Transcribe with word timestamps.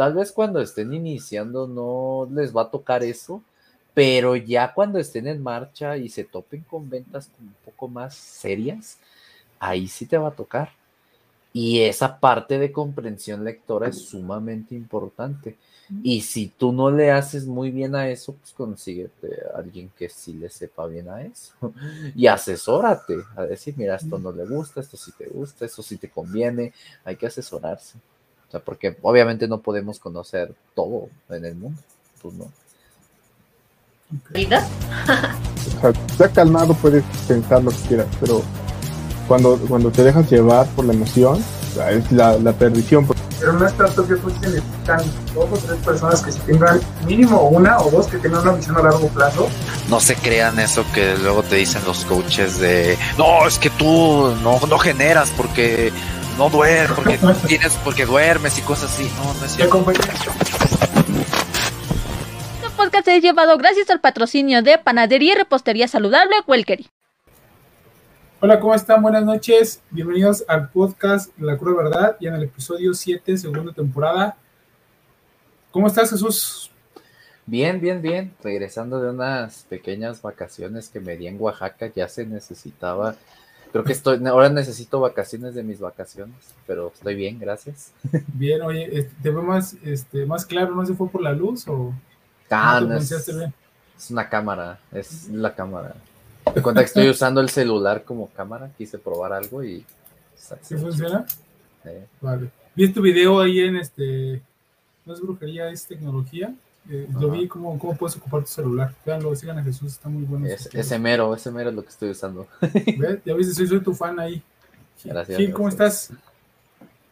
tal 0.00 0.14
vez 0.14 0.32
cuando 0.32 0.62
estén 0.62 0.94
iniciando 0.94 1.66
no 1.66 2.26
les 2.34 2.56
va 2.56 2.62
a 2.62 2.70
tocar 2.70 3.02
eso, 3.02 3.42
pero 3.92 4.34
ya 4.34 4.72
cuando 4.72 4.98
estén 4.98 5.26
en 5.26 5.42
marcha 5.42 5.98
y 5.98 6.08
se 6.08 6.24
topen 6.24 6.62
con 6.62 6.88
ventas 6.88 7.30
un 7.38 7.54
poco 7.66 7.86
más 7.86 8.14
serias, 8.14 8.96
ahí 9.58 9.86
sí 9.88 10.06
te 10.06 10.16
va 10.16 10.28
a 10.28 10.34
tocar. 10.34 10.70
Y 11.52 11.80
esa 11.80 12.18
parte 12.18 12.58
de 12.58 12.72
comprensión 12.72 13.44
lectora 13.44 13.88
es 13.88 13.98
sumamente 13.98 14.74
importante. 14.74 15.58
Y 16.02 16.22
si 16.22 16.46
tú 16.46 16.72
no 16.72 16.90
le 16.90 17.10
haces 17.10 17.44
muy 17.44 17.70
bien 17.70 17.94
a 17.94 18.08
eso, 18.08 18.32
pues 18.32 18.54
consíguete 18.54 19.28
a 19.52 19.58
alguien 19.58 19.90
que 19.98 20.08
sí 20.08 20.32
le 20.32 20.48
sepa 20.48 20.86
bien 20.86 21.10
a 21.10 21.20
eso. 21.20 21.52
Y 22.16 22.26
asesórate 22.26 23.18
a 23.36 23.42
decir, 23.42 23.74
mira, 23.76 23.96
esto 23.96 24.18
no 24.18 24.32
le 24.32 24.46
gusta, 24.46 24.80
esto 24.80 24.96
sí 24.96 25.12
te 25.12 25.26
gusta, 25.26 25.66
esto 25.66 25.82
sí 25.82 25.98
te 25.98 26.08
conviene. 26.08 26.72
Hay 27.04 27.16
que 27.16 27.26
asesorarse. 27.26 27.98
O 28.50 28.52
sea, 28.52 28.58
porque 28.58 28.96
obviamente 29.02 29.46
no 29.46 29.60
podemos 29.60 30.00
conocer 30.00 30.52
todo 30.74 31.08
en 31.28 31.44
el 31.44 31.54
mundo. 31.54 31.80
Pues 32.20 32.34
no. 32.34 32.46
¿Vida? 34.30 34.66
o 35.76 35.80
sea, 35.80 35.92
ya 36.18 36.28
calmado 36.28 36.74
puedes 36.74 37.04
pensar 37.28 37.62
lo 37.62 37.70
que 37.70 37.76
quieras, 37.86 38.08
pero 38.18 38.42
cuando, 39.28 39.56
cuando 39.68 39.92
te 39.92 40.02
dejas 40.02 40.28
llevar 40.28 40.66
por 40.70 40.84
la 40.84 40.92
emoción, 40.92 41.40
es 41.90 42.10
la, 42.10 42.36
la 42.38 42.52
perdición. 42.52 43.06
Pero 43.38 43.52
no 43.52 43.64
es 43.64 43.72
tanto 43.74 44.04
que 44.04 44.16
pues 44.16 44.34
necesitan 44.40 45.00
dos 45.32 45.48
o 45.52 45.56
tres 45.56 45.78
personas 45.84 46.20
que 46.20 46.32
tengan 46.32 46.80
mínimo 47.06 47.48
una 47.50 47.78
o 47.78 47.88
dos 47.88 48.08
que 48.08 48.18
tengan 48.18 48.42
una 48.42 48.52
visión 48.54 48.76
a 48.78 48.82
largo 48.82 49.06
plazo. 49.10 49.48
No 49.88 50.00
se 50.00 50.16
crean 50.16 50.58
eso 50.58 50.84
que 50.92 51.16
luego 51.18 51.44
te 51.44 51.54
dicen 51.54 51.82
los 51.86 52.04
coaches 52.04 52.58
de 52.58 52.98
no, 53.16 53.46
es 53.46 53.60
que 53.60 53.70
tú 53.70 54.34
no, 54.42 54.58
no 54.66 54.78
generas 54.78 55.30
porque 55.36 55.92
no 56.36 56.50
duermes, 56.50 56.90
porque 56.94 57.18
tienes, 57.46 57.76
porque 57.84 58.06
duermes 58.06 58.58
y 58.58 58.62
cosas 58.62 58.92
así. 58.92 59.10
No, 59.16 59.34
no 59.34 59.44
es 59.44 59.52
cierto. 59.52 59.84
Este 62.54 62.70
podcast 62.76 63.08
es 63.08 63.22
llevado 63.22 63.56
gracias 63.58 63.90
al 63.90 64.00
patrocinio 64.00 64.62
de 64.62 64.78
Panadería 64.78 65.32
y 65.32 65.36
Repostería 65.36 65.88
Saludable 65.88 66.36
Welkery. 66.46 66.88
Hola, 68.40 68.58
¿cómo 68.58 68.74
están? 68.74 69.02
Buenas 69.02 69.24
noches. 69.24 69.82
Bienvenidos 69.90 70.44
al 70.48 70.70
podcast 70.70 71.30
La 71.38 71.58
Cruz 71.58 71.76
Verdad 71.76 72.16
y 72.20 72.26
en 72.26 72.34
el 72.34 72.44
episodio 72.44 72.94
7, 72.94 73.36
segunda 73.36 73.72
temporada. 73.72 74.36
¿Cómo 75.70 75.86
estás, 75.86 76.10
Jesús? 76.10 76.70
Bien, 77.44 77.80
bien, 77.80 78.00
bien. 78.00 78.34
Regresando 78.42 79.00
de 79.00 79.10
unas 79.10 79.64
pequeñas 79.68 80.22
vacaciones 80.22 80.88
que 80.88 81.00
me 81.00 81.16
di 81.16 81.26
en 81.26 81.36
Oaxaca, 81.40 81.92
ya 81.94 82.08
se 82.08 82.24
necesitaba. 82.24 83.16
Creo 83.72 83.84
que 83.84 83.92
estoy, 83.92 84.24
ahora 84.26 84.48
necesito 84.48 85.00
vacaciones 85.00 85.54
de 85.54 85.62
mis 85.62 85.78
vacaciones, 85.78 86.36
pero 86.66 86.92
estoy 86.94 87.14
bien, 87.14 87.38
gracias. 87.38 87.92
Bien, 88.34 88.62
oye, 88.62 88.84
este, 88.98 89.14
¿te 89.22 89.30
veo 89.30 89.42
más, 89.42 89.76
este, 89.84 90.26
más 90.26 90.44
claro? 90.44 90.74
¿No 90.74 90.84
se 90.84 90.94
fue 90.94 91.08
por 91.08 91.22
la 91.22 91.32
luz 91.32 91.68
o...? 91.68 91.94
Ah, 92.50 92.80
no 92.80 92.96
es, 92.96 93.12
es 93.12 94.10
una 94.10 94.28
cámara, 94.28 94.80
es 94.90 95.28
la 95.28 95.54
cámara. 95.54 95.94
De 96.54 96.62
cuenta 96.62 96.80
que 96.80 96.86
estoy 96.86 97.08
usando 97.08 97.40
el 97.40 97.48
celular 97.48 98.02
como 98.02 98.28
cámara, 98.30 98.70
quise 98.76 98.98
probar 98.98 99.32
algo 99.32 99.62
y. 99.62 99.84
¿Sí 100.62 100.76
funciona? 100.76 101.24
Vale. 102.20 102.50
Vi 102.74 102.92
tu 102.92 103.02
video 103.02 103.40
ahí 103.40 103.60
en 103.60 103.76
este. 103.76 104.42
No 105.04 105.14
es 105.14 105.20
brujería, 105.20 105.68
es 105.68 105.86
tecnología. 105.86 106.52
Eh, 106.88 107.06
lo 107.18 107.30
vi 107.30 107.46
cómo, 107.46 107.78
cómo 107.78 107.96
puedes 107.96 108.16
ocupar 108.16 108.40
tu 108.42 108.48
celular. 108.48 108.94
Veanlo, 109.04 109.34
sigan 109.34 109.58
a 109.58 109.62
Jesús, 109.62 109.92
está 109.92 110.08
muy 110.08 110.24
bueno. 110.24 110.46
Es, 110.46 110.68
ese 110.74 110.98
mero, 110.98 111.34
ese 111.34 111.50
mero 111.50 111.70
es 111.70 111.76
lo 111.76 111.82
que 111.82 111.90
estoy 111.90 112.10
usando. 112.10 112.46
Ya 113.24 113.34
viste, 113.34 113.54
soy, 113.54 113.66
soy 113.66 113.80
tu 113.80 113.94
fan 113.94 114.18
ahí. 114.18 114.42
Gracias. 115.04 115.38
Gil, 115.38 115.52
¿cómo 115.52 115.68
estás? 115.68 116.12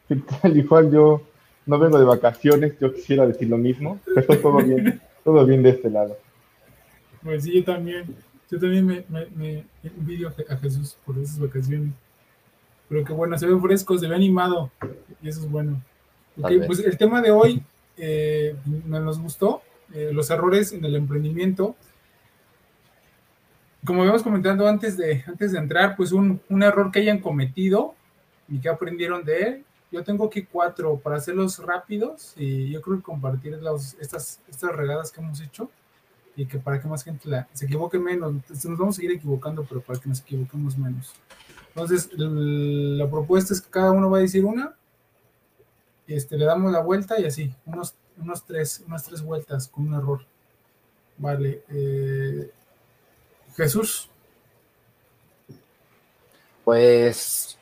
¿Qué 0.09 0.17
tal? 0.43 0.57
Igual 0.57 0.91
yo 0.91 1.23
no 1.67 1.79
vengo 1.79 1.99
de 1.99 2.05
vacaciones, 2.05 2.79
yo 2.81 2.93
quisiera 2.93 3.27
decir 3.27 3.49
lo 3.49 3.59
mismo, 3.59 4.01
pero 4.15 4.41
todo 4.41 4.57
bien, 4.65 5.01
todo 5.25 5.45
bien 5.45 5.63
de 5.63 5.71
este 5.71 5.91
lado. 5.91 6.17
Pues 7.23 7.45
sí, 7.45 7.55
yo 7.55 7.65
también. 7.65 8.17
Yo 8.51 8.59
también 8.59 8.87
me, 8.87 9.05
me, 9.37 9.67
envidio 9.83 10.33
a 10.49 10.57
Jesús 10.57 10.97
por 11.05 11.19
esas 11.19 11.39
vacaciones. 11.39 11.93
Pero 12.89 13.05
que 13.05 13.13
bueno, 13.13 13.37
se 13.37 13.47
ve 13.47 13.61
fresco, 13.61 13.99
se 13.99 14.09
ve 14.09 14.15
animado. 14.15 14.71
Y 15.23 15.29
eso 15.29 15.41
es 15.41 15.51
bueno. 15.51 15.83
pues 16.37 16.79
el 16.79 16.97
tema 16.97 17.21
de 17.21 17.31
hoy 17.31 17.63
eh, 17.99 18.57
nos 18.87 19.21
gustó. 19.21 19.61
Eh, 19.95 20.11
los 20.13 20.31
errores 20.31 20.73
en 20.73 20.85
el 20.85 20.97
emprendimiento. 20.97 21.77
Como 23.85 24.01
habíamos 24.03 24.23
comentado 24.23 24.67
antes 24.69 24.97
de, 24.97 25.25
antes 25.27 25.53
de 25.53 25.59
entrar, 25.59 25.97
pues 25.97 26.13
un, 26.13 26.41
un 26.49 26.63
error 26.63 26.91
que 26.91 27.01
hayan 27.01 27.21
cometido 27.21 27.95
y 28.49 28.59
que 28.59 28.69
aprendieron 28.69 29.25
de 29.25 29.43
él. 29.43 29.65
Yo 29.91 30.05
tengo 30.05 30.27
aquí 30.27 30.43
cuatro 30.43 30.99
para 30.99 31.17
hacerlos 31.17 31.59
rápidos 31.65 32.35
y 32.37 32.71
yo 32.71 32.83
creo 32.83 32.99
que 32.99 33.03
compartir 33.03 33.59
estas, 34.01 34.41
estas 34.49 34.77
regadas 34.77 35.11
que 35.11 35.21
hemos 35.21 35.41
hecho 35.41 35.71
y 36.37 36.45
que 36.47 36.59
para 36.59 36.81
que 36.81 36.87
más 36.87 37.03
gente 37.03 37.29
la, 37.29 37.49
se 37.53 37.65
equivoque 37.65 37.99
menos. 37.99 38.35
Nos 38.49 38.79
vamos 38.79 38.95
a 38.95 38.97
seguir 38.97 39.13
equivocando, 39.13 39.65
pero 39.65 39.81
para 39.81 39.99
que 39.99 40.09
nos 40.09 40.21
equivoquemos 40.21 40.77
menos. 40.77 41.15
Entonces, 41.69 42.11
la 42.17 43.09
propuesta 43.09 43.55
es 43.55 43.61
que 43.61 43.71
cada 43.71 43.93
uno 43.93 44.11
va 44.11 44.19
a 44.19 44.21
decir 44.21 44.45
una, 44.45 44.75
este, 46.07 46.37
le 46.37 46.45
damos 46.45 46.71
la 46.71 46.81
vuelta 46.81 47.21
y 47.21 47.25
así, 47.25 47.55
unos, 47.67 47.95
unos 48.21 48.45
tres, 48.45 48.83
unas 48.87 49.05
tres 49.05 49.23
vueltas 49.23 49.69
con 49.69 49.89
un 49.89 49.95
error. 49.95 50.21
Vale. 51.17 51.63
Eh, 51.69 52.51
Jesús. 53.57 54.09
Pues, 56.65 57.59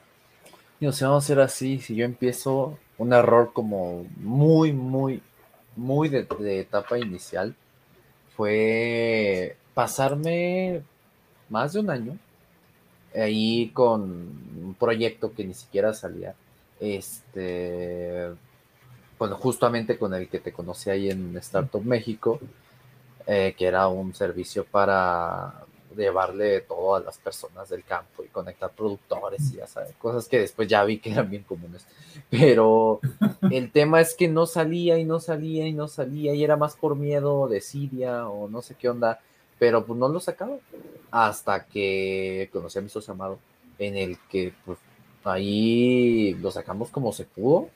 no 0.81 0.93
sé, 0.93 1.05
vamos 1.05 1.25
a 1.25 1.27
hacer 1.27 1.41
así. 1.41 1.79
Si 1.79 1.95
yo 1.95 2.05
empiezo 2.05 2.79
un 2.99 3.13
error 3.13 3.53
como 3.53 4.05
muy, 4.17 4.73
muy, 4.73 5.23
muy 5.77 6.09
de 6.09 6.27
etapa 6.61 6.99
inicial, 6.99 7.55
fue 8.37 9.57
pasarme 9.75 10.83
más 11.49 11.73
de 11.73 11.81
un 11.81 11.91
año 11.91 12.19
ahí 13.15 13.71
con 13.73 14.03
un 14.03 14.77
proyecto 14.79 15.33
que 15.33 15.45
ni 15.45 15.55
siquiera 15.55 15.95
salía. 15.95 16.35
Este, 16.81 18.33
bueno, 19.19 19.37
justamente 19.37 19.99
con 19.99 20.15
el 20.15 20.29
que 20.29 20.41
te 20.41 20.53
conocí 20.53 20.91
ahí 20.91 21.11
en 21.11 21.37
Startup 21.39 21.83
México, 21.83 22.39
eh, 23.27 23.55
que 23.57 23.67
era 23.67 23.89
un 23.89 24.15
servicio 24.15 24.65
para 24.65 25.67
llevarle 25.97 26.61
todo 26.61 26.97
a 26.97 27.01
las 27.01 27.19
personas 27.19 27.69
del 27.69 27.83
campo 27.83 28.23
y 28.23 28.29
conectar 28.29 28.71
productores 28.71 29.41
y 29.53 29.57
ya 29.57 29.67
sabes, 29.67 29.95
cosas 29.97 30.29
que 30.29 30.41
después 30.41 30.69
ya 30.69 30.85
vi 30.85 30.99
que 30.99 31.11
eran 31.11 31.31
bien 31.31 31.43
comunes. 31.43 31.87
Pero 32.31 33.01
el 33.51 33.71
tema 33.71 34.01
es 34.01 34.15
que 34.15 34.29
no 34.29 34.47
salía 34.47 34.99
y 34.99 35.05
no 35.05 35.21
salía 35.21 35.67
y 35.67 35.73
no 35.73 35.89
salía 35.89 36.35
y 36.35 36.45
era 36.45 36.57
más 36.57 36.77
por 36.77 36.97
miedo 36.97 37.49
de 37.49 37.61
Siria 37.61 38.29
o 38.29 38.49
no 38.49 38.63
sé 38.63 38.75
qué 38.75 38.89
onda, 38.89 39.21
pero 39.59 39.85
pues 39.85 39.99
no 39.99 40.09
lo 40.09 40.21
sacaba 40.21 40.59
hasta 41.11 41.65
que 41.65 42.51
conocí 42.53 42.79
a 42.79 42.83
mi 42.83 42.89
socio 42.89 43.15
amado, 43.15 43.39
en 43.79 43.97
el 43.97 44.19
que 44.29 44.53
pues 44.65 44.79
ahí 45.25 46.35
lo 46.35 46.51
sacamos 46.51 46.91
como 46.91 47.13
se 47.13 47.25
pudo. 47.25 47.71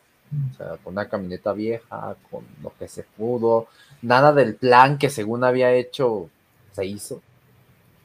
O 0.52 0.56
sea, 0.56 0.76
con 0.78 0.92
una 0.94 1.08
camioneta 1.08 1.52
vieja, 1.52 2.16
con 2.30 2.44
lo 2.62 2.72
que 2.78 2.88
se 2.88 3.02
pudo. 3.02 3.66
Nada 4.02 4.32
del 4.32 4.54
plan 4.54 4.98
que 4.98 5.10
según 5.10 5.44
había 5.44 5.72
hecho 5.72 6.28
se 6.72 6.86
hizo 6.86 7.20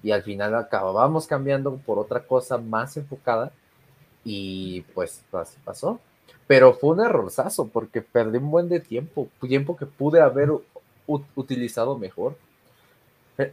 y 0.06 0.12
al 0.12 0.22
final 0.22 0.54
acabamos 0.54 1.26
cambiando 1.26 1.78
por 1.78 1.98
otra 1.98 2.20
cosa 2.20 2.60
más 2.60 2.96
enfocada 2.96 3.52
y 4.24 4.82
pues 4.94 5.24
así 5.32 5.58
pasó. 5.64 6.00
Pero 6.46 6.76
fue 6.76 6.92
un 6.92 7.00
errorzazo 7.00 7.68
porque 7.70 8.04
perdí 8.04 8.38
un 8.38 8.52
buen 8.52 8.70
de 8.70 8.80
tiempo, 8.80 9.30
tiempo 9.42 9.76
que 9.76 9.88
pude 9.88 10.22
haber 10.22 10.52
utilizado 11.08 11.98
mejor. 11.98 12.38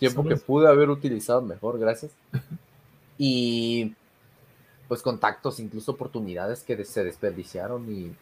tiempo 0.00 0.24
que 0.24 0.34
pude 0.34 0.66
haber 0.66 0.90
utilizado 0.90 1.40
mejor, 1.42 1.78
gracias. 1.78 2.10
Y 3.18 3.94
pues 4.92 5.00
contactos, 5.00 5.58
incluso 5.58 5.92
oportunidades 5.92 6.62
que 6.62 6.84
se 6.84 7.02
desperdiciaron 7.02 7.90
y 7.90 8.12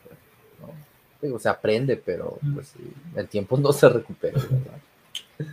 digo, 1.20 1.40
se 1.40 1.48
aprende, 1.48 1.96
pero 1.96 2.38
pues 2.54 2.74
el 3.16 3.26
tiempo 3.26 3.56
no 3.56 3.72
se 3.72 3.88
recupera, 3.88 4.38
¿verdad? 4.48 5.52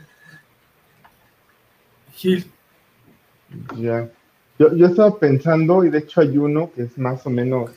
Gil. 2.13 2.45
Ya. 3.79 4.07
Yo, 4.59 4.75
yo, 4.75 4.85
estaba 4.85 5.17
pensando, 5.17 5.83
y 5.83 5.89
de 5.89 5.97
hecho 5.97 6.21
hay 6.21 6.37
uno 6.37 6.69
que 6.71 6.83
es 6.83 6.95
más 6.99 7.25
o 7.25 7.31
menos 7.31 7.71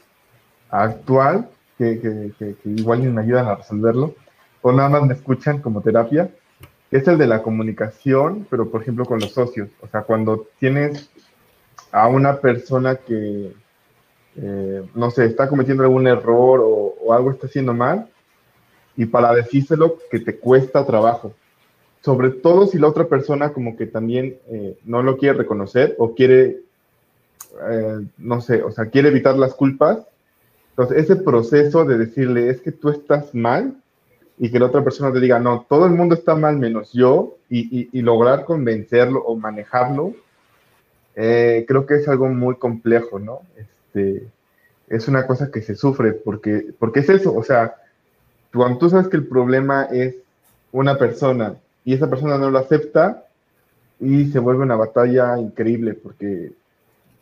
actual, 0.68 1.48
que, 1.78 1.98
que, 1.98 2.34
que, 2.38 2.68
igual 2.68 3.00
me 3.04 3.22
ayudan 3.22 3.46
a 3.46 3.54
resolverlo, 3.54 4.16
o 4.60 4.70
nada 4.70 4.90
más 4.90 5.06
me 5.06 5.14
escuchan 5.14 5.62
como 5.62 5.80
terapia, 5.80 6.30
que 6.90 6.98
es 6.98 7.08
el 7.08 7.16
de 7.16 7.26
la 7.26 7.42
comunicación, 7.42 8.46
pero 8.50 8.70
por 8.70 8.82
ejemplo 8.82 9.06
con 9.06 9.18
los 9.18 9.32
socios. 9.32 9.70
O 9.80 9.86
sea, 9.86 10.02
cuando 10.02 10.46
tienes 10.58 11.08
a 11.92 12.08
una 12.08 12.38
persona 12.40 12.96
que, 12.96 13.52
eh, 14.36 14.82
no 14.94 15.10
sé, 15.10 15.24
está 15.26 15.48
cometiendo 15.48 15.82
algún 15.82 16.06
error 16.06 16.60
o, 16.62 17.12
algo 17.12 17.32
está 17.32 17.48
haciendo 17.48 17.74
mal, 17.74 18.08
y 18.96 19.04
para 19.06 19.34
decírselo 19.34 19.96
que 20.10 20.20
te 20.20 20.38
cuesta 20.38 20.86
trabajo. 20.86 21.34
Sobre 22.02 22.30
todo 22.30 22.66
si 22.66 22.78
la 22.78 22.86
otra 22.86 23.06
persona 23.08 23.52
como 23.52 23.76
que 23.76 23.86
también 23.86 24.38
eh, 24.48 24.78
no 24.84 25.02
lo 25.02 25.16
quiere 25.16 25.38
reconocer 25.38 25.96
o 25.98 26.14
quiere, 26.14 26.60
eh, 27.68 28.06
no 28.18 28.40
sé, 28.40 28.62
o 28.62 28.70
sea, 28.70 28.86
quiere 28.86 29.08
evitar 29.08 29.36
las 29.36 29.54
culpas 29.54 29.98
Entonces, 30.70 30.98
ese 30.98 31.16
proceso 31.16 31.84
de 31.84 31.98
decirle, 31.98 32.48
es 32.48 32.60
que 32.60 32.70
tú 32.70 32.90
estás 32.90 33.34
mal, 33.34 33.74
y 34.42 34.50
que 34.50 34.58
la 34.58 34.66
otra 34.66 34.82
persona 34.82 35.12
te 35.12 35.20
diga, 35.20 35.38
no, 35.38 35.66
todo 35.68 35.84
el 35.84 35.92
mundo 35.92 36.14
está 36.14 36.34
mal 36.34 36.56
menos 36.56 36.94
yo, 36.94 37.36
y, 37.50 38.00
lograr 38.00 38.46
convencerlo 38.46 39.20
o 39.20 39.36
manejarlo, 39.36 40.14
eh, 41.16 41.64
creo 41.66 41.86
que 41.86 41.96
es 41.96 42.08
algo 42.08 42.28
muy 42.28 42.56
complejo, 42.56 43.18
¿no? 43.18 43.40
Este, 43.56 44.26
es 44.88 45.08
una 45.08 45.26
cosa 45.26 45.50
que 45.50 45.62
se 45.62 45.74
sufre, 45.74 46.12
porque, 46.12 46.72
porque 46.78 47.00
es 47.00 47.08
eso, 47.08 47.34
o 47.34 47.42
sea, 47.42 47.74
cuando 48.52 48.78
tú 48.78 48.90
sabes 48.90 49.08
que 49.08 49.16
el 49.16 49.26
problema 49.26 49.84
es 49.84 50.16
una 50.72 50.98
persona 50.98 51.56
y 51.84 51.94
esa 51.94 52.10
persona 52.10 52.38
no 52.38 52.50
lo 52.50 52.58
acepta, 52.58 53.24
y 54.00 54.26
se 54.30 54.38
vuelve 54.38 54.62
una 54.62 54.76
batalla 54.76 55.38
increíble, 55.38 55.94
porque, 55.94 56.46
eh, 56.46 56.52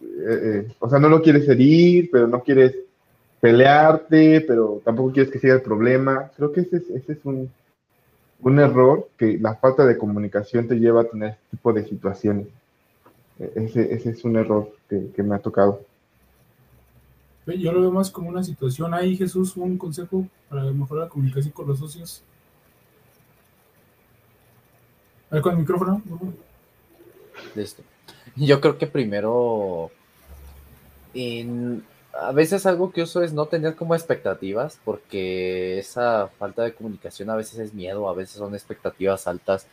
eh, 0.01 0.69
o 0.79 0.89
sea, 0.89 0.99
no 0.99 1.09
lo 1.09 1.21
quieres 1.21 1.49
herir, 1.49 2.09
pero 2.11 2.29
no 2.29 2.43
quieres 2.43 2.77
pelearte, 3.41 4.41
pero 4.43 4.81
tampoco 4.85 5.13
quieres 5.13 5.33
que 5.33 5.41
siga 5.41 5.55
el 5.55 5.63
problema. 5.63 6.31
Creo 6.37 6.53
que 6.53 6.61
ese 6.61 6.77
es, 6.77 6.91
ese 6.91 7.13
es 7.13 7.19
un, 7.25 7.51
un 8.41 8.59
error 8.61 9.09
que 9.17 9.39
la 9.39 9.57
falta 9.57 9.85
de 9.85 9.99
comunicación 9.99 10.69
te 10.69 10.77
lleva 10.77 11.03
a 11.03 11.09
tener 11.09 11.31
este 11.31 11.57
tipo 11.57 11.73
de 11.73 11.85
situaciones. 11.85 12.47
Ese, 13.39 13.95
ese 13.95 14.11
es 14.11 14.25
un 14.25 14.37
error 14.37 14.73
que, 14.89 15.11
que, 15.15 15.23
me 15.23 15.37
ha 15.37 15.39
tocado. 15.39 15.81
Yo 17.47 17.73
lo 17.73 17.81
veo 17.81 17.93
más 17.93 18.11
como 18.11 18.29
una 18.29 18.43
situación. 18.43 18.93
Ahí, 18.95 19.17
Jesús, 19.17 19.57
un 19.57 19.79
consejo 19.79 20.27
para 20.49 20.65
mejorar 20.65 21.05
la 21.05 21.11
comunicación 21.11 21.53
con 21.53 21.69
los 21.69 21.79
socios. 21.79 22.23
Ahí 25.31 25.41
con 25.41 25.53
el 25.53 25.59
micrófono. 25.61 26.03
Listo. 27.55 27.83
Yo 28.37 28.61
creo 28.61 28.77
que 28.77 28.87
primero 28.87 29.91
en 31.15 31.85
a 32.21 32.33
veces 32.33 32.67
algo 32.67 32.91
que 32.91 33.03
uso 33.03 33.23
es 33.23 33.33
no 33.33 33.47
tener 33.47 33.77
como 33.77 33.95
expectativas, 33.95 34.81
porque 34.85 35.79
esa 35.79 36.29
falta 36.39 36.63
de 36.63 36.75
comunicación 36.75 37.31
a 37.31 37.37
veces 37.37 37.59
es 37.61 37.75
miedo, 37.75 38.09
a 38.09 38.15
veces 38.15 38.37
son 38.37 38.55
expectativas 38.55 39.27
altas 39.27 39.67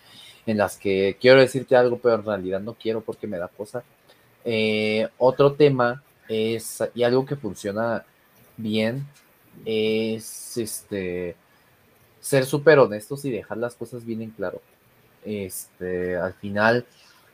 en 0.46 0.58
las 0.58 0.78
que 0.78 1.18
quiero 1.20 1.40
decirte 1.40 1.76
algo, 1.76 1.98
pero 1.98 2.16
en 2.16 2.26
realidad 2.26 2.60
no 2.60 2.74
quiero 2.74 3.02
porque 3.02 3.28
me 3.28 3.38
da 3.38 3.48
cosa. 3.48 3.84
Eh, 4.44 5.08
otro 5.18 5.54
tema 5.54 6.04
es, 6.28 6.84
y 6.94 7.04
algo 7.04 7.26
que 7.26 7.36
funciona 7.36 8.06
bien, 8.58 9.06
es 9.66 10.58
este 10.58 11.36
ser 12.20 12.46
súper 12.46 12.80
honestos 12.80 13.24
y 13.26 13.32
dejar 13.32 13.58
las 13.58 13.76
cosas 13.76 14.06
bien 14.06 14.22
en 14.22 14.32
claro. 14.32 14.62
Este, 15.24 16.18
al 16.18 16.34
final, 16.34 16.86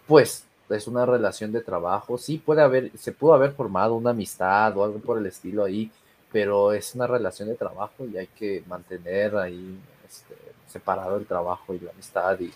pues 0.08 0.46
es 0.70 0.88
una 0.88 1.06
relación 1.06 1.52
de 1.52 1.62
trabajo, 1.62 2.18
sí 2.18 2.38
puede 2.38 2.62
haber, 2.62 2.92
se 2.98 3.12
pudo 3.12 3.34
haber 3.34 3.52
formado 3.54 3.96
una 3.96 4.12
amistad 4.12 4.76
o 4.78 4.84
algo 4.84 5.00
por 5.00 5.18
el 5.18 5.26
estilo 5.26 5.64
ahí, 5.64 5.92
pero 6.32 6.74
es 6.74 6.96
una 6.96 7.08
relación 7.08 7.50
de 7.50 7.56
trabajo 7.56 8.06
y 8.06 8.18
hay 8.18 8.28
que 8.28 8.64
mantener 8.68 9.36
ahí 9.36 9.78
este, 10.08 10.36
separado 10.68 11.18
el 11.18 11.26
trabajo 11.26 11.74
y 11.74 11.80
la 11.80 11.92
amistad 11.92 12.40
y 12.40 12.52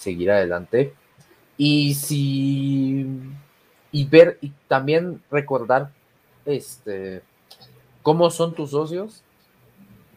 seguir 0.00 0.30
adelante. 0.30 0.94
Y 1.56 1.94
si 1.94 3.06
y 3.92 4.04
ver 4.04 4.38
y 4.40 4.52
también 4.68 5.22
recordar 5.30 5.90
este 6.44 7.22
cómo 8.02 8.30
son 8.30 8.54
tus 8.54 8.70
socios 8.70 9.22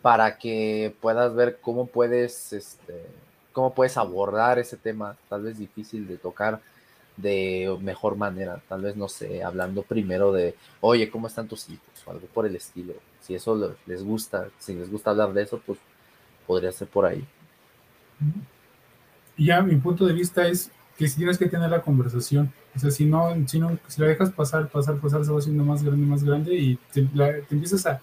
para 0.01 0.37
que 0.37 0.95
puedas 1.01 1.35
ver 1.35 1.59
cómo 1.61 1.87
puedes 1.87 2.53
este 2.53 3.05
cómo 3.51 3.73
puedes 3.73 3.97
abordar 3.97 4.59
ese 4.59 4.77
tema 4.77 5.17
tal 5.29 5.43
vez 5.43 5.57
difícil 5.57 6.07
de 6.07 6.17
tocar 6.17 6.61
de 7.17 7.75
mejor 7.81 8.15
manera. 8.15 8.61
Tal 8.67 8.81
vez, 8.81 8.95
no 8.95 9.07
sé, 9.07 9.43
hablando 9.43 9.83
primero 9.83 10.31
de, 10.31 10.55
oye, 10.81 11.09
¿cómo 11.09 11.27
están 11.27 11.47
tus 11.47 11.69
hijos? 11.69 11.87
O 12.05 12.11
algo 12.11 12.27
por 12.27 12.45
el 12.45 12.55
estilo. 12.55 12.93
Si 13.21 13.35
eso 13.35 13.75
les 13.85 14.03
gusta, 14.03 14.49
si 14.59 14.73
les 14.73 14.89
gusta 14.89 15.11
hablar 15.11 15.33
de 15.33 15.43
eso, 15.43 15.61
pues 15.65 15.79
podría 16.47 16.71
ser 16.71 16.87
por 16.87 17.05
ahí. 17.05 17.25
Ya 19.37 19.61
mi 19.61 19.75
punto 19.75 20.05
de 20.05 20.13
vista 20.13 20.47
es 20.47 20.71
que 20.97 21.07
si 21.07 21.17
tienes 21.17 21.37
que 21.37 21.47
tener 21.47 21.69
la 21.69 21.81
conversación. 21.81 22.53
O 22.75 22.79
sea, 22.79 22.91
si 22.91 23.05
no, 23.05 23.35
si 23.47 23.59
no, 23.59 23.77
si 23.87 24.01
la 24.01 24.07
dejas 24.07 24.31
pasar, 24.31 24.69
pasar, 24.69 24.97
pasar, 24.97 25.23
se 25.23 25.31
va 25.31 25.39
haciendo 25.39 25.63
más 25.63 25.83
grande, 25.83 26.05
más 26.05 26.23
grande 26.23 26.55
y 26.55 26.79
te, 26.91 27.01
empiezas 27.49 27.85
a, 27.85 28.01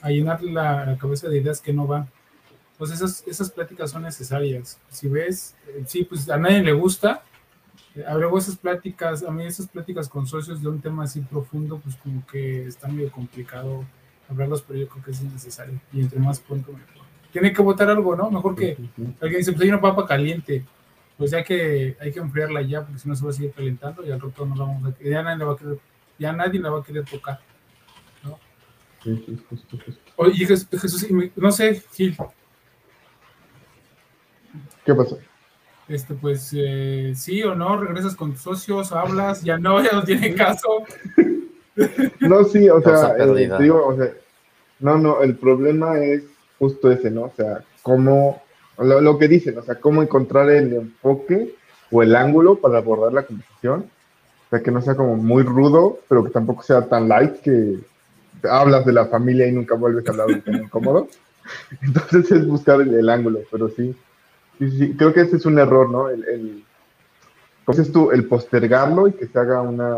a 0.00 0.10
llenar 0.10 0.42
la, 0.42 0.96
cabeza 1.00 1.28
de 1.28 1.38
ideas 1.38 1.60
que 1.60 1.72
no 1.72 1.86
van. 1.86 2.08
Pues 2.78 2.90
esas, 2.90 3.24
esas 3.26 3.50
pláticas 3.50 3.90
son 3.90 4.02
necesarias. 4.02 4.78
Si 4.90 5.08
ves, 5.08 5.54
eh, 5.68 5.84
sí, 5.86 6.04
pues 6.04 6.28
a 6.30 6.36
nadie 6.36 6.62
le 6.62 6.72
gusta, 6.72 7.22
Habrá 8.06 8.26
esas 8.38 8.56
pláticas, 8.56 9.22
a 9.22 9.30
mí 9.30 9.44
esas 9.44 9.68
pláticas 9.68 10.08
con 10.08 10.26
socios 10.26 10.62
de 10.62 10.68
un 10.68 10.80
tema 10.80 11.04
así 11.04 11.20
profundo, 11.20 11.78
pues 11.78 11.96
como 11.96 12.24
que 12.26 12.66
está 12.66 12.88
medio 12.88 13.12
complicado 13.12 13.84
hablarlos, 14.30 14.62
pero 14.62 14.78
yo 14.78 14.88
creo 14.88 15.04
que 15.04 15.10
es 15.10 15.22
necesario. 15.22 15.78
Y 15.92 16.00
entre 16.00 16.18
más 16.18 16.40
pronto 16.40 16.72
mejor. 16.72 17.06
Tiene 17.32 17.52
que 17.52 17.62
votar 17.62 17.88
algo, 17.88 18.14
¿no? 18.14 18.30
Mejor 18.30 18.54
que 18.54 18.76
alguien 19.20 19.38
dice, 19.38 19.52
pues 19.52 19.62
hay 19.62 19.70
una 19.70 19.80
papa 19.80 20.06
caliente, 20.06 20.64
pues 21.16 21.30
ya 21.30 21.42
que 21.42 21.96
hay 21.98 22.12
que 22.12 22.20
enfriarla 22.20 22.62
ya, 22.62 22.82
porque 22.82 22.98
si 22.98 23.08
no 23.08 23.16
se 23.16 23.24
va 23.24 23.30
a 23.30 23.34
seguir 23.34 23.52
calentando 23.52 24.06
y 24.06 24.10
al 24.10 24.20
rato 24.20 24.44
no 24.46 24.54
la 24.54 24.64
vamos 24.64 24.92
a 24.92 25.02
ya 25.02 25.22
nadie 25.22 25.38
la 25.38 25.44
va 25.46 25.52
a 25.52 25.56
querer, 25.56 25.78
ya 26.18 26.32
nadie 26.32 26.60
la 26.60 26.70
va 26.70 26.80
a 26.80 26.84
querer 26.84 27.04
tocar. 27.04 27.40
¿no? 28.22 28.38
Oye, 30.16 30.46
Jesús, 30.46 31.06
no 31.36 31.50
sé, 31.50 31.82
Gil. 31.92 32.16
¿Qué 34.84 34.94
pasó? 34.94 35.18
este, 35.88 36.14
pues 36.14 36.50
eh, 36.56 37.12
sí 37.14 37.42
o 37.42 37.54
no, 37.54 37.78
regresas 37.78 38.14
con 38.14 38.32
tus 38.32 38.42
socios, 38.42 38.92
hablas, 38.92 39.42
ya 39.42 39.58
no, 39.58 39.82
ya 39.82 39.92
no 39.92 40.04
tiene 40.04 40.34
caso. 40.34 40.68
No, 42.20 42.44
sí, 42.44 42.68
o 42.68 42.82
sea, 42.82 43.16
eh, 43.16 43.50
digo, 43.58 43.86
o 43.86 43.96
sea, 43.96 44.12
no, 44.80 44.98
no, 44.98 45.22
el 45.22 45.36
problema 45.36 45.98
es 45.98 46.22
justo 46.62 46.92
ese, 46.92 47.10
¿no? 47.10 47.22
O 47.22 47.32
sea, 47.36 47.64
cómo, 47.82 48.40
lo, 48.78 49.00
lo, 49.00 49.18
que 49.18 49.26
dicen, 49.26 49.58
o 49.58 49.62
sea, 49.62 49.80
cómo 49.80 50.00
encontrar 50.00 50.48
el 50.48 50.72
enfoque 50.72 51.56
o 51.90 52.04
el 52.04 52.14
ángulo 52.14 52.60
para 52.60 52.78
abordar 52.78 53.12
la 53.12 53.24
conversación. 53.24 53.86
O 54.46 54.50
sea, 54.50 54.62
que 54.62 54.70
no 54.70 54.80
sea 54.80 54.94
como 54.94 55.16
muy 55.16 55.42
rudo, 55.42 55.98
pero 56.08 56.22
que 56.22 56.30
tampoco 56.30 56.62
sea 56.62 56.86
tan 56.86 57.08
light 57.08 57.40
que 57.40 57.78
hablas 58.48 58.86
de 58.86 58.92
la 58.92 59.06
familia 59.06 59.48
y 59.48 59.52
nunca 59.52 59.74
vuelves 59.74 60.06
a 60.06 60.12
hablar 60.12 60.28
de 60.28 60.36
tema 60.36 60.58
incómodo. 60.58 61.08
Entonces 61.82 62.30
es 62.30 62.46
buscar 62.46 62.80
el, 62.80 62.94
el 62.94 63.08
ángulo, 63.08 63.40
pero 63.50 63.68
sí, 63.68 63.96
Sí, 64.58 64.70
sí, 64.70 64.96
creo 64.96 65.12
que 65.12 65.22
ese 65.22 65.38
es 65.38 65.46
un 65.46 65.58
error, 65.58 65.90
¿no? 65.90 66.08
El, 66.08 66.24
el, 66.24 67.92
tú? 67.92 68.12
El 68.12 68.26
postergarlo 68.26 69.08
y 69.08 69.12
que 69.12 69.26
se 69.26 69.38
haga 69.38 69.60
una, 69.60 69.96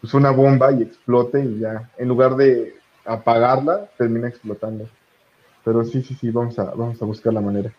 pues 0.00 0.12
una 0.14 0.30
bomba 0.30 0.72
y 0.72 0.82
explote 0.82 1.42
y 1.42 1.60
ya, 1.60 1.90
en 1.96 2.08
lugar 2.08 2.36
de 2.36 2.74
apagarla, 3.04 3.88
termina 3.96 4.28
explotando. 4.28 4.88
Pero 5.68 5.84
sí, 5.84 6.00
sí, 6.00 6.14
sí, 6.18 6.30
vamos 6.30 6.58
a, 6.58 6.64
vamos 6.64 7.02
a 7.02 7.04
buscar 7.04 7.30
la 7.30 7.42
manera. 7.42 7.70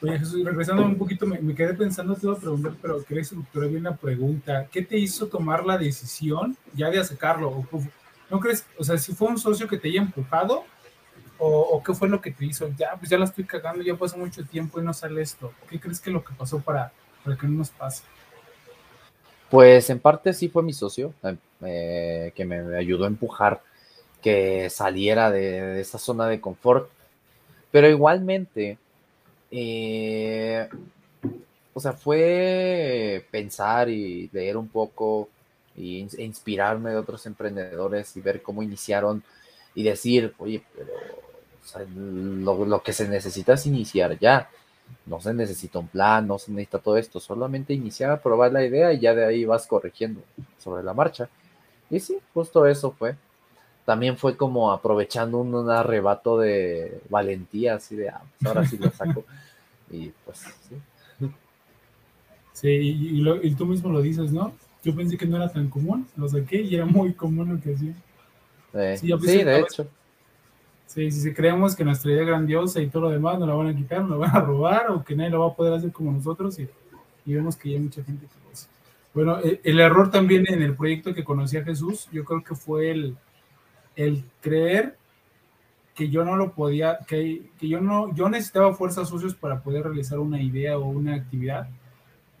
Oye, 0.00 0.18
Jesús, 0.18 0.42
regresando 0.42 0.82
un 0.82 0.96
poquito, 0.96 1.26
me, 1.26 1.54
quedé 1.54 1.74
pensando, 1.74 2.14
te 2.14 2.24
iba 2.24 2.32
a 2.34 2.38
preguntar, 2.38 2.72
pero 2.80 3.04
quería 3.04 3.20
estructurar 3.20 3.68
bien 3.68 3.82
la 3.82 3.94
pregunta. 3.94 4.66
¿Qué 4.72 4.80
te 4.80 4.96
hizo 4.96 5.26
tomar 5.26 5.62
la 5.66 5.76
decisión 5.76 6.56
ya 6.72 6.88
de 6.88 7.04
sacarlo? 7.04 7.66
¿No 8.30 8.40
crees, 8.40 8.64
o 8.78 8.82
sea, 8.82 8.96
si 8.96 9.12
fue 9.12 9.28
un 9.28 9.36
socio 9.36 9.68
que 9.68 9.76
te 9.76 9.88
haya 9.88 10.00
empujado 10.00 10.64
o, 11.36 11.82
qué 11.84 11.92
fue 11.92 12.08
lo 12.08 12.18
que 12.18 12.30
te 12.30 12.46
hizo? 12.46 12.66
Ya, 12.78 12.96
pues 12.98 13.10
ya 13.10 13.18
la 13.18 13.26
estoy 13.26 13.44
cagando, 13.44 13.82
ya 13.82 13.94
pasó 13.94 14.16
mucho 14.16 14.42
tiempo 14.46 14.80
y 14.80 14.82
no 14.82 14.94
sale 14.94 15.20
esto. 15.20 15.52
¿Qué 15.68 15.78
crees 15.78 16.00
que 16.00 16.10
lo 16.10 16.24
que 16.24 16.32
pasó 16.32 16.60
para, 16.60 16.92
para 17.22 17.36
que 17.36 17.46
no 17.46 17.58
nos 17.58 17.68
pase? 17.68 18.04
Pues 19.50 19.90
en 19.90 20.00
parte 20.00 20.32
sí 20.32 20.48
fue 20.48 20.62
mi 20.62 20.72
socio, 20.72 21.12
eh, 21.60 22.32
que 22.34 22.46
me 22.46 22.74
ayudó 22.74 23.04
a 23.04 23.08
empujar 23.08 23.60
que 24.24 24.70
saliera 24.70 25.30
de, 25.30 25.82
esa 25.82 25.98
zona 25.98 26.26
de 26.26 26.40
confort. 26.40 26.88
Pero 27.74 27.88
igualmente, 27.88 28.78
eh, 29.50 30.68
o 31.72 31.80
sea, 31.80 31.92
fue 31.92 33.26
pensar 33.32 33.88
y 33.88 34.30
leer 34.32 34.56
un 34.56 34.68
poco 34.68 35.28
e 35.76 36.06
inspirarme 36.18 36.90
de 36.90 36.98
otros 36.98 37.26
emprendedores 37.26 38.16
y 38.16 38.20
ver 38.20 38.42
cómo 38.42 38.62
iniciaron 38.62 39.24
y 39.74 39.82
decir, 39.82 40.34
oye, 40.38 40.62
pero 40.76 40.92
lo, 42.64 42.80
que 42.80 42.92
se 42.92 43.08
necesita 43.08 43.54
es 43.54 43.66
iniciar 43.66 44.20
ya. 44.20 44.48
No 45.06 45.20
se 45.20 45.34
necesita 45.34 45.80
un 45.80 45.88
plan, 45.88 46.28
no 46.28 46.38
se 46.38 46.52
necesita 46.52 46.78
todo 46.78 46.96
esto, 46.96 47.18
solamente 47.18 47.74
iniciar, 47.74 48.22
probar 48.22 48.52
la 48.52 48.64
idea 48.64 48.92
y 48.92 49.00
ya 49.00 49.16
de 49.16 49.24
ahí 49.24 49.44
vas 49.44 49.66
corrigiendo 49.66 50.20
sobre 50.58 50.84
la 50.84 50.94
marcha. 50.94 51.28
Y 51.90 51.98
sí, 51.98 52.18
justo 52.32 52.66
eso 52.66 52.92
fue. 52.92 53.16
También 53.84 54.16
fue 54.16 54.36
como 54.36 54.72
aprovechando 54.72 55.38
un, 55.38 55.70
arrebato 55.70 56.38
de 56.38 57.00
valentía, 57.10 57.74
así 57.74 57.96
de, 57.96 58.08
ah, 58.08 58.22
pues 58.38 58.46
ahora 58.46 58.66
sí 58.66 58.78
lo 58.78 58.90
saco. 58.90 59.24
y 59.90 60.10
pues 60.24 60.38
sí. 60.68 60.76
Sí, 62.52 62.68
y, 63.42 63.54
tú 63.56 63.66
mismo 63.66 63.90
lo 63.90 64.00
dices, 64.00 64.32
¿no? 64.32 64.54
Yo 64.82 64.94
pensé 64.94 65.18
que 65.18 65.26
no 65.26 65.36
era 65.36 65.50
tan 65.50 65.68
común, 65.68 66.06
lo 66.16 66.28
saqué 66.28 66.62
y 66.62 66.76
era 66.76 66.86
muy 66.86 67.12
común 67.12 67.52
lo 67.52 67.60
que 67.60 67.74
hacía. 67.74 67.94
sí, 68.96 69.42
de 69.42 69.58
hecho. 69.58 69.88
Sí, 70.86 71.10
si 71.10 71.34
creemos 71.34 71.74
que 71.74 71.84
nuestra 71.84 72.12
idea 72.12 72.24
grandiosa 72.24 72.80
y 72.80 72.86
todo 72.86 73.02
lo 73.02 73.10
demás 73.10 73.38
nos 73.38 73.48
la 73.48 73.54
van 73.54 73.66
a 73.66 73.76
quitar, 73.76 74.02
nos 74.02 74.10
la 74.10 74.16
van 74.16 74.36
a 74.36 74.40
robar 74.40 74.90
o 74.92 75.02
que 75.02 75.16
nadie 75.16 75.30
lo 75.30 75.40
va 75.40 75.48
a 75.48 75.54
poder 75.54 75.72
hacer 75.72 75.90
como 75.90 76.12
nosotros 76.12 76.58
y, 76.58 76.68
vemos 77.26 77.56
que 77.56 77.70
ya 77.70 77.76
hay 77.76 77.82
mucha 77.82 78.04
gente 78.04 78.26
que 78.26 78.34
lo 78.44 78.52
hace. 78.52 78.68
Bueno, 79.12 79.38
el, 79.38 79.60
el, 79.64 79.80
error 79.80 80.10
también 80.10 80.44
en 80.48 80.62
el 80.62 80.76
proyecto 80.76 81.12
que 81.12 81.24
conocí 81.24 81.56
a 81.56 81.64
Jesús, 81.64 82.08
yo 82.12 82.24
creo 82.24 82.44
que 82.44 82.54
fue 82.54 82.92
el, 82.92 83.16
el 83.96 84.24
creer 84.40 84.96
que 85.94 86.08
yo 86.08 86.24
no 86.24 86.36
lo 86.36 86.52
podía, 86.52 86.98
que, 87.06 87.50
que 87.58 87.68
yo 87.68 87.80
no, 87.80 88.14
yo 88.14 88.28
necesitaba 88.28 88.74
fuerzas 88.74 89.08
socios 89.08 89.34
para 89.34 89.62
poder 89.62 89.84
realizar 89.84 90.18
una 90.18 90.40
idea 90.42 90.76
o 90.76 90.86
una 90.86 91.14
actividad. 91.14 91.68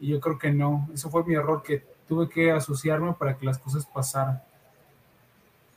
Y 0.00 0.08
yo 0.08 0.20
creo 0.20 0.38
que 0.38 0.52
no, 0.52 0.88
eso 0.92 1.08
fue 1.08 1.24
mi 1.24 1.34
error, 1.34 1.62
que 1.62 1.84
tuve 2.08 2.28
que 2.28 2.50
asociarme 2.50 3.14
para 3.14 3.36
que 3.36 3.46
las 3.46 3.58
cosas 3.58 3.86
pasaran. 3.86 4.42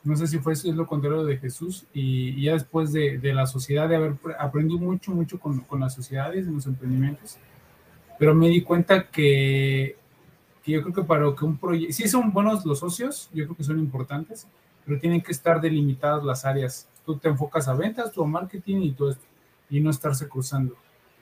No 0.04 0.16
sé 0.16 0.26
si 0.26 0.40
fue 0.40 0.54
eso, 0.54 0.70
es 0.70 0.76
lo 0.76 0.88
contrario 0.88 1.24
de 1.24 1.38
Jesús. 1.38 1.86
Y, 1.94 2.30
y 2.30 2.44
ya 2.44 2.54
después 2.54 2.92
de, 2.94 3.20
de, 3.20 3.34
la 3.34 3.46
sociedad, 3.46 3.88
de 3.88 3.98
haber 3.98 4.16
aprendido 4.40 4.80
mucho, 4.80 5.12
mucho 5.12 5.40
con, 5.40 5.60
con 5.62 5.80
las 5.80 5.94
sociedades, 5.94 6.48
en 6.48 6.56
los 6.56 6.66
emprendimientos, 6.66 7.38
pero 8.18 8.34
me 8.34 8.48
di 8.48 8.62
cuenta 8.64 9.08
que, 9.08 9.96
que 10.64 10.72
yo 10.72 10.82
creo 10.82 10.96
que 10.96 11.04
para 11.04 11.36
que 11.36 11.46
un 11.46 11.58
proyecto, 11.58 11.94
sí 11.94 12.08
son 12.08 12.32
buenos 12.32 12.66
los 12.66 12.80
socios, 12.80 13.30
yo 13.34 13.46
creo 13.46 13.56
que 13.56 13.64
son 13.64 13.80
importantes, 13.80 14.48
pero 14.88 15.02
tienen 15.02 15.22
que 15.22 15.34
estar 15.34 15.60
delimitadas 15.60 16.24
las 16.24 16.46
áreas. 16.46 16.88
Tú 17.06 17.18
te 17.18 17.28
enfocas 17.28 17.68
a 17.68 17.74
ventas, 17.74 18.14
tu 18.14 18.26
marketing 18.26 18.78
y 18.84 18.92
todo 18.94 19.12
esto, 19.12 19.26
y 19.70 19.82
no 19.82 19.90
estarse 19.90 20.30
cruzando. 20.30 20.76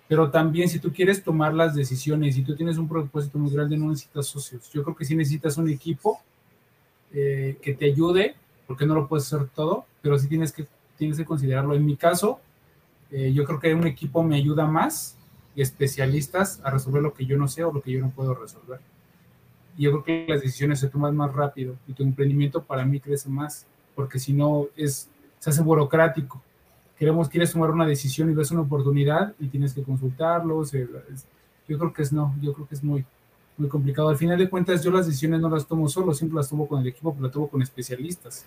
Pero 0.07 0.29
también 0.29 0.69
si 0.69 0.77
tú 0.77 0.93
quieres 0.93 1.23
tomar 1.23 1.51
las 1.51 1.73
decisiones 1.73 2.37
y 2.37 2.43
tú 2.43 2.55
tienes 2.55 2.77
un 2.77 2.87
propósito 2.87 3.39
muy 3.39 3.51
grande, 3.51 3.75
no 3.75 3.89
necesitas 3.89 4.27
socios. 4.27 4.71
Yo 4.71 4.83
creo 4.83 4.95
que 4.95 5.03
sí 5.03 5.15
necesitas 5.15 5.57
un 5.57 5.67
equipo 5.67 6.21
eh, 7.11 7.57
que 7.59 7.73
te 7.73 7.85
ayude, 7.85 8.35
porque 8.67 8.85
no 8.85 8.93
lo 8.93 9.07
puedes 9.07 9.33
hacer 9.33 9.47
todo, 9.47 9.85
pero 10.03 10.19
sí 10.19 10.27
tienes 10.27 10.51
que, 10.51 10.67
tienes 10.95 11.17
que 11.17 11.25
considerarlo. 11.25 11.73
En 11.73 11.87
mi 11.87 11.97
caso, 11.97 12.39
eh, 13.09 13.33
yo 13.33 13.45
creo 13.45 13.59
que 13.59 13.73
un 13.73 13.87
equipo 13.87 14.21
me 14.21 14.35
ayuda 14.35 14.67
más 14.67 15.17
y 15.55 15.63
especialistas 15.63 16.61
a 16.63 16.69
resolver 16.69 17.01
lo 17.01 17.15
que 17.15 17.25
yo 17.25 17.35
no 17.35 17.47
sé 17.47 17.63
o 17.63 17.73
lo 17.73 17.81
que 17.81 17.93
yo 17.93 17.99
no 17.99 18.11
puedo 18.11 18.35
resolver. 18.35 18.79
Yo 19.77 19.91
creo 19.91 20.03
que 20.03 20.25
las 20.29 20.41
decisiones 20.41 20.79
se 20.79 20.87
toman 20.87 21.15
más 21.15 21.33
rápido 21.33 21.75
y 21.87 21.93
tu 21.93 22.03
emprendimiento 22.03 22.63
para 22.63 22.85
mí 22.85 22.99
crece 22.99 23.29
más, 23.29 23.65
porque 23.93 24.19
si 24.19 24.33
no 24.33 24.67
es, 24.75 25.09
se 25.39 25.49
hace 25.49 25.61
burocrático. 25.61 26.41
Queremos, 26.97 27.27
quieres 27.27 27.51
tomar 27.51 27.71
una 27.71 27.85
decisión 27.85 28.29
y 28.29 28.33
ves 28.33 28.51
una 28.51 28.61
oportunidad 28.61 29.33
y 29.39 29.47
tienes 29.47 29.73
que 29.73 29.83
consultarlo. 29.83 30.63
Se, 30.63 30.87
yo 31.67 31.77
creo 31.77 31.93
que 31.93 32.01
es 32.03 32.13
no, 32.13 32.33
yo 32.41 32.53
creo 32.53 32.67
que 32.67 32.75
es 32.75 32.83
muy, 32.83 33.05
muy 33.57 33.67
complicado. 33.67 34.09
Al 34.09 34.17
final 34.17 34.37
de 34.37 34.49
cuentas, 34.49 34.83
yo 34.83 34.91
las 34.91 35.05
decisiones 35.05 35.41
no 35.41 35.49
las 35.49 35.67
tomo 35.67 35.89
solo, 35.89 36.13
siempre 36.13 36.37
las 36.37 36.49
tomo 36.49 36.67
con 36.67 36.81
el 36.81 36.87
equipo, 36.87 37.13
pero 37.13 37.23
las 37.23 37.33
tomo 37.33 37.49
con 37.49 37.61
especialistas. 37.61 38.45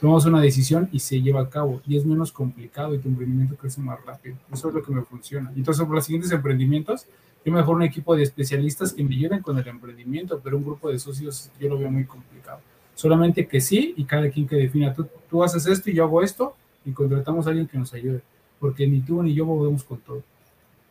Tomamos 0.00 0.26
una 0.26 0.40
decisión 0.40 0.88
y 0.92 1.00
se 1.00 1.20
lleva 1.20 1.40
a 1.40 1.50
cabo 1.50 1.80
y 1.84 1.96
es 1.96 2.06
menos 2.06 2.30
complicado 2.30 2.94
y 2.94 2.98
tu 2.98 3.08
emprendimiento 3.08 3.56
crece 3.56 3.80
más 3.80 3.98
rápido. 4.04 4.36
Eso 4.52 4.68
es 4.68 4.74
lo 4.74 4.82
que 4.82 4.92
me 4.92 5.02
funciona. 5.02 5.52
Entonces, 5.56 5.84
por 5.84 5.94
los 5.96 6.04
siguientes 6.04 6.30
emprendimientos, 6.30 7.06
yo 7.44 7.52
mejor 7.52 7.76
un 7.76 7.82
equipo 7.82 8.16
de 8.16 8.22
especialistas 8.22 8.92
que 8.92 9.02
me 9.02 9.14
ayuden 9.14 9.42
con 9.42 9.58
el 9.58 9.66
emprendimiento, 9.66 10.40
pero 10.42 10.56
un 10.56 10.64
grupo 10.64 10.90
de 10.90 10.98
socios 10.98 11.50
yo 11.58 11.68
lo 11.68 11.78
veo 11.78 11.90
muy 11.90 12.04
complicado. 12.04 12.60
Solamente 12.94 13.46
que 13.46 13.60
sí 13.60 13.94
y 13.96 14.04
cada 14.04 14.28
quien 14.30 14.46
que 14.46 14.56
defina, 14.56 14.92
tú, 14.92 15.06
tú 15.30 15.42
haces 15.44 15.66
esto 15.66 15.90
y 15.90 15.94
yo 15.94 16.04
hago 16.04 16.22
esto 16.22 16.54
y 16.84 16.92
contratamos 16.92 17.46
a 17.46 17.50
alguien 17.50 17.68
que 17.68 17.78
nos 17.78 17.94
ayude, 17.94 18.22
porque 18.58 18.86
ni 18.86 19.00
tú 19.00 19.22
ni 19.22 19.34
yo 19.34 19.46
podemos 19.46 19.84
con 19.84 19.98
todo. 19.98 20.22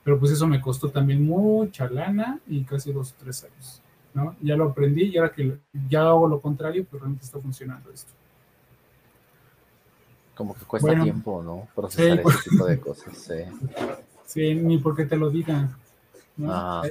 Pero 0.04 0.20
pues 0.20 0.32
eso 0.32 0.48
me 0.48 0.62
costó 0.62 0.90
también 0.90 1.26
mucha 1.26 1.90
lana 1.90 2.40
y 2.48 2.64
casi 2.64 2.94
dos 2.94 3.12
o 3.12 3.16
tres 3.20 3.44
años. 3.44 3.82
¿no? 4.14 4.36
Ya 4.42 4.56
lo 4.56 4.66
aprendí 4.66 5.06
y 5.06 5.18
ahora 5.18 5.32
que 5.32 5.60
ya 5.90 6.08
hago 6.08 6.28
lo 6.28 6.40
contrario, 6.42 6.86
pues 6.90 7.02
realmente 7.02 7.26
está 7.26 7.40
funcionando 7.40 7.92
esto. 7.92 8.12
Como 10.34 10.54
que 10.54 10.66
cuesta 10.66 10.88
bueno, 10.88 11.04
tiempo, 11.04 11.44
¿no? 11.44 11.68
Procesar 11.76 12.22
sí, 12.24 12.30
ese 12.30 12.50
tipo 12.50 12.66
de 12.66 12.80
cosas. 12.80 13.18
Sí. 13.18 13.34
sí, 14.26 14.56
ni 14.56 14.78
porque 14.78 15.06
te 15.06 15.18
lo 15.18 15.30
digan. 15.30 15.76
¿No? 16.38 16.52
Ah. 16.52 16.84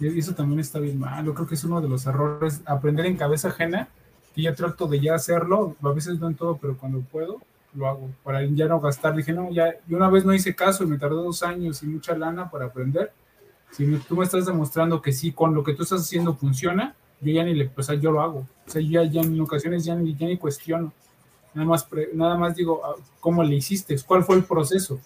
Y 0.00 0.18
eso 0.18 0.34
también 0.34 0.60
está 0.60 0.78
bien 0.78 0.98
mal. 0.98 1.24
Yo 1.24 1.34
creo 1.34 1.46
que 1.46 1.54
es 1.54 1.64
uno 1.64 1.80
de 1.80 1.88
los 1.88 2.06
errores. 2.06 2.62
Aprender 2.64 3.04
en 3.04 3.16
cabeza 3.16 3.48
ajena, 3.48 3.88
que 4.34 4.42
ya 4.42 4.54
trato 4.54 4.86
de 4.86 4.98
ya 4.98 5.14
hacerlo. 5.14 5.76
A 5.82 5.90
veces 5.90 6.18
no 6.18 6.28
en 6.28 6.34
todo, 6.34 6.56
pero 6.56 6.76
cuando 6.78 7.00
puedo, 7.00 7.42
lo 7.74 7.86
hago. 7.86 8.10
Para 8.24 8.42
ya 8.44 8.66
no 8.66 8.80
gastar. 8.80 9.14
Dije, 9.14 9.34
no, 9.34 9.50
ya. 9.50 9.74
Y 9.86 9.94
una 9.94 10.08
vez 10.08 10.24
no 10.24 10.32
hice 10.32 10.54
caso 10.54 10.84
y 10.84 10.86
me 10.86 10.98
tardó 10.98 11.22
dos 11.22 11.42
años 11.42 11.82
y 11.82 11.86
mucha 11.86 12.16
lana 12.16 12.50
para 12.50 12.66
aprender. 12.66 13.12
Si 13.72 13.84
me, 13.84 13.98
tú 13.98 14.16
me 14.16 14.24
estás 14.24 14.46
demostrando 14.46 15.02
que 15.02 15.12
sí, 15.12 15.32
con 15.32 15.54
lo 15.54 15.62
que 15.62 15.74
tú 15.74 15.82
estás 15.82 16.00
haciendo 16.00 16.34
funciona, 16.34 16.94
yo 17.20 17.32
ya 17.32 17.44
ni 17.44 17.54
le, 17.54 17.70
o 17.76 17.82
sea, 17.82 17.94
yo 17.94 18.10
lo 18.10 18.22
hago. 18.22 18.46
O 18.66 18.70
sea, 18.70 18.80
yo 18.80 19.02
ya, 19.02 19.04
ya 19.04 19.20
en 19.20 19.38
ocasiones 19.40 19.84
ya 19.84 19.94
ni, 19.94 20.16
ya 20.16 20.26
ni 20.26 20.38
cuestiono. 20.38 20.92
Nada 21.52 21.68
más, 21.68 21.84
pre, 21.84 22.08
nada 22.14 22.36
más 22.36 22.56
digo, 22.56 22.80
¿cómo 23.20 23.42
le 23.42 23.56
hiciste? 23.56 23.96
¿Cuál 24.06 24.24
fue 24.24 24.36
el 24.36 24.44
proceso? 24.44 24.98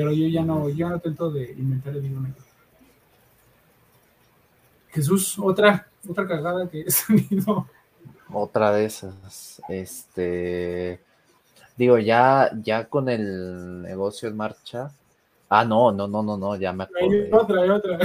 Pero 0.00 0.12
yo 0.12 0.28
ya 0.28 0.42
no, 0.42 0.70
yo 0.70 0.88
no 0.88 0.94
intento 0.94 1.30
de 1.30 1.52
inventar 1.52 1.94
el 1.94 2.02
libro 2.02 2.22
negro. 2.22 2.42
Jesús, 4.88 5.38
otra, 5.38 5.88
otra 6.08 6.26
cagada 6.26 6.66
que 6.70 6.80
he 6.86 6.90
salido. 6.90 7.68
Otra 8.32 8.72
de 8.72 8.86
esas. 8.86 9.60
Este. 9.68 11.02
Digo, 11.76 11.98
ya, 11.98 12.50
ya 12.62 12.86
con 12.86 13.10
el 13.10 13.82
negocio 13.82 14.30
en 14.30 14.38
marcha. 14.38 14.90
Ah, 15.50 15.66
no, 15.66 15.92
no, 15.92 16.08
no, 16.08 16.22
no, 16.22 16.38
no, 16.38 16.56
ya 16.56 16.72
me 16.72 16.84
acuerdo. 16.84 17.10
Hay 17.10 17.30
otra, 17.30 17.62
hay 17.62 17.68
otra. 17.68 17.98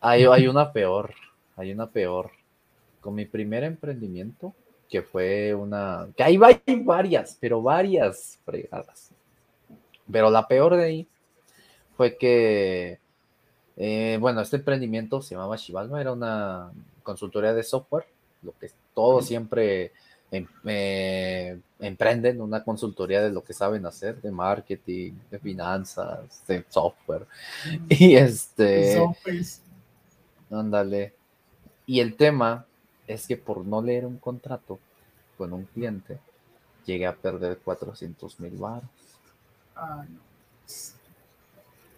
Hay, 0.00 0.24
hay 0.26 0.46
una 0.46 0.72
peor. 0.72 1.12
Hay 1.56 1.72
una 1.72 1.90
peor. 1.90 2.30
Con 3.00 3.16
mi 3.16 3.24
primer 3.24 3.64
emprendimiento, 3.64 4.54
que 4.88 5.02
fue 5.02 5.56
una. 5.56 6.06
que 6.16 6.22
ahí 6.22 6.38
hay 6.40 6.84
varias, 6.84 7.36
pero 7.40 7.60
varias 7.60 8.38
fregadas. 8.44 9.10
Pero 10.08 10.30
la 10.30 10.46
peor 10.46 10.76
de 10.76 10.84
ahí 10.84 11.08
fue 11.96 12.16
que 12.16 12.98
eh, 13.76 14.16
bueno, 14.20 14.40
este 14.40 14.56
emprendimiento 14.56 15.20
se 15.20 15.34
llamaba 15.34 15.56
Shivalma, 15.56 16.00
era 16.00 16.12
una 16.12 16.72
consultoría 17.02 17.52
de 17.52 17.62
software, 17.62 18.06
lo 18.42 18.52
que 18.58 18.70
todos 18.94 19.26
siempre 19.26 19.92
em, 20.30 20.46
eh, 20.64 21.58
emprenden, 21.80 22.40
una 22.40 22.64
consultoría 22.64 23.22
de 23.22 23.30
lo 23.30 23.44
que 23.44 23.52
saben 23.52 23.84
hacer, 23.84 24.20
de 24.22 24.30
marketing, 24.30 25.12
de 25.30 25.38
finanzas, 25.38 26.42
de 26.48 26.64
software. 26.68 27.26
Y 27.88 28.16
este... 28.16 28.98
Ándale. 30.50 31.12
Y 31.86 32.00
el 32.00 32.16
tema 32.16 32.64
es 33.06 33.26
que 33.26 33.36
por 33.36 33.66
no 33.66 33.82
leer 33.82 34.06
un 34.06 34.18
contrato 34.18 34.78
con 35.36 35.52
un 35.52 35.64
cliente, 35.64 36.18
llegué 36.86 37.06
a 37.06 37.14
perder 37.14 37.58
400 37.58 38.40
mil 38.40 38.56
baros. 38.56 38.88
Ay, 39.74 40.08
no. 40.08 40.20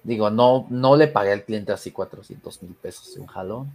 Digo, 0.09 0.31
no, 0.31 0.67
no 0.71 0.97
le 0.97 1.09
pagué 1.09 1.33
al 1.33 1.45
cliente 1.45 1.71
así 1.71 1.91
400 1.91 2.63
mil 2.63 2.73
pesos 2.73 3.15
de 3.15 3.21
un 3.21 3.27
jalón. 3.27 3.71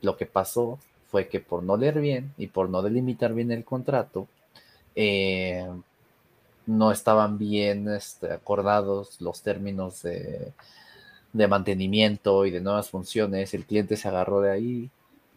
Lo 0.00 0.16
que 0.16 0.24
pasó 0.24 0.78
fue 1.10 1.28
que 1.28 1.40
por 1.40 1.62
no 1.62 1.76
leer 1.76 2.00
bien 2.00 2.32
y 2.38 2.46
por 2.46 2.70
no 2.70 2.80
delimitar 2.80 3.34
bien 3.34 3.52
el 3.52 3.62
contrato, 3.62 4.28
eh, 4.94 5.68
no 6.64 6.90
estaban 6.90 7.36
bien 7.36 7.86
este, 7.90 8.32
acordados 8.32 9.20
los 9.20 9.42
términos 9.42 10.04
de, 10.04 10.54
de, 11.34 11.48
mantenimiento 11.48 12.46
y 12.46 12.50
de 12.50 12.62
nuevas 12.62 12.88
funciones. 12.88 13.52
El 13.52 13.66
cliente 13.66 13.98
se 13.98 14.08
agarró 14.08 14.40
de 14.40 14.50
ahí 14.52 14.90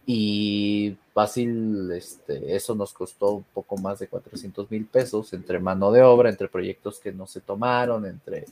y 0.06 0.96
fácil, 1.14 1.92
este, 1.92 2.56
eso 2.56 2.74
nos 2.74 2.94
costó 2.94 3.32
un 3.32 3.46
poco 3.54 3.76
más 3.76 4.00
de 4.00 4.08
400 4.08 4.72
mil 4.72 4.86
pesos 4.86 5.34
entre 5.34 5.60
mano 5.60 5.92
de 5.92 6.04
obra, 6.04 6.30
entre 6.30 6.48
proyectos 6.48 7.00
que 7.00 7.12
no 7.12 7.28
se 7.28 7.42
tomaron, 7.42 8.06
entre 8.06 8.46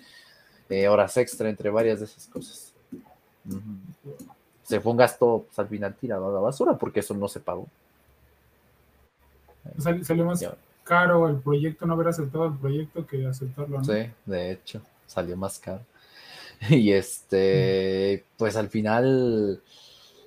horas 0.88 1.16
extra, 1.18 1.50
entre 1.50 1.70
varias 1.70 2.00
de 2.00 2.06
esas 2.06 2.28
cosas. 2.28 2.74
Uh 3.50 3.54
-huh. 3.54 4.34
Se 4.64 4.82
fue 4.82 4.92
un 4.92 4.98
gasto 4.98 5.46
pues, 5.48 5.60
al 5.60 5.68
final 5.68 5.96
tirado 5.96 6.30
a 6.30 6.34
la 6.34 6.40
basura 6.40 6.78
porque 6.78 7.00
eso 7.00 7.14
no 7.14 7.28
se 7.28 7.40
pagó. 7.40 7.68
Sal, 9.78 10.04
salió 10.04 10.26
más 10.26 10.44
caro 10.84 11.28
el 11.30 11.38
proyecto, 11.38 11.86
no 11.86 11.94
haber 11.94 12.08
aceptado 12.08 12.46
el 12.46 12.54
proyecto 12.58 13.06
que 13.06 13.26
aceptarlo. 13.26 13.80
¿no? 13.80 13.84
Sí, 13.84 14.10
de 14.26 14.52
hecho, 14.52 14.82
salió 15.06 15.38
más 15.38 15.60
caro. 15.60 15.82
Y 16.70 16.92
este, 16.92 18.26
pues 18.36 18.56
al 18.56 18.70
final, 18.70 19.62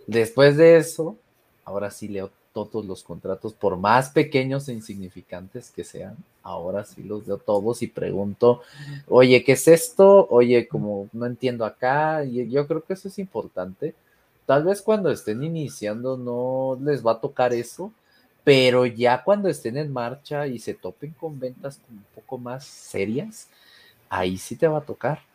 después 0.06 0.56
de 0.56 0.76
eso, 0.76 1.16
ahora 1.64 1.90
sí 1.90 2.06
leo 2.08 2.30
todos 2.52 2.84
los 2.84 3.02
contratos, 3.02 3.52
por 3.52 3.76
más 3.76 4.10
pequeños 4.10 4.68
e 4.68 4.72
insignificantes 4.72 5.70
que 5.70 5.84
sean, 5.84 6.16
ahora 6.42 6.84
sí 6.84 7.02
los 7.02 7.26
leo 7.26 7.38
todos 7.38 7.82
y 7.82 7.86
pregunto, 7.86 8.62
oye, 9.08 9.44
¿qué 9.44 9.52
es 9.52 9.68
esto? 9.68 10.26
Oye, 10.30 10.66
como 10.66 11.08
no 11.12 11.26
entiendo 11.26 11.64
acá, 11.64 12.24
y 12.24 12.48
yo 12.50 12.66
creo 12.66 12.82
que 12.82 12.94
eso 12.94 13.08
es 13.08 13.18
importante. 13.18 13.94
Tal 14.46 14.64
vez 14.64 14.82
cuando 14.82 15.10
estén 15.10 15.44
iniciando 15.44 16.16
no 16.16 16.76
les 16.82 17.06
va 17.06 17.12
a 17.12 17.20
tocar 17.20 17.52
eso, 17.52 17.92
pero 18.42 18.84
ya 18.86 19.22
cuando 19.22 19.48
estén 19.48 19.76
en 19.76 19.92
marcha 19.92 20.46
y 20.46 20.58
se 20.58 20.74
topen 20.74 21.12
con 21.12 21.38
ventas 21.38 21.80
un 21.88 22.04
poco 22.14 22.38
más 22.38 22.64
serias, 22.64 23.48
ahí 24.08 24.36
sí 24.38 24.56
te 24.56 24.66
va 24.66 24.78
a 24.78 24.82
tocar. 24.82 25.29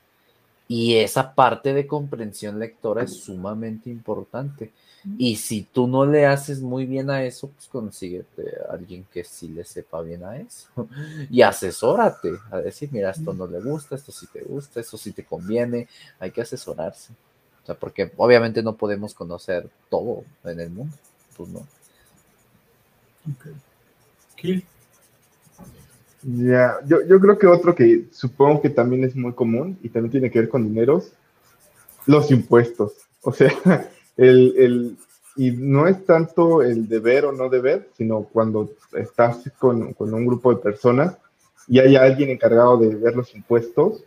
Y 0.68 0.96
esa 0.96 1.36
parte 1.36 1.74
de 1.74 1.86
comprensión 1.86 2.60
lectora 2.60 3.04
es 3.04 3.24
sumamente 3.24 3.90
importante. 3.90 4.72
Y 5.20 5.36
si 5.36 5.62
tú 5.62 5.86
no 5.88 6.06
le 6.06 6.26
haces 6.26 6.62
muy 6.62 6.88
bien 6.88 7.12
a 7.12 7.24
eso, 7.24 7.50
pues 7.50 7.68
consíguete 7.68 8.44
a 8.68 8.74
alguien 8.74 9.06
que 9.12 9.24
sí 9.24 9.50
le 9.50 9.64
sepa 9.64 10.02
bien 10.02 10.24
a 10.24 10.38
eso. 10.38 10.68
Y 11.30 11.44
asesórate 11.44 12.32
a 12.50 12.58
decir, 12.58 12.90
mira, 12.92 13.12
esto 13.12 13.34
no 13.34 13.46
le 13.46 13.62
gusta, 13.62 13.96
esto 13.96 14.12
sí 14.12 14.26
te 14.34 14.42
gusta, 14.42 14.80
esto 14.80 14.98
sí 14.98 15.12
te 15.12 15.24
conviene. 15.24 15.88
Hay 16.20 16.32
que 16.32 16.42
asesorarse. 16.42 17.14
O 17.62 17.66
sea, 17.66 17.76
porque 17.76 18.12
obviamente 18.18 18.64
no 18.64 18.76
podemos 18.76 19.14
conocer 19.14 19.70
todo 19.90 20.24
en 20.44 20.60
el 20.60 20.72
mundo. 20.72 20.96
Pues 21.38 21.50
no. 21.50 21.60
Ok. 21.60 23.48
Kill. 24.36 24.66
Ya, 26.28 26.80
yo, 26.88 27.06
yo 27.06 27.20
creo 27.20 27.38
que 27.38 27.46
otro 27.46 27.76
que 27.76 28.06
supongo 28.12 28.60
que 28.60 28.72
también 28.72 29.04
es 29.04 29.16
muy 29.16 29.34
común 29.34 29.78
y 29.84 29.90
también 29.90 30.12
tiene 30.12 30.32
que 30.32 30.40
ver 30.40 30.50
con 30.50 30.64
dineros, 30.64 31.12
los 32.08 32.32
impuestos. 32.32 32.94
O 33.22 33.32
sea, 33.32 33.54
el, 34.18 34.54
el, 34.58 34.98
y 35.36 35.52
no 35.52 35.88
es 35.88 36.04
tanto 36.04 36.64
el 36.64 36.88
deber 36.88 37.26
o 37.26 37.32
no 37.32 37.48
deber, 37.50 37.90
sino 37.96 38.24
cuando 38.24 38.72
estás 38.94 39.52
con, 39.60 39.94
con 39.94 40.14
un 40.14 40.26
grupo 40.26 40.52
de 40.52 40.62
personas 40.62 41.16
y 41.68 41.78
hay 41.78 41.96
alguien 41.96 42.32
encargado 42.32 42.78
de 42.78 42.96
ver 42.96 43.16
los 43.16 43.36
impuestos 43.36 44.04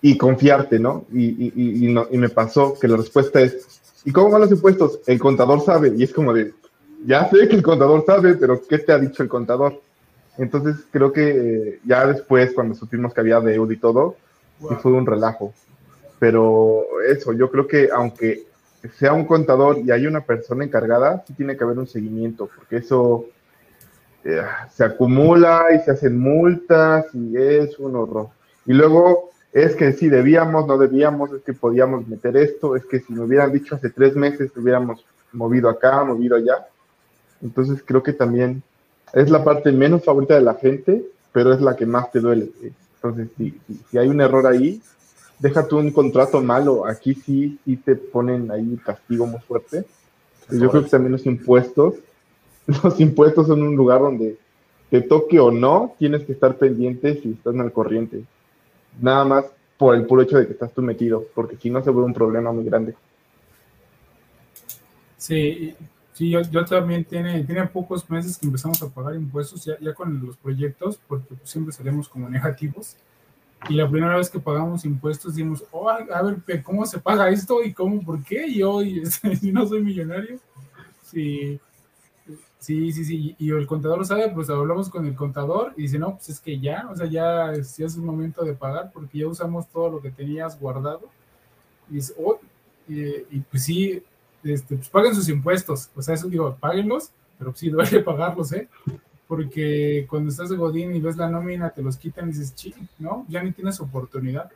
y 0.00 0.16
confiarte, 0.16 0.78
¿no? 0.78 1.04
Y, 1.12 1.24
y, 1.24 1.86
y, 1.86 1.92
no, 1.92 2.06
y 2.10 2.16
me 2.16 2.30
pasó 2.30 2.78
que 2.78 2.88
la 2.88 2.96
respuesta 2.96 3.40
es, 3.40 3.66
¿y 4.04 4.12
cómo 4.12 4.30
van 4.30 4.42
los 4.42 4.50
impuestos? 4.50 5.00
El 5.06 5.18
contador 5.18 5.60
sabe, 5.60 5.92
y 5.94 6.04
es 6.04 6.12
como 6.12 6.32
de, 6.32 6.54
ya 7.04 7.28
sé 7.28 7.48
que 7.48 7.56
el 7.56 7.62
contador 7.62 8.04
sabe, 8.06 8.34
pero 8.34 8.62
¿qué 8.66 8.78
te 8.78 8.92
ha 8.92 8.98
dicho 8.98 9.22
el 9.22 9.28
contador? 9.28 9.82
Entonces 10.38 10.84
creo 10.90 11.12
que 11.12 11.28
eh, 11.30 11.80
ya 11.84 12.06
después, 12.06 12.52
cuando 12.52 12.74
supimos 12.74 13.14
que 13.14 13.20
había 13.20 13.40
deuda 13.40 13.72
y 13.72 13.78
todo, 13.78 14.16
wow. 14.60 14.76
fue 14.78 14.92
un 14.92 15.06
relajo. 15.06 15.52
Pero 16.18 16.84
eso, 17.08 17.32
yo 17.32 17.50
creo 17.50 17.66
que 17.66 17.88
aunque 17.92 18.46
sea 18.98 19.12
un 19.12 19.24
contador 19.24 19.78
y 19.78 19.90
hay 19.90 20.06
una 20.06 20.22
persona 20.22 20.64
encargada, 20.64 21.24
sí 21.26 21.34
tiene 21.34 21.56
que 21.56 21.64
haber 21.64 21.78
un 21.78 21.86
seguimiento, 21.86 22.48
porque 22.54 22.76
eso 22.76 23.26
eh, 24.24 24.42
se 24.72 24.84
acumula 24.84 25.66
y 25.74 25.84
se 25.84 25.90
hacen 25.90 26.18
multas 26.18 27.06
y 27.14 27.36
es 27.36 27.78
un 27.78 27.96
horror. 27.96 28.28
Y 28.66 28.72
luego 28.72 29.30
es 29.52 29.74
que 29.74 29.92
si 29.92 30.08
debíamos, 30.08 30.66
no 30.66 30.76
debíamos, 30.78 31.32
es 31.32 31.42
que 31.42 31.52
podíamos 31.52 32.06
meter 32.06 32.36
esto, 32.36 32.76
es 32.76 32.84
que 32.84 33.00
si 33.00 33.12
me 33.12 33.22
hubieran 33.22 33.52
dicho 33.52 33.74
hace 33.74 33.90
tres 33.90 34.14
meses, 34.14 34.50
hubiéramos 34.56 35.04
movido 35.32 35.68
acá, 35.68 36.04
movido 36.04 36.36
allá. 36.36 36.66
Entonces 37.42 37.82
creo 37.84 38.02
que 38.02 38.12
también 38.12 38.62
es 39.12 39.30
la 39.30 39.44
parte 39.44 39.72
menos 39.72 40.04
favorita 40.04 40.34
de 40.34 40.42
la 40.42 40.54
gente, 40.54 41.04
pero 41.32 41.52
es 41.52 41.60
la 41.60 41.76
que 41.76 41.86
más 41.86 42.10
te 42.10 42.20
duele. 42.20 42.50
Entonces, 42.96 43.28
si, 43.36 43.50
si, 43.66 43.80
si 43.90 43.98
hay 43.98 44.08
un 44.08 44.20
error 44.20 44.46
ahí, 44.46 44.80
deja 45.38 45.66
tú 45.66 45.78
un 45.78 45.90
contrato 45.90 46.40
malo, 46.42 46.86
aquí 46.86 47.14
sí, 47.14 47.58
sí 47.64 47.76
te 47.76 47.94
ponen 47.96 48.50
ahí 48.50 48.62
un 48.62 48.76
castigo 48.76 49.26
muy 49.26 49.40
fuerte. 49.40 49.84
Yo 50.50 50.70
creo 50.70 50.84
que 50.84 50.90
también 50.90 51.12
los 51.12 51.26
impuestos, 51.26 51.94
los 52.82 53.00
impuestos 53.00 53.46
son 53.46 53.62
un 53.62 53.76
lugar 53.76 54.00
donde 54.00 54.38
te 54.90 55.00
toque 55.00 55.40
o 55.40 55.50
no, 55.50 55.94
tienes 55.98 56.24
que 56.24 56.32
estar 56.32 56.56
pendiente 56.56 57.20
si 57.20 57.32
estás 57.32 57.54
al 57.56 57.72
corriente. 57.72 58.24
Nada 59.00 59.24
más 59.24 59.44
por 59.76 59.94
el 59.94 60.06
puro 60.06 60.22
hecho 60.22 60.38
de 60.38 60.46
que 60.46 60.52
estás 60.52 60.72
tú 60.72 60.82
metido, 60.82 61.24
porque 61.34 61.56
si 61.56 61.70
no 61.70 61.82
se 61.82 61.90
vuelve 61.90 62.06
un 62.06 62.14
problema 62.14 62.52
muy 62.52 62.64
grande. 62.64 62.94
Sí, 65.18 65.74
sí 66.16 66.30
yo, 66.30 66.40
yo 66.50 66.64
también 66.64 67.04
tiene, 67.04 67.44
tiene 67.44 67.66
pocos 67.66 68.08
meses 68.08 68.38
que 68.38 68.46
empezamos 68.46 68.82
a 68.82 68.88
pagar 68.88 69.16
impuestos 69.16 69.62
ya, 69.66 69.78
ya 69.78 69.92
con 69.92 70.24
los 70.24 70.34
proyectos, 70.38 70.98
porque 71.06 71.34
pues 71.34 71.50
siempre 71.50 71.74
salimos 71.74 72.08
como 72.08 72.30
negativos. 72.30 72.96
Y 73.68 73.74
la 73.74 73.88
primera 73.88 74.16
vez 74.16 74.30
que 74.30 74.40
pagamos 74.40 74.86
impuestos 74.86 75.34
dijimos, 75.34 75.62
oh, 75.72 75.90
a 75.90 76.22
ver, 76.22 76.62
¿cómo 76.62 76.86
se 76.86 76.98
paga 76.98 77.28
esto? 77.28 77.62
¿Y 77.62 77.74
cómo? 77.74 78.02
¿Por 78.02 78.24
qué? 78.24 78.46
Y 78.46 78.62
hoy, 78.62 79.04
si 79.04 79.52
no 79.52 79.66
soy 79.66 79.82
millonario. 79.82 80.38
Sí, 81.02 81.60
sí, 82.60 82.92
sí, 82.92 83.04
sí. 83.04 83.36
Y 83.38 83.50
el 83.50 83.66
contador 83.66 84.06
sabe, 84.06 84.30
pues 84.30 84.48
hablamos 84.48 84.88
con 84.88 85.04
el 85.04 85.14
contador 85.14 85.74
y 85.76 85.82
dice, 85.82 85.98
no, 85.98 86.14
pues 86.14 86.30
es 86.30 86.40
que 86.40 86.58
ya, 86.58 86.88
o 86.90 86.96
sea, 86.96 87.06
ya, 87.06 87.52
ya 87.52 87.84
es 87.84 87.96
momento 87.98 88.42
de 88.42 88.54
pagar 88.54 88.90
porque 88.90 89.18
ya 89.18 89.26
usamos 89.26 89.68
todo 89.68 89.90
lo 89.90 90.00
que 90.00 90.10
tenías 90.10 90.58
guardado. 90.58 91.10
Y 91.90 91.96
dice, 91.96 92.14
oh, 92.18 92.40
y, 92.88 93.00
y 93.04 93.44
pues 93.50 93.64
sí, 93.64 94.02
este, 94.52 94.76
pues 94.76 94.88
paguen 94.88 95.14
sus 95.14 95.28
impuestos. 95.28 95.90
O 95.94 96.02
sea, 96.02 96.14
eso 96.14 96.28
digo, 96.28 96.56
páguenlos, 96.58 97.10
pero 97.38 97.54
sí 97.54 97.68
duele 97.68 98.00
pagarlos, 98.04 98.52
¿eh? 98.52 98.68
porque 99.28 100.06
cuando 100.08 100.30
estás 100.30 100.50
de 100.50 100.56
Godín 100.56 100.94
y 100.94 101.00
ves 101.00 101.16
la 101.16 101.28
nómina, 101.28 101.70
te 101.70 101.82
los 101.82 101.96
quitan 101.96 102.28
y 102.28 102.32
dices, 102.32 102.54
ching, 102.54 102.88
¿no? 102.98 103.26
Ya 103.28 103.42
ni 103.42 103.52
tienes 103.52 103.80
oportunidad. 103.80 104.50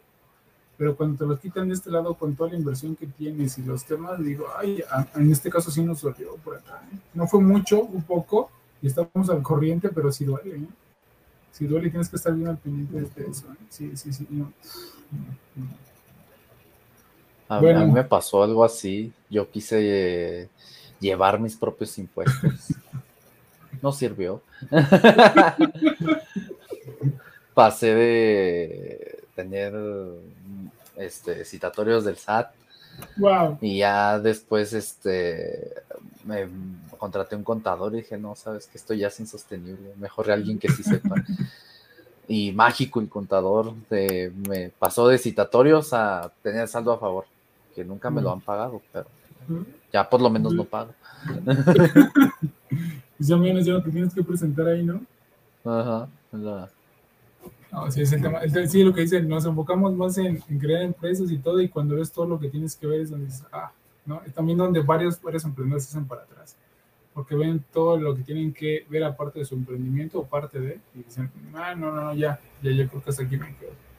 Pero 0.77 0.97
cuando 0.97 1.19
te 1.19 1.27
los 1.27 1.41
quitan 1.41 1.69
de 1.69 1.75
este 1.75 1.91
lado 1.91 2.15
con 2.15 2.35
toda 2.37 2.51
la 2.51 2.57
inversión 2.57 2.97
que 2.97 3.07
tienes 3.07 3.59
y 3.59 3.63
los 3.63 3.85
temas, 3.85 4.23
digo, 4.23 4.47
ay, 4.57 4.83
en 5.15 5.31
este 5.31 5.51
caso 5.51 5.71
sí 5.71 5.83
nos 5.83 6.01
dolió 6.01 6.37
por 6.37 6.57
acá. 6.57 6.83
¿eh? 6.93 6.97
No 7.15 7.27
fue 7.27 7.41
mucho, 7.41 7.83
un 7.83 8.03
poco, 8.03 8.51
y 8.81 8.87
estamos 8.87 9.29
al 9.29 9.43
corriente, 9.43 9.91
pero 9.91 10.11
sí 10.13 10.25
duele, 10.25 10.57
¿eh? 10.57 10.69
Sí 11.53 11.67
duele 11.67 11.91
tienes 11.91 12.09
que 12.09 12.17
estar 12.17 12.33
bien 12.33 12.49
al 12.49 12.59
pendiente 12.59 13.23
de 13.23 13.31
eso. 13.31 13.47
¿eh? 13.53 13.57
Sí, 13.69 13.97
sí, 13.97 14.13
sí. 14.13 14.27
No. 14.31 14.53
A, 17.51 17.59
bueno. 17.59 17.81
a, 17.81 17.85
mí 17.85 17.91
me 17.91 18.05
pasó 18.05 18.45
algo 18.45 18.65
así. 18.65 19.13
Yo 19.29 19.51
quise 19.51 20.43
eh, 20.43 20.49
llevar 21.01 21.41
mis 21.41 21.57
propios 21.57 21.99
impuestos. 21.99 22.75
no 23.83 23.91
sirvió. 23.91 24.41
Pasé 27.55 27.95
de 27.95 29.25
tener 29.35 29.75
este, 30.97 31.45
citatorios 31.45 32.05
del 32.05 32.17
SAT. 32.17 32.53
Wow. 33.17 33.59
Y 33.61 33.79
ya 33.79 34.21
después 34.21 34.73
este, 34.73 35.73
me 36.25 36.49
contraté 36.99 37.35
un 37.35 37.43
contador 37.43 37.95
y 37.95 37.99
dije, 37.99 38.17
no, 38.17 38.37
sabes 38.37 38.69
que 38.69 38.79
esto 38.79 38.95
ya 38.95 39.09
es 39.09 39.19
insostenible. 39.19 39.93
Mejor 39.97 40.31
alguien 40.31 40.59
que 40.59 40.69
sí 40.69 40.85
sepa. 40.85 41.17
y 42.29 42.53
mágico 42.53 43.01
el 43.01 43.09
contador 43.09 43.75
de, 43.89 44.33
me 44.49 44.69
pasó 44.69 45.09
de 45.09 45.19
citatorios 45.19 45.93
a 45.93 46.31
tener 46.43 46.69
saldo 46.69 46.93
a 46.93 46.99
favor, 46.99 47.25
que 47.75 47.85
nunca 47.85 48.11
me 48.11 48.23
lo 48.23 48.33
han 48.33 48.41
pagado, 48.41 48.81
pero 48.93 49.07
ya 49.93 50.09
por 50.09 50.21
lo 50.21 50.31
menos 50.31 50.55
no 50.55 50.65
pago. 50.65 50.93
y 53.19 53.25
son 53.25 53.41
menos 53.41 53.65
ya 53.65 53.75
lo 53.75 53.83
que 53.83 53.91
tienes 53.91 54.15
que 54.15 54.23
presentar 54.23 54.69
ahí, 54.69 54.83
¿no? 54.83 55.01
Ajá. 55.65 56.09
La... 56.33 56.69
No, 57.73 57.91
sí, 57.91 58.03
es 58.03 58.13
el 58.13 58.23
tema, 58.23 58.41
el, 58.41 58.69
sí, 58.69 58.83
lo 58.83 58.93
que 58.93 59.03
dicen, 59.03 59.29
nos 59.29 59.45
enfocamos 59.47 59.95
más 59.95 60.19
en, 60.19 60.43
en, 60.49 60.59
crear 60.59 60.83
empresas 60.83 61.31
y 61.31 61.39
todo, 61.39 61.61
y 61.61 61.69
cuando 61.69 61.97
ves 61.97 62.11
todo 62.11 62.27
lo 62.27 62.39
que 62.39 62.49
tienes 62.49 62.75
que 62.75 62.87
ver 62.87 63.03
es 63.03 63.11
donde 63.11 63.27
dices, 63.27 63.47
ah, 63.53 63.71
¿no? 64.07 64.23
Es 64.27 64.35
también 64.35 64.59
donde 64.59 64.81
varios, 64.81 65.23
varios 65.23 65.45
emprendedores 65.45 65.85
se 65.85 65.91
hacen 65.91 66.09
para 66.09 66.23
atrás, 66.23 66.57
porque 67.15 67.37
ven 67.37 67.65
todo 67.73 67.97
lo 67.97 68.17
que 68.17 68.23
tienen 68.23 68.53
que 68.53 68.85
ver 68.89 69.05
aparte 69.05 69.39
de 69.39 69.45
su 69.45 69.55
emprendimiento 69.55 70.19
o 70.19 70.27
parte 70.27 70.59
de, 70.59 70.81
y 70.97 71.05
dicen, 71.05 71.31
ah, 71.55 71.75
no, 71.77 71.93
no, 71.93 72.03
no, 72.03 72.15
ya, 72.15 72.41
ya, 72.61 72.73
ya 72.73 72.89
creo 72.89 73.03
que 73.03 73.11
hasta 73.11 73.23
aquí 73.23 73.37
me 73.37 73.55
quedo. 73.57 73.90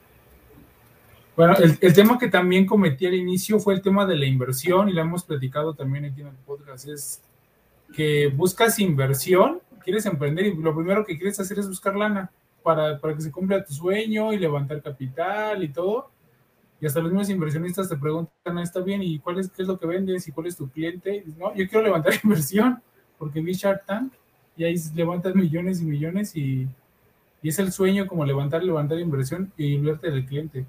Bueno, 1.36 1.56
el, 1.58 1.94
tema 1.94 2.20
que 2.20 2.28
también 2.28 2.66
cometí 2.66 3.06
al 3.06 3.14
inicio 3.14 3.60
fue 3.60 3.74
el 3.74 3.82
tema 3.82 4.06
de 4.06 4.18
la 4.18 4.26
inversión, 4.26 4.90
y 4.90 4.94
lo 4.94 5.02
hemos 5.02 5.24
platicado 5.24 5.74
también 5.74 6.06
aquí 6.06 6.22
en 6.22 6.28
el 6.28 6.36
podcast, 6.46 6.88
es 6.88 7.22
que 7.96 8.28
buscas 8.28 8.80
inversión, 8.80 9.62
quieres 9.84 10.06
emprender 10.06 10.46
y 10.46 10.56
lo 10.56 10.76
primero 10.76 11.06
que 11.06 11.18
quieres 11.18 11.40
hacer 11.40 11.60
es 11.60 11.68
buscar 11.68 11.96
lana 11.96 12.32
para, 12.64 13.00
para 13.00 13.16
que 13.16 13.22
se 13.22 13.32
cumpla 13.32 13.64
tu 13.64 13.74
sueño 13.74 14.32
y 14.34 14.38
levantar 14.38 14.82
capital 14.82 15.64
y 15.64 15.70
todo. 15.70 16.10
Y 16.80 16.86
hasta 16.86 17.00
los 17.00 17.12
mismos 17.12 17.30
inversionistas 17.30 17.90
te 17.90 17.96
preguntan, 17.96 18.58
¿está 18.60 18.80
bien? 18.82 19.02
¿Y 19.04 19.20
cuál 19.20 19.40
es, 19.40 19.50
qué 19.52 19.62
es 19.62 19.68
lo 19.68 19.78
que 19.78 19.86
vendes? 19.86 20.28
¿Y 20.28 20.32
cuál 20.32 20.48
es 20.48 20.58
tu 20.58 20.70
cliente? 20.70 21.24
No, 21.38 21.54
yo 21.54 21.68
quiero 21.68 21.84
levantar 21.84 22.14
inversión 22.24 22.82
porque 23.18 23.40
vi 23.40 23.54
Shark 23.54 23.86
Tank 23.86 24.14
y 24.58 24.64
ahí 24.64 24.76
levantas 24.96 25.36
millones 25.36 25.82
y 25.82 25.86
millones 25.86 26.36
y, 26.36 26.68
y 27.42 27.50
es 27.50 27.60
el 27.60 27.72
sueño 27.72 28.08
como 28.08 28.26
levantar, 28.26 28.64
levantar 28.64 29.00
inversión 29.00 29.52
y 29.58 29.74
invierte 29.74 30.10
del 30.10 30.26
cliente. 30.26 30.66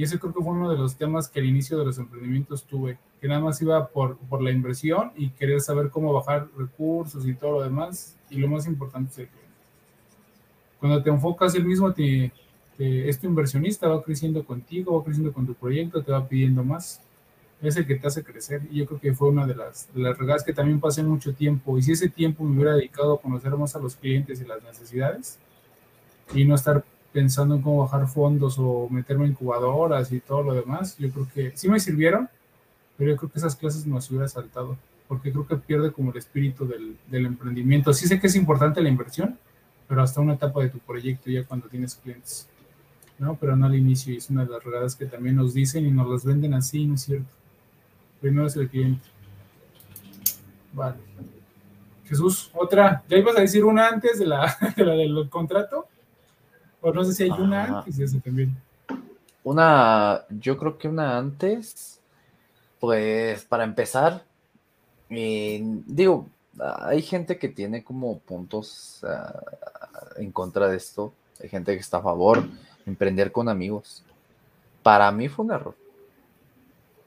Y 0.00 0.04
ese 0.04 0.18
creo 0.18 0.32
que 0.32 0.42
fue 0.42 0.54
uno 0.54 0.70
de 0.70 0.78
los 0.78 0.96
temas 0.96 1.28
que 1.28 1.40
al 1.40 1.44
inicio 1.44 1.78
de 1.78 1.84
los 1.84 1.98
emprendimientos 1.98 2.64
tuve, 2.64 2.96
que 3.20 3.28
nada 3.28 3.42
más 3.42 3.60
iba 3.60 3.86
por, 3.88 4.16
por 4.16 4.40
la 4.40 4.50
inversión 4.50 5.12
y 5.14 5.28
querer 5.28 5.60
saber 5.60 5.90
cómo 5.90 6.10
bajar 6.10 6.48
recursos 6.56 7.26
y 7.26 7.34
todo 7.34 7.58
lo 7.58 7.62
demás. 7.64 8.16
Y 8.30 8.38
lo 8.38 8.48
más 8.48 8.66
importante 8.66 9.10
es 9.10 9.18
el 9.18 9.26
cliente. 9.26 9.50
Cuando 10.78 11.02
te 11.02 11.10
enfocas 11.10 11.54
el 11.54 11.66
mismo, 11.66 11.92
te, 11.92 12.32
te, 12.78 13.10
este 13.10 13.26
inversionista 13.26 13.88
va 13.88 14.02
creciendo 14.02 14.42
contigo, 14.42 14.96
va 14.96 15.04
creciendo 15.04 15.34
con 15.34 15.46
tu 15.46 15.52
proyecto, 15.52 16.02
te 16.02 16.12
va 16.12 16.26
pidiendo 16.26 16.64
más. 16.64 17.02
Es 17.60 17.76
el 17.76 17.86
que 17.86 17.96
te 17.96 18.06
hace 18.06 18.24
crecer. 18.24 18.62
Y 18.70 18.78
yo 18.78 18.86
creo 18.86 19.00
que 19.00 19.12
fue 19.12 19.28
una 19.28 19.46
de 19.46 19.54
las, 19.54 19.92
de 19.92 20.00
las 20.00 20.16
regadas 20.16 20.44
que 20.44 20.54
también 20.54 20.80
pasé 20.80 21.02
mucho 21.02 21.34
tiempo. 21.34 21.76
Y 21.76 21.82
si 21.82 21.92
ese 21.92 22.08
tiempo 22.08 22.42
me 22.42 22.54
hubiera 22.56 22.74
dedicado 22.74 23.16
a 23.16 23.20
conocer 23.20 23.54
más 23.54 23.76
a 23.76 23.78
los 23.78 23.96
clientes 23.96 24.40
y 24.40 24.46
las 24.46 24.62
necesidades, 24.62 25.38
y 26.32 26.46
no 26.46 26.54
estar 26.54 26.84
pensando 27.12 27.56
en 27.56 27.62
cómo 27.62 27.84
bajar 27.84 28.06
fondos 28.06 28.56
o 28.58 28.88
meterme 28.88 29.24
en 29.24 29.32
incubadoras 29.32 30.12
y 30.12 30.20
todo 30.20 30.42
lo 30.42 30.54
demás, 30.54 30.96
yo 30.98 31.10
creo 31.10 31.28
que 31.32 31.52
sí 31.56 31.68
me 31.68 31.80
sirvieron, 31.80 32.28
pero 32.96 33.10
yo 33.10 33.16
creo 33.16 33.30
que 33.30 33.38
esas 33.38 33.56
clases 33.56 33.86
nos 33.86 34.08
hubiera 34.10 34.28
saltado, 34.28 34.76
porque 35.08 35.32
creo 35.32 35.46
que 35.46 35.56
pierde 35.56 35.92
como 35.92 36.12
el 36.12 36.18
espíritu 36.18 36.66
del, 36.66 37.26
emprendimiento. 37.26 37.92
Sí 37.92 38.06
sé 38.06 38.20
que 38.20 38.28
es 38.28 38.36
importante 38.36 38.80
la 38.80 38.88
inversión, 38.88 39.38
pero 39.88 40.02
hasta 40.02 40.20
una 40.20 40.34
etapa 40.34 40.60
de 40.62 40.68
tu 40.68 40.78
proyecto, 40.78 41.30
ya 41.30 41.44
cuando 41.44 41.68
tienes 41.68 41.96
clientes, 41.96 42.48
¿no? 43.18 43.34
Pero 43.34 43.56
no 43.56 43.66
al 43.66 43.74
inicio, 43.74 44.14
y 44.14 44.18
es 44.18 44.30
una 44.30 44.44
de 44.44 44.52
las 44.52 44.62
regadas 44.62 44.94
que 44.94 45.06
también 45.06 45.36
nos 45.36 45.52
dicen 45.52 45.86
y 45.86 45.90
nos 45.90 46.08
las 46.08 46.24
venden 46.24 46.54
así, 46.54 46.86
¿no 46.86 46.94
es 46.94 47.02
cierto? 47.02 47.34
Primero 48.20 48.46
es 48.46 48.56
el 48.56 48.68
cliente. 48.68 49.08
Vale. 50.72 50.96
Jesús, 52.04 52.50
otra, 52.54 53.02
¿ya 53.08 53.16
ibas 53.16 53.36
a 53.36 53.40
decir 53.40 53.64
una 53.64 53.88
antes 53.88 54.18
de 54.18 54.26
la, 54.26 54.56
de 54.76 54.84
la 54.84 54.94
del 54.94 55.28
contrato? 55.28 55.86
O 56.80 56.92
no 56.92 57.04
sé 57.04 57.12
si 57.12 57.22
hay 57.24 57.30
una 57.30 57.78
antes 57.78 57.96
de 57.96 58.04
eso 58.04 58.18
también. 58.24 58.56
Una, 59.42 60.24
yo 60.28 60.56
creo 60.58 60.78
que 60.78 60.88
una 60.88 61.16
antes, 61.18 62.00
pues 62.78 63.44
para 63.44 63.64
empezar, 63.64 64.24
eh, 65.08 65.60
digo, 65.86 66.28
hay 66.58 67.02
gente 67.02 67.38
que 67.38 67.48
tiene 67.48 67.82
como 67.82 68.18
puntos 68.18 69.02
uh, 69.02 70.20
en 70.20 70.30
contra 70.32 70.68
de 70.68 70.76
esto, 70.76 71.12
hay 71.42 71.48
gente 71.48 71.74
que 71.74 71.80
está 71.80 71.98
a 71.98 72.02
favor, 72.02 72.44
emprender 72.86 73.32
con 73.32 73.48
amigos. 73.48 74.04
Para 74.82 75.10
mí 75.10 75.28
fue 75.28 75.44
un 75.44 75.52
error. 75.52 75.74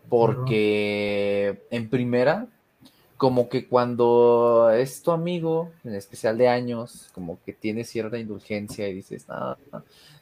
Porque 0.10 1.66
en 1.70 1.90
primera, 1.90 2.48
como 3.24 3.48
que 3.48 3.70
cuando 3.70 4.70
es 4.70 5.02
tu 5.02 5.12
amigo, 5.12 5.72
en 5.86 5.96
especial 5.96 6.38
de 6.38 6.50
años, 6.50 7.10
como 7.14 7.40
que 7.46 7.54
tiene 7.54 7.86
cierta 7.86 8.20
indulgencia 8.20 8.86
y 8.90 8.96
dices, 8.96 9.24
ah, 9.30 9.56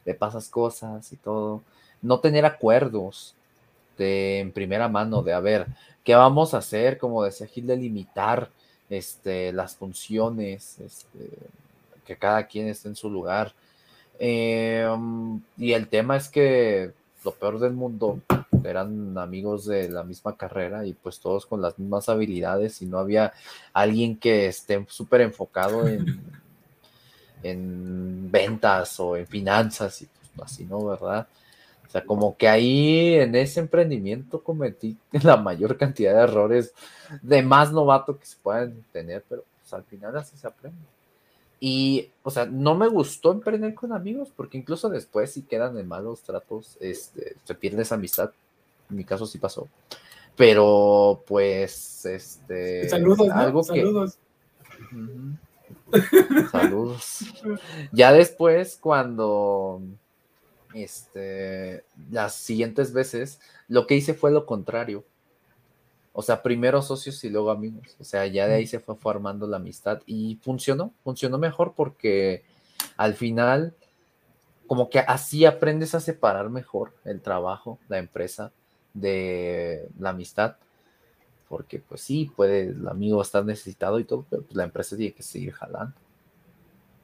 le 0.04 0.14
pasas 0.14 0.48
cosas 0.48 1.12
y 1.12 1.16
todo. 1.16 1.62
No 2.00 2.20
tener 2.20 2.44
acuerdos 2.44 3.34
de 3.98 4.38
en 4.38 4.52
primera 4.52 4.86
mano 4.88 5.20
de 5.24 5.32
a 5.32 5.40
ver, 5.40 5.66
¿qué 6.04 6.14
vamos 6.14 6.54
a 6.54 6.58
hacer? 6.58 6.96
Como 6.96 7.24
decía 7.24 7.48
Gil, 7.48 7.66
de 7.66 7.76
limitar 7.76 8.50
este, 8.88 9.52
las 9.52 9.74
funciones, 9.74 10.78
este, 10.78 11.28
que 12.06 12.14
cada 12.14 12.46
quien 12.46 12.68
esté 12.68 12.86
en 12.86 12.94
su 12.94 13.10
lugar. 13.10 13.52
Em, 14.20 15.40
y 15.58 15.72
el 15.72 15.88
tema 15.88 16.16
es 16.16 16.28
que 16.28 16.92
lo 17.24 17.32
peor 17.32 17.58
del 17.58 17.72
mundo 17.72 18.20
eran 18.64 19.16
amigos 19.18 19.66
de 19.66 19.88
la 19.88 20.04
misma 20.04 20.36
carrera 20.36 20.86
y 20.86 20.92
pues 20.92 21.20
todos 21.20 21.46
con 21.46 21.60
las 21.60 21.78
mismas 21.78 22.08
habilidades 22.08 22.82
y 22.82 22.86
no 22.86 22.98
había 22.98 23.32
alguien 23.72 24.16
que 24.16 24.46
esté 24.46 24.84
súper 24.88 25.20
enfocado 25.22 25.86
en, 25.86 26.20
en 27.42 28.30
ventas 28.30 28.98
o 29.00 29.16
en 29.16 29.26
finanzas 29.26 30.02
y 30.02 30.06
pues 30.06 30.50
así, 30.50 30.64
¿no? 30.64 30.84
¿Verdad? 30.86 31.26
O 31.86 31.90
sea, 31.92 32.04
como 32.04 32.36
que 32.38 32.48
ahí 32.48 33.14
en 33.16 33.34
ese 33.34 33.60
emprendimiento 33.60 34.42
cometí 34.42 34.96
la 35.22 35.36
mayor 35.36 35.76
cantidad 35.76 36.14
de 36.14 36.22
errores 36.22 36.72
de 37.20 37.42
más 37.42 37.70
novato 37.70 38.18
que 38.18 38.24
se 38.24 38.36
puedan 38.42 38.82
tener, 38.92 39.22
pero 39.28 39.44
pues 39.60 39.72
al 39.74 39.84
final 39.84 40.16
así 40.16 40.36
se 40.36 40.46
aprende. 40.46 40.78
Y, 41.64 42.10
o 42.24 42.30
sea, 42.30 42.46
no 42.46 42.74
me 42.74 42.88
gustó 42.88 43.30
emprender 43.30 43.72
con 43.74 43.92
amigos, 43.92 44.30
porque 44.34 44.58
incluso 44.58 44.88
después, 44.88 45.30
si 45.30 45.42
quedan 45.42 45.78
en 45.78 45.86
malos 45.86 46.22
tratos, 46.22 46.76
este, 46.80 47.36
se 47.44 47.54
pierde 47.54 47.82
esa 47.82 47.94
amistad. 47.94 48.32
En 48.90 48.96
mi 48.96 49.04
caso 49.04 49.26
sí 49.26 49.38
pasó. 49.38 49.68
Pero, 50.36 51.22
pues, 51.26 52.04
este. 52.06 52.88
Saludos, 52.88 53.28
algo 53.30 53.62
Saludos. 53.62 54.18
Saludos. 56.50 57.18
Ya 57.92 58.12
después, 58.12 58.78
cuando. 58.80 59.82
Este. 60.74 61.84
Las 62.10 62.34
siguientes 62.34 62.92
veces, 62.92 63.40
lo 63.68 63.86
que 63.86 63.94
hice 63.94 64.14
fue 64.14 64.30
lo 64.30 64.46
contrario. 64.46 65.04
O 66.14 66.22
sea, 66.22 66.42
primero 66.42 66.82
socios 66.82 67.22
y 67.24 67.30
luego 67.30 67.50
amigos. 67.50 67.96
O 67.98 68.04
sea, 68.04 68.26
ya 68.26 68.46
de 68.46 68.54
ahí 68.54 68.66
se 68.66 68.80
fue 68.80 68.96
formando 68.96 69.46
la 69.46 69.56
amistad 69.56 70.02
y 70.06 70.38
funcionó, 70.42 70.92
funcionó 71.02 71.38
mejor 71.38 71.72
porque 71.74 72.44
al 72.96 73.14
final, 73.14 73.74
como 74.66 74.90
que 74.90 74.98
así 74.98 75.46
aprendes 75.46 75.94
a 75.94 76.00
separar 76.00 76.50
mejor 76.50 76.94
el 77.04 77.22
trabajo, 77.22 77.78
la 77.88 77.98
empresa, 77.98 78.52
de 78.94 79.88
la 79.98 80.10
amistad. 80.10 80.56
Porque 81.48 81.78
pues 81.78 82.00
sí, 82.00 82.30
puede 82.34 82.68
el 82.68 82.88
amigo 82.88 83.20
estar 83.20 83.44
necesitado 83.44 83.98
y 84.00 84.04
todo, 84.04 84.24
pero 84.28 84.42
pues, 84.42 84.56
la 84.56 84.64
empresa 84.64 84.96
tiene 84.96 85.12
que 85.12 85.22
seguir 85.22 85.52
jalando. 85.52 85.94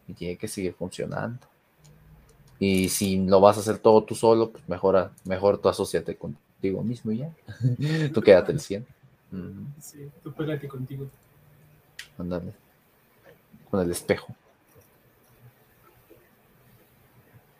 Y 0.06 0.14
tiene 0.14 0.36
que 0.36 0.48
seguir 0.48 0.72
funcionando. 0.72 1.46
Y 2.58 2.88
si 2.88 3.24
lo 3.24 3.40
vas 3.40 3.56
a 3.56 3.60
hacer 3.60 3.78
todo 3.78 4.02
tú 4.02 4.14
solo, 4.14 4.50
pues 4.50 4.66
mejor, 4.68 5.12
mejor 5.24 5.58
tú 5.58 5.68
asociate 5.68 6.16
contigo 6.16 6.82
mismo 6.82 7.12
y 7.12 7.18
ya. 7.18 7.30
tú 8.12 8.20
quédate 8.20 8.52
el 8.52 8.60
100. 8.60 8.86
Sí, 9.80 10.10
tú 10.22 10.32
pégate 10.32 10.66
contigo. 10.66 11.06
Ándale. 12.16 12.52
Con 13.70 13.80
el 13.80 13.90
espejo. 13.90 14.34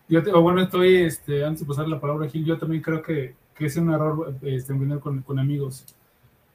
Yo 0.09 0.23
te, 0.23 0.33
bueno, 0.33 0.63
estoy, 0.63 0.97
este, 0.97 1.45
antes 1.45 1.61
de 1.61 1.67
pasar 1.67 1.87
la 1.87 2.01
palabra 2.01 2.27
a 2.27 2.31
Gil, 2.31 2.45
yo 2.45 2.57
también 2.57 2.83
creo 2.83 3.03
que, 3.03 3.35
que 3.59 3.67
es 3.67 3.77
un 3.77 3.93
error 3.93 4.37
este, 4.43 4.73
con, 5.01 5.23
con 5.23 5.39
amigos, 5.39 5.85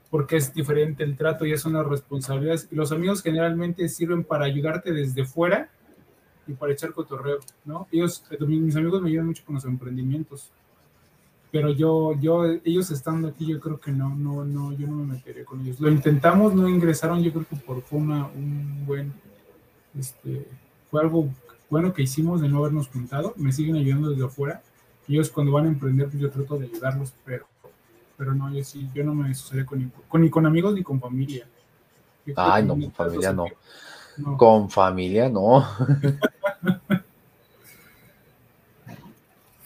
porque 0.09 0.37
es 0.37 0.53
diferente 0.53 1.03
el 1.03 1.17
trato 1.17 1.45
y 1.45 1.51
es 1.51 1.65
una 1.65 1.83
responsabilidad. 1.83 2.59
Los 2.71 2.91
amigos 2.91 3.21
generalmente 3.21 3.87
sirven 3.89 4.23
para 4.23 4.45
ayudarte 4.45 4.93
desde 4.93 5.25
fuera 5.25 5.69
y 6.47 6.53
para 6.53 6.73
echar 6.73 6.93
cotorreo, 6.93 7.39
¿no? 7.65 7.87
Ellos, 7.91 8.23
mis 8.39 8.75
amigos 8.75 9.01
me 9.01 9.09
ayudan 9.09 9.27
mucho 9.27 9.43
con 9.45 9.55
los 9.55 9.65
emprendimientos 9.65 10.51
pero 11.53 11.69
yo, 11.69 12.19
yo, 12.19 12.45
ellos 12.65 12.89
estando 12.89 13.27
aquí, 13.27 13.45
yo 13.45 13.59
creo 13.59 13.79
que 13.79 13.91
no, 13.91 14.15
no, 14.15 14.43
no, 14.43 14.73
yo 14.73 14.87
no 14.87 14.95
me 14.95 15.13
meteré 15.13 15.45
con 15.45 15.61
ellos. 15.61 15.79
Lo 15.79 15.87
intentamos, 15.87 16.55
no 16.55 16.67
ingresaron, 16.67 17.21
yo 17.21 17.31
creo 17.31 17.45
que 17.47 17.55
por 17.57 17.83
una, 17.91 18.25
un 18.25 18.83
buen, 18.87 19.13
este, 19.95 20.47
fue 20.89 21.01
algo 21.01 21.29
bueno 21.69 21.93
que 21.93 22.01
hicimos 22.01 22.41
de 22.41 22.49
no 22.49 22.57
habernos 22.57 22.87
juntado, 22.87 23.35
me 23.37 23.51
siguen 23.51 23.75
ayudando 23.75 24.09
desde 24.09 24.25
afuera, 24.25 24.63
ellos 25.07 25.29
cuando 25.29 25.51
van 25.51 25.65
a 25.65 25.69
emprender, 25.69 26.07
pues 26.07 26.19
yo 26.19 26.29
trato 26.29 26.57
de 26.57 26.65
ayudarlos, 26.65 27.13
pero, 27.25 27.45
pero 28.17 28.33
no, 28.33 28.53
yo 28.53 28.63
sí, 28.63 28.89
yo 28.93 29.03
no 29.03 29.13
me 29.13 29.31
asociaré 29.31 29.65
con, 29.65 29.91
con, 30.07 30.21
ni 30.21 30.29
con 30.29 30.45
amigos 30.45 30.73
ni 30.73 30.83
con 30.83 30.99
familia. 30.99 31.45
Ay, 32.35 32.65
no, 32.65 32.73
con 32.75 32.91
familia 32.91 33.33
no. 33.33 33.45
no. 34.17 34.37
Con 34.37 34.69
familia 34.69 35.29
no. 35.29 35.67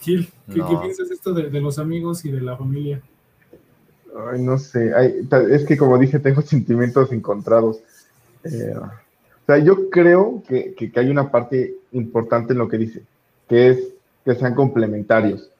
Gil, 0.00 0.28
¿qué, 0.46 0.62
piensas 0.80 1.10
esto 1.10 1.32
de, 1.34 1.60
los 1.60 1.78
amigos 1.78 2.24
y 2.24 2.30
de 2.30 2.40
la 2.40 2.56
familia? 2.56 3.02
Ay, 4.32 4.42
no 4.42 4.58
sé, 4.58 4.92
es 5.50 5.64
que 5.64 5.76
como 5.76 5.98
dije, 5.98 6.18
tengo 6.18 6.42
sentimientos 6.42 7.12
encontrados. 7.12 7.80
Eh, 8.44 8.74
o 8.76 9.46
sea, 9.46 9.58
yo 9.58 9.90
creo 9.90 10.42
que, 10.46 10.92
hay 10.94 11.10
una 11.10 11.30
parte 11.30 11.74
importante 11.92 12.52
en 12.52 12.58
lo 12.58 12.68
que 12.68 12.78
dice, 12.78 13.02
que 13.48 13.70
es 13.70 13.78
que 14.28 14.34
sean 14.34 14.54
complementarios. 14.54 15.50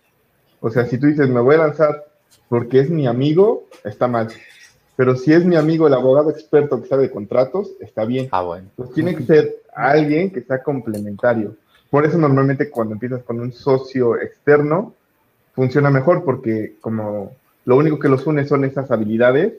O 0.60 0.68
sea, 0.68 0.84
si 0.84 0.98
tú 0.98 1.06
dices, 1.06 1.26
me 1.30 1.40
voy 1.40 1.54
a 1.54 1.58
lanzar 1.58 2.04
porque 2.50 2.80
es 2.80 2.90
mi 2.90 3.06
amigo, 3.06 3.64
está 3.82 4.08
mal. 4.08 4.28
Pero 4.94 5.16
si 5.16 5.32
es 5.32 5.42
mi 5.42 5.56
amigo 5.56 5.86
el 5.86 5.94
abogado 5.94 6.28
experto 6.28 6.82
que 6.82 6.88
sabe 6.88 7.04
de 7.04 7.10
contratos, 7.10 7.70
está 7.80 8.04
bien. 8.04 8.28
Ah, 8.30 8.42
bueno. 8.42 8.68
Pues 8.76 8.92
tiene 8.92 9.16
que 9.16 9.22
ser 9.22 9.62
alguien 9.74 10.30
que 10.30 10.42
sea 10.42 10.62
complementario. 10.62 11.56
Por 11.88 12.04
eso 12.04 12.18
normalmente 12.18 12.68
cuando 12.68 12.92
empiezas 12.92 13.22
con 13.22 13.40
un 13.40 13.52
socio 13.52 14.20
externo, 14.20 14.92
funciona 15.54 15.88
mejor 15.88 16.22
porque 16.22 16.74
como 16.82 17.32
lo 17.64 17.76
único 17.76 17.98
que 17.98 18.10
los 18.10 18.26
une 18.26 18.46
son 18.46 18.66
esas 18.66 18.90
habilidades, 18.90 19.54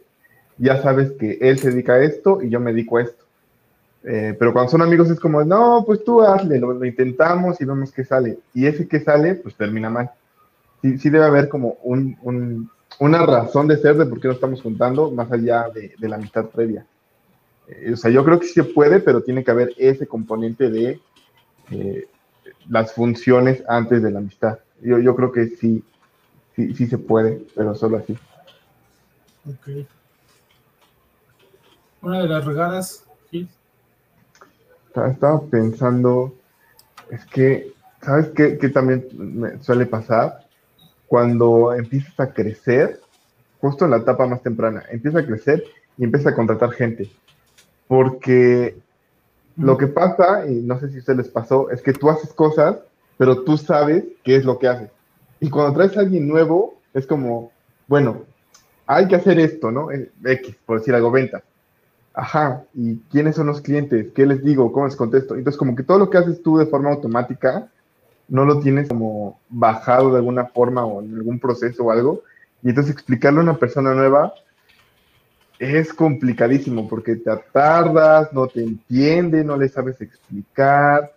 ya 0.60 0.84
sabes 0.84 1.13
que 1.13 1.39
él 1.41 1.58
se 1.58 1.72
dedica 1.72 1.93
a 1.93 2.04
esto 2.04 2.43
y 2.43 2.50
yo 2.50 2.60
me 2.60 2.74
dedico 2.74 2.98
a 2.98 3.02
esto. 3.02 3.26
Eh, 4.04 4.36
pero 4.40 4.54
cuando 4.54 4.72
son 4.72 4.82
amigos 4.82 5.10
es 5.10 5.20
como, 5.20 5.44
no, 5.44 5.84
pues 5.86 6.04
tú 6.04 6.22
hazle, 6.22 6.60
lo, 6.60 6.84
intentamos 6.86 7.60
y 7.60 7.66
vemos 7.66 7.92
qué 7.92 8.06
sale. 8.06 8.40
Y 8.54 8.66
ese 8.66 8.88
que 8.88 9.00
sale, 9.00 9.36
pues 9.36 9.56
termina 9.56 9.90
mal. 9.90 10.12
Sí, 10.82 10.98
sí 10.98 11.10
debe 11.10 11.26
haber 11.26 11.50
como 11.50 11.78
un, 11.84 12.70
una 13.00 13.26
razón 13.26 13.68
de 13.68 13.78
ser 13.78 13.98
de 13.98 14.06
por 14.06 14.22
qué 14.22 14.28
nos 14.28 14.36
estamos 14.36 14.62
juntando, 14.62 15.12
más 15.12 15.32
allá 15.32 15.68
de, 15.70 15.94
la 16.08 16.16
amistad 16.16 16.46
previa. 16.46 16.86
Eh, 17.68 17.92
o 17.94 17.98
sea, 17.98 18.10
yo 18.10 18.24
creo 18.24 18.40
que 18.40 18.48
sí 18.48 18.54
se 18.54 18.64
puede, 18.64 19.00
pero 19.00 19.22
tiene 19.22 19.44
que 19.44 19.52
haber 19.52 19.74
ese 19.78 20.08
componente 20.08 20.70
de 20.70 21.00
eh, 21.72 22.08
las 22.70 22.94
funciones 22.94 23.64
antes 23.68 24.02
de 24.02 24.12
la 24.12 24.20
amistad. 24.20 24.60
Yo, 24.82 25.00
yo 25.00 25.16
creo 25.16 25.32
que 25.34 25.48
sí, 25.48 25.84
sí, 26.56 26.74
sí 26.74 26.88
se 26.88 26.98
puede, 26.98 27.42
pero 27.54 27.76
solo 27.76 27.98
así. 27.98 28.18
Ok. 29.46 29.86
Una 32.02 32.22
de 32.22 32.28
las 32.30 32.46
regadas. 32.46 33.09
Estaba 34.95 35.41
pensando, 35.41 36.36
es 37.10 37.25
que, 37.25 37.73
¿sabes 38.02 38.30
qué, 38.30 38.58
también 38.69 39.06
suele 39.62 39.86
pasar? 39.86 40.45
Cuando 41.08 41.73
empiezas 41.73 42.19
a 42.19 42.34
crecer, 42.34 42.99
justo 43.62 43.86
en 43.86 43.91
la 43.91 43.97
etapa 43.97 44.28
más 44.28 44.41
temprana, 44.41 44.84
empieza 44.91 45.19
a 45.19 45.25
crecer 45.25 45.63
y 45.97 46.04
empieza 46.04 46.30
a 46.30 46.36
contratar 46.36 46.71
gente. 46.71 47.10
Porque 47.88 48.78
lo 49.58 49.78
que 49.78 49.88
pasa, 49.88 50.45
y 50.47 50.62
no 50.62 50.80
sé 50.80 50.89
si 50.89 51.02
se 51.02 51.15
les 51.15 51.28
pasó, 51.28 51.69
es 51.69 51.82
que 51.82 51.93
tú 51.93 52.10
haces 52.10 52.34
cosas, 52.34 52.78
pero 53.17 53.43
tú 53.43 53.58
sabes 53.58 54.06
qué 54.23 54.36
es 54.36 54.45
lo 54.45 54.58
que 54.60 54.67
haces. 54.67 54.89
Y 55.39 55.49
cuando 55.49 55.73
traes 55.73 55.97
a 55.97 56.02
alguien 56.02 56.28
nuevo, 56.28 56.80
es 56.93 57.06
como, 57.06 57.52
bueno, 57.88 58.23
hay 58.86 59.08
que 59.08 59.15
hacer 59.15 59.39
esto, 59.39 59.71
¿no? 59.71 59.91
Eh, 59.91 60.12
X, 60.23 60.56
por 60.65 60.80
decir 60.80 60.95
algo, 60.95 61.12
venta. 61.12 61.43
Ajá, 62.13 62.63
¿y 62.74 62.98
quiénes 63.12 63.36
son 63.36 63.48
los 63.48 63.62
clientes? 63.62 64.08
¿Qué 64.13 64.26
les 64.26 64.43
digo? 64.43 64.72
¿Cómo 64.72 64.86
les 64.86 64.95
contesto? 64.95 65.36
Entonces, 65.36 65.58
como 65.58 65.76
que 65.76 65.84
todo 65.84 66.00
lo 66.00 66.10
que 66.10 66.17
haces 66.17 66.41
tú 66.41 66.58
de 66.58 66.65
forma 66.65 66.89
automática, 66.89 67.69
no 68.28 68.45
lo 68.45 68.60
tienes 68.60 68.89
como 68.89 69.39
bajado 69.50 70.12
de 70.12 70.17
alguna 70.17 70.45
forma 70.45 70.86
o 70.86 71.02
en 71.02 71.15
algún 71.15 71.39
proceso 71.39 71.86
o 71.86 71.91
algo. 71.91 72.24
Y 72.63 72.69
entonces 72.69 72.93
explicarle 72.93 73.39
a 73.39 73.43
una 73.43 73.58
persona 73.58 73.93
nueva 73.93 74.34
es 75.58 75.93
complicadísimo 75.93 76.88
porque 76.88 77.17
te 77.17 77.32
tardas, 77.52 78.32
no 78.32 78.48
te 78.48 78.63
entiende, 78.63 79.43
no 79.43 79.58
le 79.58 79.67
sabes 79.67 80.00
explicar, 80.00 81.12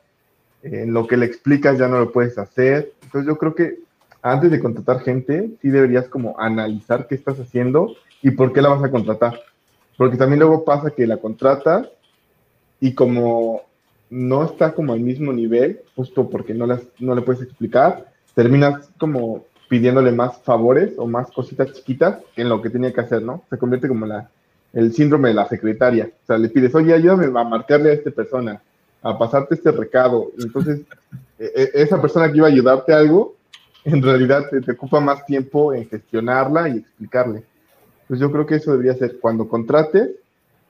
en 0.62 0.92
lo 0.92 1.07
que 1.07 1.16
le 1.16 1.26
explicas 1.26 1.78
ya 1.78 1.88
no 1.88 1.98
lo 1.98 2.12
puedes 2.12 2.38
hacer. 2.38 2.92
Entonces 3.02 3.28
yo 3.28 3.38
creo 3.38 3.55
que 3.55 3.78
antes 4.20 4.50
de 4.50 4.61
contratar 4.61 5.00
gente, 5.00 5.50
sí 5.61 5.68
deberías 5.68 6.09
como 6.09 6.38
analizar 6.38 7.07
qué 7.07 7.14
estás 7.14 7.38
haciendo 7.38 7.94
y 8.20 8.33
por 8.33 8.52
qué 8.52 8.62
la 8.62 8.70
vas 8.70 8.83
a 8.83 8.90
contratar. 8.90 9.40
Porque 9.96 10.16
también 10.16 10.40
luego 10.40 10.64
pasa 10.64 10.90
que 10.90 11.07
la 11.07 11.18
contratas 11.18 11.88
y 12.81 12.94
como 12.94 13.62
no 14.11 14.44
está 14.44 14.74
como 14.74 14.92
al 14.92 15.00
mismo 15.00 15.33
nivel, 15.33 15.81
justo 15.96 16.28
porque 16.28 16.52
no, 16.52 16.66
las, 16.66 16.83
no 16.98 17.14
le 17.14 17.22
puedes 17.22 17.42
explicar, 17.42 18.12
terminas 18.35 18.90
como 18.98 19.44
pidiéndole 19.68 20.12
más 20.12 20.37
favores 20.42 20.92
o 20.98 21.07
más 21.07 21.31
cositas 21.31 21.72
chiquitas 21.72 22.18
en 22.37 22.50
lo 22.50 22.61
que 22.61 22.68
tenía 22.68 22.92
que 22.92 23.00
hacer, 23.00 23.22
¿no? 23.22 23.42
Se 23.48 23.57
convierte 23.57 23.88
como 23.88 24.05
la, 24.05 24.28
el 24.74 24.92
síndrome 24.92 25.28
de 25.28 25.35
la 25.35 25.48
secretaria. 25.48 26.11
O 26.24 26.26
sea, 26.26 26.37
le 26.37 26.50
pides, 26.50 26.74
oye, 26.74 26.92
ayúdame 26.92 27.26
a 27.26 27.44
marcarle 27.44 27.90
a 27.90 27.94
esta 27.94 28.11
persona, 28.11 28.61
a 29.02 29.16
pasarte 29.16 29.55
este 29.55 29.70
recado. 29.70 30.31
Entonces, 30.38 30.83
e, 31.38 31.50
e, 31.55 31.70
esa 31.74 32.00
persona 32.00 32.31
que 32.31 32.37
iba 32.37 32.46
a 32.46 32.50
ayudarte 32.50 32.92
algo, 32.92 33.35
en 33.85 34.02
realidad 34.02 34.46
te, 34.50 34.61
te, 34.61 34.72
ocupa 34.72 35.00
más 35.00 35.24
tiempo 35.24 35.72
en 35.72 35.88
gestionarla 35.88 36.68
y 36.68 36.78
explicarle. 36.78 37.44
Pues 38.12 38.20
yo 38.20 38.31
creo 38.31 38.44
que 38.44 38.57
eso 38.57 38.72
debería 38.72 38.92
ser 38.92 39.18
cuando 39.20 39.48
contrates, 39.48 40.11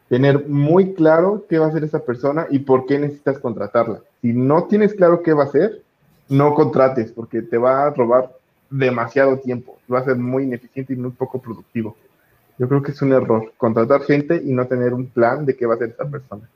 tener 0.08 0.46
muy 0.46 0.94
claro 0.94 1.44
qué 1.48 1.58
va 1.58 1.66
a 1.66 1.68
hacer 1.70 1.82
esa 1.82 1.98
persona 1.98 2.46
y 2.48 2.60
por 2.60 2.86
qué 2.86 3.00
necesitas 3.00 3.40
contratarla. 3.40 4.00
Si 4.20 4.32
no 4.32 4.68
tienes 4.68 4.94
claro 4.94 5.24
qué 5.24 5.32
va 5.32 5.42
a 5.42 5.46
hacer, 5.46 5.82
no 6.28 6.54
contrates 6.54 7.10
porque 7.10 7.42
te 7.42 7.58
va 7.58 7.88
a 7.88 7.90
robar 7.90 8.30
demasiado 8.70 9.40
tiempo, 9.40 9.76
va 9.92 9.98
a 9.98 10.04
ser 10.04 10.18
muy 10.18 10.44
ineficiente 10.44 10.92
y 10.92 10.96
muy 10.96 11.10
poco 11.10 11.42
productivo. 11.42 11.96
Yo 12.58 12.68
creo 12.68 12.80
que 12.80 12.92
es 12.92 13.02
un 13.02 13.12
error 13.12 13.52
contratar 13.56 14.02
gente 14.02 14.40
y 14.40 14.52
no 14.52 14.68
tener 14.68 14.94
un 14.94 15.06
plan 15.06 15.44
de 15.44 15.56
qué 15.56 15.66
va 15.66 15.72
a 15.72 15.76
hacer 15.78 15.88
esa 15.88 16.08
persona. 16.08 16.48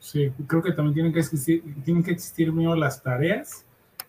Sí, 0.00 0.30
creo 0.46 0.62
que 0.62 0.72
también 0.72 0.92
tienen 0.92 1.12
que 1.14 1.20
existir, 1.20 1.62
tienen 1.82 2.02
que 2.02 2.10
existir 2.10 2.52
las 2.52 3.02
tareas, 3.02 3.64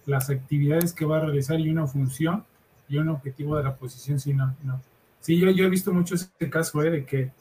las 0.06 0.30
actividades 0.30 0.92
que 0.92 1.06
va 1.06 1.20
a 1.20 1.22
realizar 1.22 1.58
y 1.58 1.70
una 1.70 1.88
función 1.88 2.44
y 2.90 2.98
un 2.98 3.08
objetivo 3.08 3.56
de 3.56 3.64
la 3.64 3.78
posición. 3.78 4.20
Sí, 4.20 4.34
no, 4.34 4.54
no. 4.62 4.82
Sí 5.28 5.38
yo, 5.38 5.52
yo 5.52 5.66
he 5.66 5.70
visto 5.70 5.92
mucho 5.92 6.16
ese 6.16 6.30
caso 6.50 6.82
¿eh? 6.82 6.90
de 6.90 7.06
que 7.06 7.32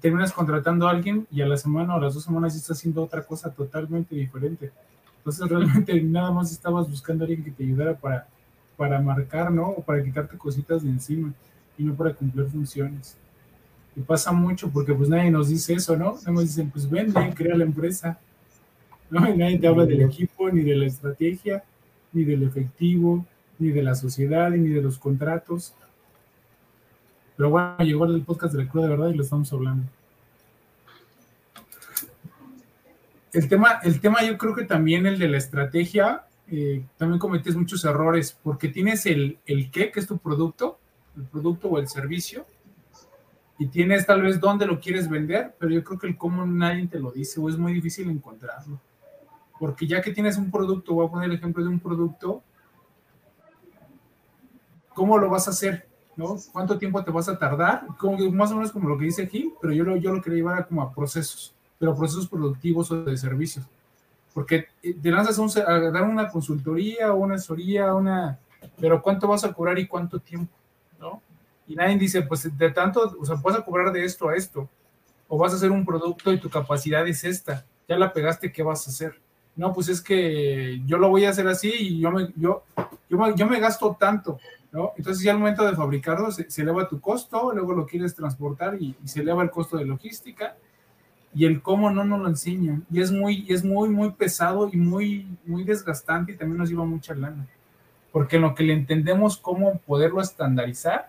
terminas 0.00 0.32
contratando 0.32 0.88
a 0.88 0.92
alguien 0.92 1.26
y 1.30 1.42
a 1.42 1.46
la 1.46 1.58
semana 1.58 1.94
o 1.94 1.98
a 1.98 2.00
las 2.00 2.14
dos 2.14 2.24
semanas 2.24 2.54
ya 2.54 2.60
está 2.60 2.72
haciendo 2.72 3.02
otra 3.02 3.22
cosa 3.22 3.50
totalmente 3.50 4.14
diferente. 4.14 4.72
Entonces 5.18 5.46
realmente 5.46 6.00
nada 6.02 6.30
más 6.32 6.50
estabas 6.50 6.88
buscando 6.88 7.24
a 7.24 7.26
alguien 7.26 7.44
que 7.44 7.50
te 7.50 7.64
ayudara 7.64 7.94
para, 7.94 8.26
para 8.78 8.98
marcar, 9.02 9.52
¿no? 9.52 9.68
O 9.68 9.82
para 9.82 10.02
quitarte 10.02 10.38
cositas 10.38 10.82
de 10.82 10.88
encima 10.88 11.30
y 11.76 11.82
no 11.82 11.94
para 11.94 12.14
cumplir 12.14 12.46
funciones. 12.46 13.14
Y 13.94 14.00
pasa 14.00 14.32
mucho 14.32 14.70
porque 14.70 14.94
pues 14.94 15.10
nadie 15.10 15.30
nos 15.30 15.48
dice 15.48 15.74
eso, 15.74 15.98
¿no? 15.98 16.16
Nos 16.26 16.44
dicen, 16.44 16.70
pues 16.70 16.88
vende, 16.88 17.34
crea 17.34 17.56
la 17.58 17.64
empresa. 17.64 18.18
¿no? 19.10 19.28
Y 19.28 19.36
nadie 19.36 19.58
te 19.58 19.66
habla 19.66 19.84
del 19.84 20.00
equipo, 20.00 20.50
ni 20.50 20.62
de 20.62 20.76
la 20.76 20.86
estrategia, 20.86 21.62
ni 22.14 22.24
del 22.24 22.42
efectivo, 22.44 23.26
ni 23.58 23.68
de 23.68 23.82
la 23.82 23.94
sociedad, 23.94 24.50
ni 24.50 24.70
de 24.70 24.80
los 24.80 24.96
contratos. 24.96 25.74
Pero 27.38 27.50
bueno, 27.50 27.76
llegó 27.78 28.04
el 28.04 28.22
podcast 28.22 28.52
de 28.52 28.64
la 28.64 28.68
Cruz 28.68 28.82
de 28.82 28.90
verdad 28.90 29.08
y 29.10 29.14
lo 29.14 29.22
estamos 29.22 29.52
hablando. 29.52 29.86
El 33.32 33.48
tema, 33.48 33.78
el 33.84 34.00
tema 34.00 34.24
yo 34.24 34.36
creo 34.36 34.56
que 34.56 34.64
también 34.64 35.06
el 35.06 35.20
de 35.20 35.28
la 35.28 35.36
estrategia, 35.36 36.24
eh, 36.48 36.84
también 36.96 37.20
cometes 37.20 37.54
muchos 37.54 37.84
errores 37.84 38.36
porque 38.42 38.66
tienes 38.66 39.06
el, 39.06 39.38
el 39.46 39.70
qué, 39.70 39.92
que 39.92 40.00
es 40.00 40.08
tu 40.08 40.18
producto, 40.18 40.80
el 41.16 41.26
producto 41.26 41.68
o 41.68 41.78
el 41.78 41.86
servicio, 41.86 42.44
y 43.56 43.68
tienes 43.68 44.04
tal 44.04 44.22
vez 44.22 44.40
dónde 44.40 44.66
lo 44.66 44.80
quieres 44.80 45.08
vender, 45.08 45.54
pero 45.60 45.70
yo 45.70 45.84
creo 45.84 45.98
que 46.00 46.08
el 46.08 46.18
cómo 46.18 46.44
nadie 46.44 46.88
te 46.88 46.98
lo 46.98 47.12
dice 47.12 47.38
o 47.38 47.48
es 47.48 47.56
muy 47.56 47.72
difícil 47.72 48.10
encontrarlo. 48.10 48.80
Porque 49.60 49.86
ya 49.86 50.02
que 50.02 50.10
tienes 50.10 50.38
un 50.38 50.50
producto, 50.50 50.92
voy 50.92 51.06
a 51.06 51.10
poner 51.10 51.30
el 51.30 51.36
ejemplo 51.36 51.62
de 51.62 51.70
un 51.70 51.78
producto, 51.78 52.42
¿cómo 54.92 55.18
lo 55.18 55.30
vas 55.30 55.46
a 55.46 55.52
hacer? 55.52 55.87
¿Cuánto 56.52 56.78
tiempo 56.78 57.02
te 57.04 57.12
vas 57.12 57.28
a 57.28 57.38
tardar? 57.38 57.86
Más 58.32 58.50
o 58.50 58.56
menos 58.56 58.72
como 58.72 58.88
lo 58.88 58.98
que 58.98 59.04
dice 59.04 59.28
Gil, 59.28 59.52
pero 59.60 59.72
yo 59.72 59.84
lo, 59.84 59.96
yo 59.96 60.12
lo 60.12 60.20
quería 60.20 60.38
llevar 60.38 60.58
a 60.58 60.66
como 60.66 60.82
a 60.82 60.92
procesos, 60.92 61.54
pero 61.78 61.96
procesos 61.96 62.28
productivos 62.28 62.90
o 62.90 63.04
de 63.04 63.16
servicios. 63.16 63.64
Porque 64.34 64.66
eh, 64.82 64.94
te 65.00 65.10
lanzas 65.10 65.38
a, 65.58 65.78
dar 65.90 66.02
una 66.02 66.28
consultoría 66.28 67.12
o 67.12 67.18
una 67.18 67.36
asesoría, 67.36 67.94
una, 67.94 68.38
pero 68.80 69.00
¿cuánto 69.00 69.28
vas 69.28 69.44
a 69.44 69.52
cobrar 69.52 69.78
y 69.78 69.86
cuánto 69.86 70.18
tiempo? 70.18 70.52
¿no? 70.98 71.22
Y 71.68 71.76
nadie 71.76 71.96
dice, 71.96 72.22
pues 72.22 72.56
de 72.56 72.70
tanto, 72.70 73.16
o 73.20 73.24
sea, 73.24 73.36
vas 73.36 73.56
a 73.56 73.64
cobrar 73.64 73.92
de 73.92 74.04
esto 74.04 74.28
a 74.28 74.34
esto, 74.34 74.68
o 75.28 75.38
vas 75.38 75.52
a 75.52 75.56
hacer 75.56 75.70
un 75.70 75.84
producto 75.84 76.32
y 76.32 76.40
tu 76.40 76.50
capacidad 76.50 77.06
es 77.06 77.22
esta, 77.22 77.64
ya 77.88 77.96
la 77.96 78.12
pegaste, 78.12 78.50
¿qué 78.50 78.62
vas 78.62 78.86
a 78.86 78.90
hacer? 78.90 79.20
No, 79.54 79.72
pues 79.72 79.88
es 79.88 80.00
que 80.00 80.80
yo 80.86 80.98
lo 80.98 81.10
voy 81.10 81.24
a 81.24 81.30
hacer 81.30 81.46
así 81.46 81.70
y 81.72 82.00
yo 82.00 82.10
me, 82.10 82.32
yo, 82.36 82.64
yo 83.08 83.34
yo 83.34 83.46
me 83.46 83.60
gasto 83.60 83.96
tanto, 83.98 84.38
entonces 84.96 85.22
ya 85.22 85.32
al 85.32 85.38
momento 85.38 85.64
de 85.64 85.74
fabricarlo 85.74 86.30
se, 86.30 86.46
eleva 86.60 86.88
tu 86.88 87.00
costo, 87.00 87.52
luego 87.52 87.72
lo 87.72 87.86
quieres 87.86 88.14
transportar 88.14 88.80
y, 88.80 88.94
se 89.04 89.20
eleva 89.20 89.42
el 89.42 89.50
costo 89.50 89.76
de 89.76 89.84
logística 89.84 90.56
y 91.34 91.46
el 91.46 91.62
cómo 91.62 91.90
no 91.90 92.04
nos 92.04 92.20
lo 92.20 92.28
enseñan. 92.28 92.84
Y 92.90 93.00
es 93.00 93.10
muy, 93.10 93.46
es 93.48 93.64
muy, 93.64 93.88
muy 93.88 94.10
pesado 94.10 94.68
y 94.72 94.76
muy, 94.76 95.26
muy 95.44 95.64
desgastante 95.64 96.32
y 96.32 96.36
también 96.36 96.58
nos 96.58 96.70
lleva 96.70 96.84
mucha 96.84 97.14
lana. 97.14 97.46
Porque 98.12 98.36
en 98.36 98.42
lo 98.42 98.54
que 98.54 98.64
le 98.64 98.72
entendemos 98.72 99.36
cómo 99.36 99.78
poderlo 99.86 100.20
estandarizar, 100.20 101.08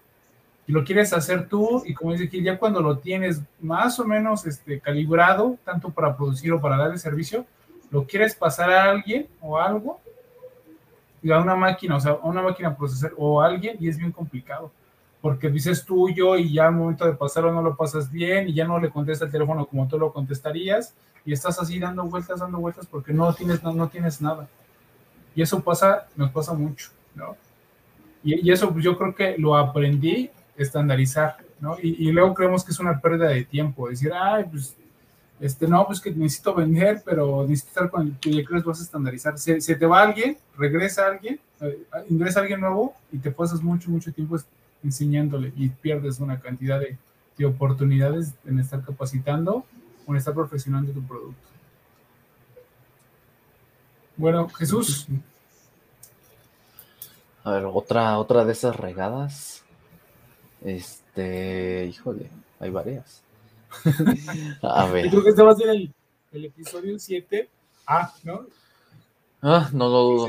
y 0.70 0.72
lo 0.72 0.84
quieres 0.84 1.14
hacer 1.14 1.50
tú, 1.50 1.82
y 1.84 1.96
como 1.96 2.12
dice 2.12 2.26
aquí, 2.26 2.44
ya 2.44 2.60
cuando 2.60 2.80
lo 2.82 3.00
tienes 3.00 3.42
más 3.60 4.00
o 4.00 4.06
menos 4.06 4.46
este, 4.46 4.80
calibrado, 4.80 5.58
tanto 5.66 5.90
para 5.90 6.16
producir 6.16 6.54
o 6.54 6.62
para 6.62 6.78
dar 6.78 6.92
el 6.92 7.00
servicio, 7.00 7.48
lo 7.90 8.06
quieres 8.06 8.36
pasar 8.36 8.70
a 8.70 8.84
alguien 8.84 9.26
o 9.42 9.58
algo, 9.58 10.00
a 11.32 11.40
una 11.40 11.56
máquina, 11.56 11.96
o 11.96 12.00
sea, 12.00 12.14
a 12.14 12.28
una 12.28 12.42
máquina 12.42 12.76
procesar 12.76 13.12
o 13.18 13.42
a 13.42 13.48
alguien 13.48 13.78
y 13.80 13.90
es 13.90 13.98
bien 13.98 14.12
complicado. 14.12 14.72
Porque 15.22 15.50
dices 15.50 15.84
tuyo 15.84 16.38
y 16.38 16.54
ya 16.54 16.68
al 16.68 16.76
momento 16.76 17.06
de 17.06 17.14
pasarlo 17.14 17.52
no 17.52 17.62
lo 17.62 17.76
pasas 17.76 18.10
bien 18.10 18.48
y 18.48 18.54
ya 18.54 18.66
no 18.66 18.80
le 18.80 18.90
contesta 18.90 19.26
el 19.26 19.32
teléfono 19.32 19.66
como 19.66 19.88
tú 19.88 20.00
lo 20.00 20.14
contestarías 20.14 20.94
y 21.26 21.34
estás 21.34 21.60
así 21.60 21.78
dando 21.78 22.06
vueltas, 22.06 22.40
dando 22.40 22.60
vueltas 22.60 22.86
porque 22.86 23.14
no 23.14 23.34
tienes, 23.34 23.62
no, 23.62 23.74
no 23.74 23.90
tienes 23.90 24.22
nada. 24.22 24.48
Y 25.36 25.42
eso 25.42 25.62
pasa, 25.62 26.08
nos 26.16 26.32
pasa 26.32 26.54
mucho, 26.54 26.90
¿no? 27.16 27.36
Y, 28.24 28.48
y 28.48 28.52
eso 28.52 28.72
pues, 28.72 28.84
yo 28.84 28.98
creo 28.98 29.14
que 29.14 29.38
lo 29.38 29.56
aprendí 29.56 30.30
estandarizar, 30.58 31.38
¿no? 31.60 31.78
Y, 31.82 32.08
y, 32.08 32.12
luego 32.12 32.34
creemos 32.34 32.64
que 32.64 32.72
es 32.72 32.80
una 32.80 33.00
pérdida 33.00 33.30
de 33.30 33.46
tiempo, 33.46 33.90
decir, 33.90 34.12
ay, 34.14 34.46
pues 34.50 34.76
este, 35.40 35.68
no, 35.68 35.86
pues 35.86 36.02
que 36.02 36.12
necesito 36.12 36.54
vender, 36.54 37.02
pero 37.06 37.46
necesito 37.48 37.70
estar 37.70 37.90
con 37.90 38.18
el 38.24 38.36
ya 38.36 38.44
crees 38.44 38.64
vas 38.64 38.80
a 38.80 38.84
estandarizar. 38.84 39.38
Se, 39.38 39.60
te 39.60 39.86
va 39.86 40.02
alguien, 40.02 40.38
regresa 40.58 41.08
alguien, 41.08 41.40
eh, 41.62 41.84
ingresa 42.10 42.42
alguien 42.42 42.60
nuevo 42.60 42.94
y 43.12 43.20
te 43.20 43.32
pasas 43.32 43.62
mucho, 43.62 43.90
mucho 43.90 44.12
tiempo 44.12 44.38
enseñándole 44.84 45.54
y 45.56 45.70
pierdes 45.70 46.20
una 46.20 46.40
cantidad 46.40 46.80
de, 46.80 46.98
de 47.38 47.46
oportunidades 47.46 48.34
en 48.46 48.60
estar 48.60 48.84
capacitando 48.84 49.66
o 50.06 50.12
en 50.12 50.18
estar 50.18 50.34
profesionando 50.34 50.92
tu 50.92 51.02
producto. 51.02 51.50
Bueno, 54.18 54.50
Jesús. 54.50 55.08
A 57.46 57.52
ver, 57.52 57.66
otra, 57.66 58.20
otra 58.20 58.44
de 58.44 58.52
esas 58.52 58.76
regadas. 58.76 59.64
Este, 60.62 61.86
híjole, 61.86 62.30
hay 62.60 62.70
varias. 62.70 63.24
A 64.62 64.86
ver. 64.88 65.10
creo 65.10 65.24
que 65.24 65.30
este 65.30 65.44
va 65.44 65.52
a 65.52 65.56
ser 65.56 65.70
el, 65.70 65.94
el 66.32 66.46
episodio 66.46 66.98
7. 66.98 67.50
Ah, 67.88 68.14
¿no? 68.24 68.46
Ah, 69.42 69.70
no 69.74 69.90
lo 69.90 70.04
dudo. 70.04 70.28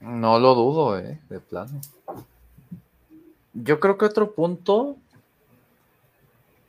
No 0.00 0.38
lo 0.38 0.54
dudo, 0.54 0.98
eh, 0.98 1.18
de 1.28 1.40
plano. 1.40 1.80
Yo 3.54 3.80
creo 3.80 3.96
que 3.96 4.04
otro 4.04 4.32
punto 4.32 4.96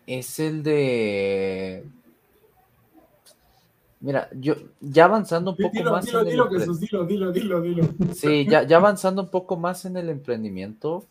es 0.08 0.40
el 0.40 0.64
de. 0.64 1.86
Mira, 4.00 4.30
yo 4.34 4.56
ya 4.80 5.06
avanzando 5.06 5.52
un 5.52 5.58
poco 5.58 5.84
más. 5.84 6.06
Dilo, 6.06 6.22
en 6.22 6.28
dilo, 6.28 6.50
el 6.50 6.60
Jesús, 6.60 6.80
dilo, 6.80 7.06
dilo, 7.06 7.32
dilo, 7.32 7.62
dilo. 7.62 7.84
Sí, 8.14 8.46
ya, 8.48 8.64
ya 8.64 8.78
avanzando 8.78 9.24
un 9.24 9.30
poco 9.30 9.58
más 9.58 9.84
en 9.86 9.98
el 9.98 10.10
emprendimiento, 10.10 11.06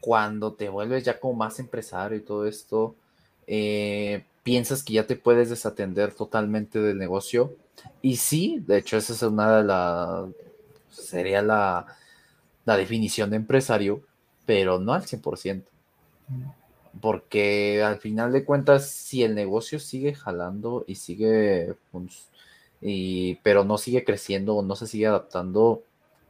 cuando 0.00 0.52
te 0.52 0.68
vuelves 0.68 1.02
ya 1.04 1.18
como 1.18 1.34
más 1.34 1.58
empresario 1.58 2.18
y 2.18 2.20
todo 2.20 2.46
esto, 2.46 2.94
eh, 3.46 4.24
piensas 4.42 4.82
que 4.82 4.94
ya 4.94 5.06
te 5.06 5.16
puedes 5.16 5.50
desatender 5.50 6.14
totalmente 6.14 6.78
del 6.80 6.98
negocio. 6.98 7.56
Y 8.02 8.16
sí, 8.16 8.62
de 8.66 8.78
hecho, 8.78 8.96
esa 8.96 9.12
es 9.12 9.22
una 9.22 9.58
de 9.58 9.64
las, 9.64 10.28
sería 10.90 11.42
la, 11.42 11.86
la 12.64 12.76
definición 12.76 13.30
de 13.30 13.36
empresario, 13.36 14.02
pero 14.46 14.78
no 14.78 14.92
al 14.92 15.02
100%. 15.02 15.64
Porque 17.00 17.82
al 17.82 17.98
final 17.98 18.32
de 18.32 18.44
cuentas, 18.44 18.88
si 18.88 19.24
el 19.24 19.34
negocio 19.34 19.80
sigue 19.80 20.14
jalando 20.14 20.84
y 20.86 20.94
sigue, 20.94 21.74
y, 22.80 23.36
pero 23.36 23.64
no 23.64 23.78
sigue 23.78 24.04
creciendo 24.04 24.56
o 24.56 24.62
no 24.62 24.76
se 24.76 24.86
sigue 24.86 25.06
adaptando, 25.06 25.82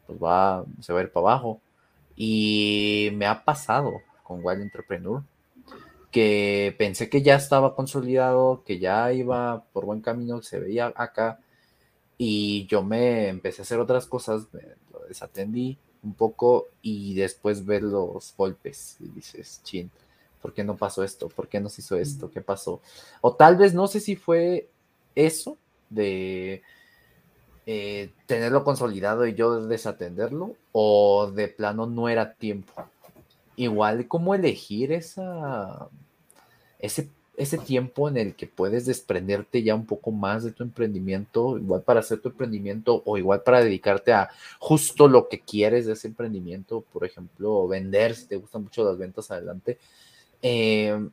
pues 0.07 0.19
va, 0.23 0.65
se 0.81 0.93
va 0.93 1.01
a 1.01 1.03
ir 1.03 1.13
para 1.13 1.29
abajo. 1.29 1.61
Y 2.17 3.11
me 3.15 3.27
ha 3.27 3.45
pasado 3.45 3.93
con 4.23 4.41
Wild 4.45 4.63
Entrepreneur 4.63 5.23
que 6.15 6.73
pensé 6.79 7.11
que 7.11 7.23
ya 7.23 7.35
estaba 7.35 7.75
consolidado, 7.75 8.63
que 8.65 8.79
ya 8.79 9.13
iba 9.13 9.65
por 9.73 9.85
buen 9.85 10.01
camino, 10.01 10.43
se 10.43 10.61
veía 10.61 10.93
acá, 10.95 11.41
y 12.17 12.69
yo 12.69 12.85
me 12.85 13.27
empecé 13.27 13.63
a 13.63 13.65
hacer 13.65 13.81
otras 13.81 14.07
cosas, 14.07 14.47
lo 14.93 15.01
desatendí 15.09 15.77
un 16.05 16.15
poco 16.15 16.69
y 16.83 17.15
después 17.15 17.67
ver 17.67 17.83
los 17.83 18.33
golpes 18.37 18.97
y 19.01 19.09
dices, 19.09 19.61
chin, 19.65 19.91
¿por 20.41 20.55
qué 20.55 20.63
no 20.63 20.77
pasó 20.77 21.03
esto? 21.03 21.29
¿Por 21.29 21.49
qué 21.49 21.59
no 21.59 21.69
se 21.69 21.81
hizo 21.81 21.97
esto? 21.97 22.31
¿Qué 22.31 22.41
pasó? 22.41 22.81
O 23.21 23.35
tal 23.35 23.57
vez 23.57 23.75
no 23.75 23.89
sé 23.89 23.99
si 23.99 24.15
fue 24.15 24.69
eso 25.17 25.59
de 25.91 26.63
eh, 27.67 28.13
tenerlo 28.27 28.63
consolidado 28.63 29.27
y 29.27 29.35
yo 29.35 29.67
desatenderlo, 29.67 30.55
o 30.71 31.29
de 31.35 31.49
plano 31.49 31.87
no 31.87 32.09
era 32.09 32.35
tiempo. 32.35 32.85
Igual 33.57 34.09
como 34.09 34.35
elegir 34.35 34.93
esa, 34.93 35.89
ese 36.79 37.09
ese 37.37 37.59
tiempo 37.59 38.09
en 38.09 38.17
el 38.17 38.35
que 38.35 38.47
puedes 38.47 38.87
desprenderte 38.87 39.63
ya 39.63 39.75
un 39.75 39.87
poco 39.87 40.13
más 40.13 40.45
de 40.45 40.53
tu 40.53 40.63
emprendimiento, 40.63 41.59
igual 41.59 41.83
para 41.83 42.01
hacer 42.01 42.21
tu 42.21 42.29
emprendimiento 42.29 43.03
o 43.05 43.19
igual 43.19 43.43
para 43.43 43.63
dedicarte 43.63 44.13
a 44.13 44.31
justo 44.59 45.09
lo 45.09 45.29
que 45.29 45.41
quieres 45.41 45.87
de 45.87 45.95
ese 45.95 46.09
emprendimiento, 46.09 46.85
por 46.93 47.05
ejemplo, 47.05 47.67
vender, 47.67 48.15
si 48.15 48.27
te 48.27 48.37
gustan 48.37 48.63
mucho 48.63 48.85
las 48.85 48.99
ventas 48.99 49.31
adelante. 49.31 49.79
Em, 50.43 51.11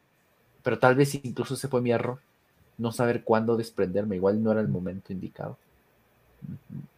pero 0.63 0.77
tal 0.79 0.95
vez 0.95 1.15
incluso 1.15 1.55
ese 1.55 1.67
fue 1.67 1.81
mi 1.81 1.91
error, 1.91 2.19
no 2.77 2.91
saber 2.91 3.23
cuándo 3.23 3.57
desprenderme, 3.57 4.17
igual 4.17 4.43
no 4.43 4.51
era 4.51 4.61
el 4.61 4.67
momento 4.67 5.13
indicado. 5.13 5.57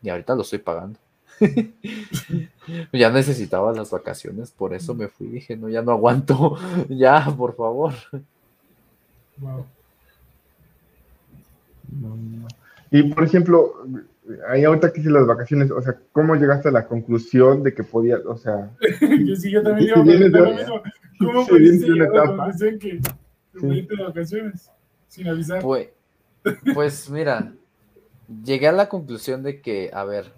Y 0.02 0.10
ahorita 0.10 0.36
lo 0.36 0.42
estoy 0.42 0.60
pagando. 0.60 1.00
ya 2.94 3.10
necesitaba 3.10 3.74
las 3.74 3.92
vacaciones, 3.92 4.52
por 4.52 4.74
eso 4.74 4.94
me 4.96 5.08
fui, 5.08 5.28
dije, 5.28 5.58
no, 5.58 5.70
ya 5.70 5.82
no 5.82 5.92
aguanto, 5.92 6.58
ya, 6.90 7.26
por 7.38 7.56
favor. 7.56 7.94
Y 12.92 13.04
por 13.04 13.24
ejemplo, 13.24 13.74
ahí 14.50 14.64
ahorita 14.64 14.94
que 14.94 15.02
hice 15.02 15.10
las 15.10 15.28
vacaciones, 15.28 15.72
o 15.72 15.82
sea, 15.82 15.98
¿cómo 16.12 16.36
llegaste 16.36 16.70
a 16.70 16.72
la 16.72 16.88
conclusión 16.88 17.64
de 17.64 17.74
que 17.74 17.84
podía, 17.84 18.18
o 18.26 18.38
sea... 18.38 18.72
yo 19.26 19.36
sí, 19.36 19.52
yo 19.52 19.64
también 19.64 20.32
digo, 20.32 20.82
¿cómo 21.20 21.48
pudiste 21.48 21.88
llegar 21.88 22.10
a 22.10 22.26
la 22.26 22.38
conclusión 22.38 22.80
que, 22.80 23.02
sí. 23.60 23.82
de 23.82 24.04
vacaciones 24.04 24.72
sin 25.08 25.28
avisar? 25.28 25.62
Pues, 25.62 25.90
pues 26.74 27.10
mira, 27.10 27.54
llegué 28.44 28.68
a 28.68 28.72
la 28.72 28.90
conclusión 28.90 29.44
de 29.44 29.62
que, 29.62 29.90
a 29.94 30.04
ver, 30.04 30.32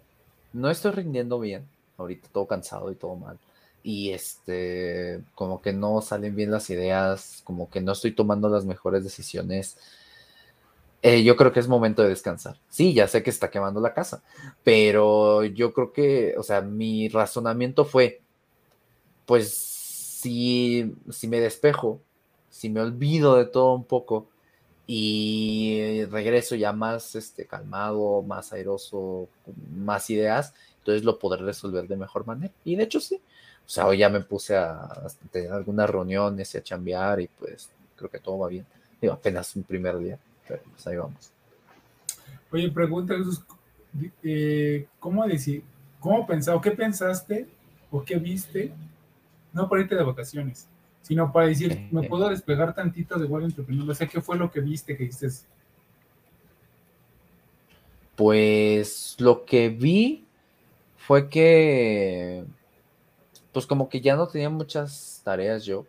no 0.56 0.70
estoy 0.70 0.92
rindiendo 0.92 1.40
bien, 1.40 1.68
ahorita 1.98 2.30
todo 2.32 2.48
cansado 2.48 2.92
y 2.92 2.96
todo 2.96 3.16
mal 3.16 3.38
y 3.86 4.10
este, 4.10 5.22
como 5.36 5.62
que 5.62 5.72
no 5.72 6.02
salen 6.02 6.36
bien 6.36 6.50
las 6.50 6.72
ideas, 6.72 7.42
como 7.44 7.70
que 7.70 7.82
no 7.82 7.92
estoy 7.92 8.14
tomando 8.14 8.50
las 8.50 8.66
mejores 8.66 9.04
decisiones. 9.04 9.78
Eh, 11.04 11.24
yo 11.24 11.36
creo 11.36 11.54
que 11.54 11.60
es 11.60 11.68
momento 11.68 12.02
de 12.02 12.10
descansar. 12.10 12.58
Sí, 12.68 12.96
ya 12.96 13.08
sé 13.08 13.22
que 13.22 13.30
está 13.30 13.52
quemando 13.52 13.80
la 13.80 13.94
casa, 13.94 14.24
pero 14.64 15.44
yo 15.44 15.72
creo 15.72 15.94
que, 15.94 16.34
o 16.36 16.42
sea, 16.42 16.62
mi 16.62 17.10
razonamiento 17.10 17.86
fue, 17.86 18.22
pues, 19.28 19.54
si, 19.56 20.96
si 21.12 21.28
me 21.28 21.40
despejo, 21.40 22.02
si 22.50 22.70
me 22.72 22.82
olvido 22.82 23.36
de 23.36 23.46
todo 23.46 23.76
un 23.76 23.84
poco 23.84 24.28
y 24.88 26.06
regreso 26.06 26.56
ya 26.56 26.72
más 26.72 27.16
este, 27.16 27.46
calmado, 27.46 28.22
más 28.22 28.54
airoso, 28.54 29.28
más 29.76 30.10
ideas, 30.10 30.54
entonces 30.80 31.04
lo 31.04 31.18
podré 31.18 31.44
resolver 31.44 31.88
de 31.88 31.96
mejor 31.96 32.26
manera. 32.26 32.54
Y 32.64 32.76
de 32.76 32.84
hecho 32.84 33.00
sí, 33.00 33.16
o 33.66 33.70
sea, 33.70 33.88
hoy 33.88 33.98
ya 33.98 34.10
me 34.10 34.22
puse 34.22 34.56
a, 34.56 34.88
tener 35.32 35.52
algunas 35.52 35.90
reuniones 35.90 36.54
y 36.54 36.58
a 36.58 36.64
chambear 36.64 37.20
y 37.20 37.28
pues 37.28 37.70
creo 37.96 38.10
que 38.10 38.20
todo 38.20 38.40
va 38.40 38.50
bien. 38.50 38.66
Digo, 39.02 39.14
apenas 39.14 39.56
un 39.56 39.64
primer 39.64 39.98
día, 39.98 40.20
pero 40.48 40.62
pues 40.64 40.86
ahí 40.86 40.98
vamos. 40.98 41.32
Oye, 42.52 42.70
pregunta, 42.72 43.16
eh, 44.24 44.88
¿cómo 45.00 45.26
decir, 45.26 45.64
cómo 46.00 46.28
pensaba, 46.28 46.62
qué 46.62 46.72
pensaste 46.72 47.48
o 47.90 48.04
qué 48.04 48.18
viste? 48.18 48.72
No 49.52 49.68
para 49.68 49.82
irte 49.82 49.96
de 49.96 50.04
vacaciones, 50.04 50.68
sino 51.06 51.32
para 51.32 51.46
decir, 51.46 51.88
me 51.92 52.02
puedo 52.04 52.28
despegar 52.30 52.74
tantito 52.74 53.20
de 53.20 53.26
igual 53.26 53.44
entrepreneur. 53.44 53.88
O 53.88 53.94
sea, 53.94 54.08
¿qué 54.08 54.22
fue 54.22 54.38
lo 54.38 54.50
que 54.50 54.60
viste 54.60 54.98
que 54.98 55.04
dices? 55.04 55.46
Pues 58.16 59.16
lo 59.20 59.46
que 59.46 59.70
vi 59.70 60.26
fue 60.98 61.30
que 61.30 62.44
pues 63.52 63.68
como 63.68 63.88
que 63.88 64.02
ya 64.02 64.16
no 64.16 64.28
tenía 64.28 64.50
muchas 64.50 65.22
tareas 65.24 65.64
yo, 65.64 65.86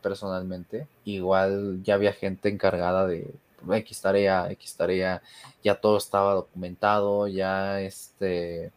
personalmente. 0.00 0.86
Igual 1.04 1.82
ya 1.82 1.94
había 1.94 2.12
gente 2.12 2.48
encargada 2.48 3.06
de 3.06 3.34
X 3.68 4.00
tarea, 4.00 4.48
X 4.52 4.76
tarea, 4.76 5.22
ya 5.64 5.74
todo 5.74 5.98
estaba 5.98 6.34
documentado, 6.34 7.26
ya 7.26 7.80
este, 7.80 8.70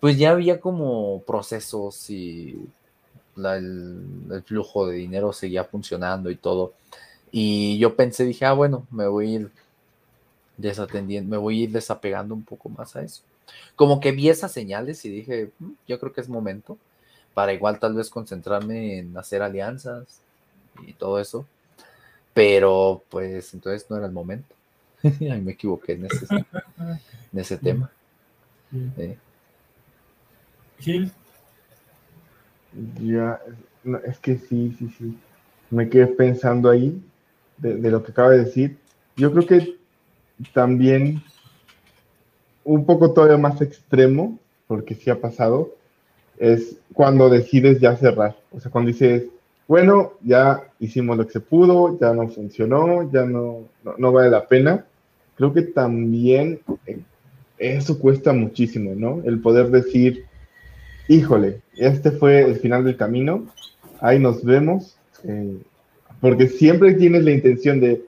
pues 0.00 0.18
ya 0.18 0.32
había 0.32 0.60
como 0.60 1.22
procesos 1.22 2.10
y 2.10 2.68
el, 3.46 4.42
flujo 4.44 4.86
de 4.86 4.96
dinero 4.96 5.32
seguía 5.32 5.64
funcionando 5.64 6.30
y 6.30 6.36
todo. 6.36 6.74
Y 7.30 7.78
yo 7.78 7.96
pensé, 7.96 8.24
dije, 8.24 8.44
ah, 8.44 8.52
bueno, 8.52 8.86
me 8.90 9.06
voy 9.06 9.26
a 9.26 9.38
ir 9.40 9.50
desatendiendo, 10.56 11.30
me 11.30 11.36
voy 11.36 11.60
a 11.60 11.64
ir 11.64 11.70
desapegando 11.70 12.34
un 12.34 12.44
poco 12.44 12.68
más 12.68 12.96
a 12.96 13.02
eso. 13.02 13.22
Como 13.76 14.00
que 14.00 14.12
vi 14.12 14.28
esas 14.28 14.52
señales 14.52 15.04
y 15.04 15.10
dije, 15.10 15.50
mm, 15.58 15.70
yo 15.86 15.98
creo 16.00 16.12
que 16.12 16.20
es 16.20 16.28
momento 16.28 16.76
para 17.34 17.52
igual 17.52 17.78
tal 17.78 17.94
vez 17.94 18.10
concentrarme 18.10 18.98
en 18.98 19.16
hacer 19.16 19.42
alianzas 19.42 20.20
y 20.86 20.92
todo 20.92 21.20
eso. 21.20 21.46
Pero 22.34 23.02
pues 23.08 23.54
entonces 23.54 23.88
no 23.88 23.96
era 23.96 24.06
el 24.06 24.12
momento. 24.12 24.54
Ahí 25.02 25.40
me 25.40 25.52
equivoqué 25.52 25.92
en 25.92 26.06
ese, 26.06 26.26
en 27.32 27.38
ese 27.38 27.56
tema. 27.58 27.90
Gil. 30.80 31.12
Ya, 33.00 33.40
es 34.06 34.18
que 34.18 34.36
sí, 34.36 34.74
sí, 34.78 34.88
sí. 34.98 35.18
Me 35.70 35.88
quedé 35.88 36.06
pensando 36.06 36.70
ahí 36.70 37.00
de, 37.56 37.76
de 37.76 37.90
lo 37.90 38.02
que 38.02 38.12
acaba 38.12 38.30
de 38.30 38.44
decir. 38.44 38.76
Yo 39.16 39.32
creo 39.32 39.46
que 39.46 39.76
también 40.52 41.22
un 42.64 42.84
poco 42.84 43.12
todavía 43.12 43.38
más 43.38 43.60
extremo, 43.62 44.38
porque 44.66 44.94
sí 44.94 45.08
ha 45.10 45.20
pasado, 45.20 45.74
es 46.38 46.76
cuando 46.92 47.30
decides 47.30 47.80
ya 47.80 47.96
cerrar. 47.96 48.36
O 48.52 48.60
sea, 48.60 48.70
cuando 48.70 48.88
dices, 48.88 49.24
bueno, 49.66 50.12
ya 50.22 50.64
hicimos 50.78 51.16
lo 51.16 51.26
que 51.26 51.32
se 51.32 51.40
pudo, 51.40 51.98
ya 51.98 52.12
no 52.12 52.28
funcionó, 52.28 53.10
ya 53.10 53.24
no, 53.24 53.68
no, 53.96 54.12
vale 54.12 54.30
la 54.30 54.46
pena. 54.46 54.84
Creo 55.36 55.52
que 55.52 55.62
también 55.62 56.60
eh, 56.86 57.00
eso 57.58 57.98
cuesta 57.98 58.32
muchísimo, 58.32 58.94
¿no? 58.94 59.22
El 59.24 59.40
poder 59.40 59.70
decir, 59.70 60.24
híjole, 61.08 61.62
este 61.76 62.10
fue 62.10 62.42
el 62.42 62.56
final 62.56 62.84
del 62.84 62.96
camino, 62.96 63.46
ahí 64.00 64.18
nos 64.18 64.44
vemos, 64.44 64.96
eh, 65.24 65.56
porque 66.20 66.48
siempre 66.48 66.94
tienes 66.94 67.24
la 67.24 67.32
intención 67.32 67.80
de, 67.80 68.04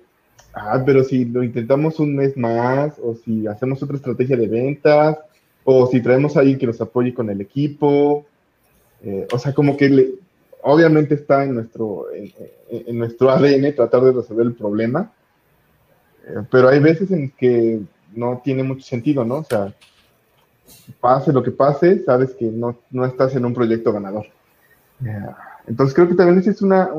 ah, 0.54 0.82
pero 0.84 1.02
si 1.02 1.24
lo 1.24 1.42
intentamos 1.42 1.98
un 1.98 2.14
mes 2.14 2.36
más, 2.36 2.98
o 3.02 3.14
si 3.14 3.46
hacemos 3.46 3.82
otra 3.82 3.96
estrategia 3.96 4.36
de 4.36 4.46
ventas, 4.46 5.18
o 5.64 5.86
si 5.86 6.00
traemos 6.00 6.36
a 6.36 6.40
alguien 6.40 6.58
que 6.58 6.66
nos 6.66 6.80
apoye 6.80 7.14
con 7.14 7.30
el 7.30 7.40
equipo, 7.40 8.26
eh, 9.02 9.26
o 9.32 9.38
sea, 9.38 9.54
como 9.54 9.76
que 9.76 10.14
obviamente 10.62 11.14
está 11.14 11.44
en 11.44 11.54
nuestro, 11.54 12.06
en, 12.12 12.98
nuestro 12.98 13.30
ADN 13.30 13.74
tratar 13.74 14.02
de 14.02 14.12
resolver 14.12 14.46
el 14.46 14.54
problema, 14.54 15.12
eh, 16.26 16.42
pero 16.50 16.68
hay 16.68 16.80
veces 16.80 17.10
en 17.10 17.30
que 17.30 17.80
no 18.14 18.40
tiene 18.44 18.62
mucho 18.62 18.82
sentido, 18.82 19.24
¿no? 19.24 19.36
O 19.36 19.44
sea, 19.44 19.72
pase 21.00 21.32
lo 21.32 21.42
que 21.42 21.50
pase, 21.50 22.02
sabes 22.04 22.30
que 22.34 22.46
no, 22.46 22.78
no 22.90 23.04
estás 23.04 23.34
en 23.36 23.44
un 23.44 23.54
proyecto 23.54 23.92
ganador. 23.92 24.26
entonces 25.66 25.94
creo 25.94 26.08
que 26.08 26.14
también 26.14 26.38
esa 26.38 26.50
es 26.50 26.62
una, 26.62 26.90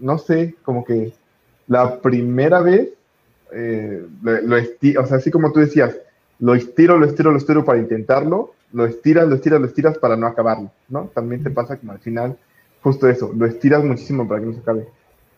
no 0.00 0.18
sé, 0.18 0.54
como 0.62 0.84
que 0.84 1.12
la 1.66 2.00
primera 2.00 2.60
vez, 2.60 2.90
eh, 3.52 4.06
lo, 4.22 4.56
o 4.56 5.06
sea, 5.06 5.16
así 5.16 5.30
como 5.30 5.52
tú 5.52 5.60
decías, 5.60 5.96
lo 6.40 6.54
estiro, 6.54 6.98
lo 6.98 7.06
estiro, 7.06 7.30
lo 7.30 7.38
estiro 7.38 7.64
para 7.64 7.78
intentarlo, 7.78 8.52
lo 8.72 8.86
estiras, 8.86 9.28
lo 9.28 9.36
estiras, 9.36 9.60
lo 9.60 9.66
estiras 9.66 9.98
para 9.98 10.16
no 10.16 10.26
acabarlo, 10.26 10.70
¿no? 10.88 11.10
También 11.14 11.42
te 11.42 11.50
pasa 11.50 11.76
como 11.76 11.92
al 11.92 12.00
final, 12.00 12.36
justo 12.82 13.08
eso, 13.08 13.32
lo 13.34 13.46
estiras 13.46 13.84
muchísimo 13.84 14.26
para 14.26 14.40
que 14.40 14.46
no 14.46 14.52
se 14.52 14.60
acabe. 14.60 14.88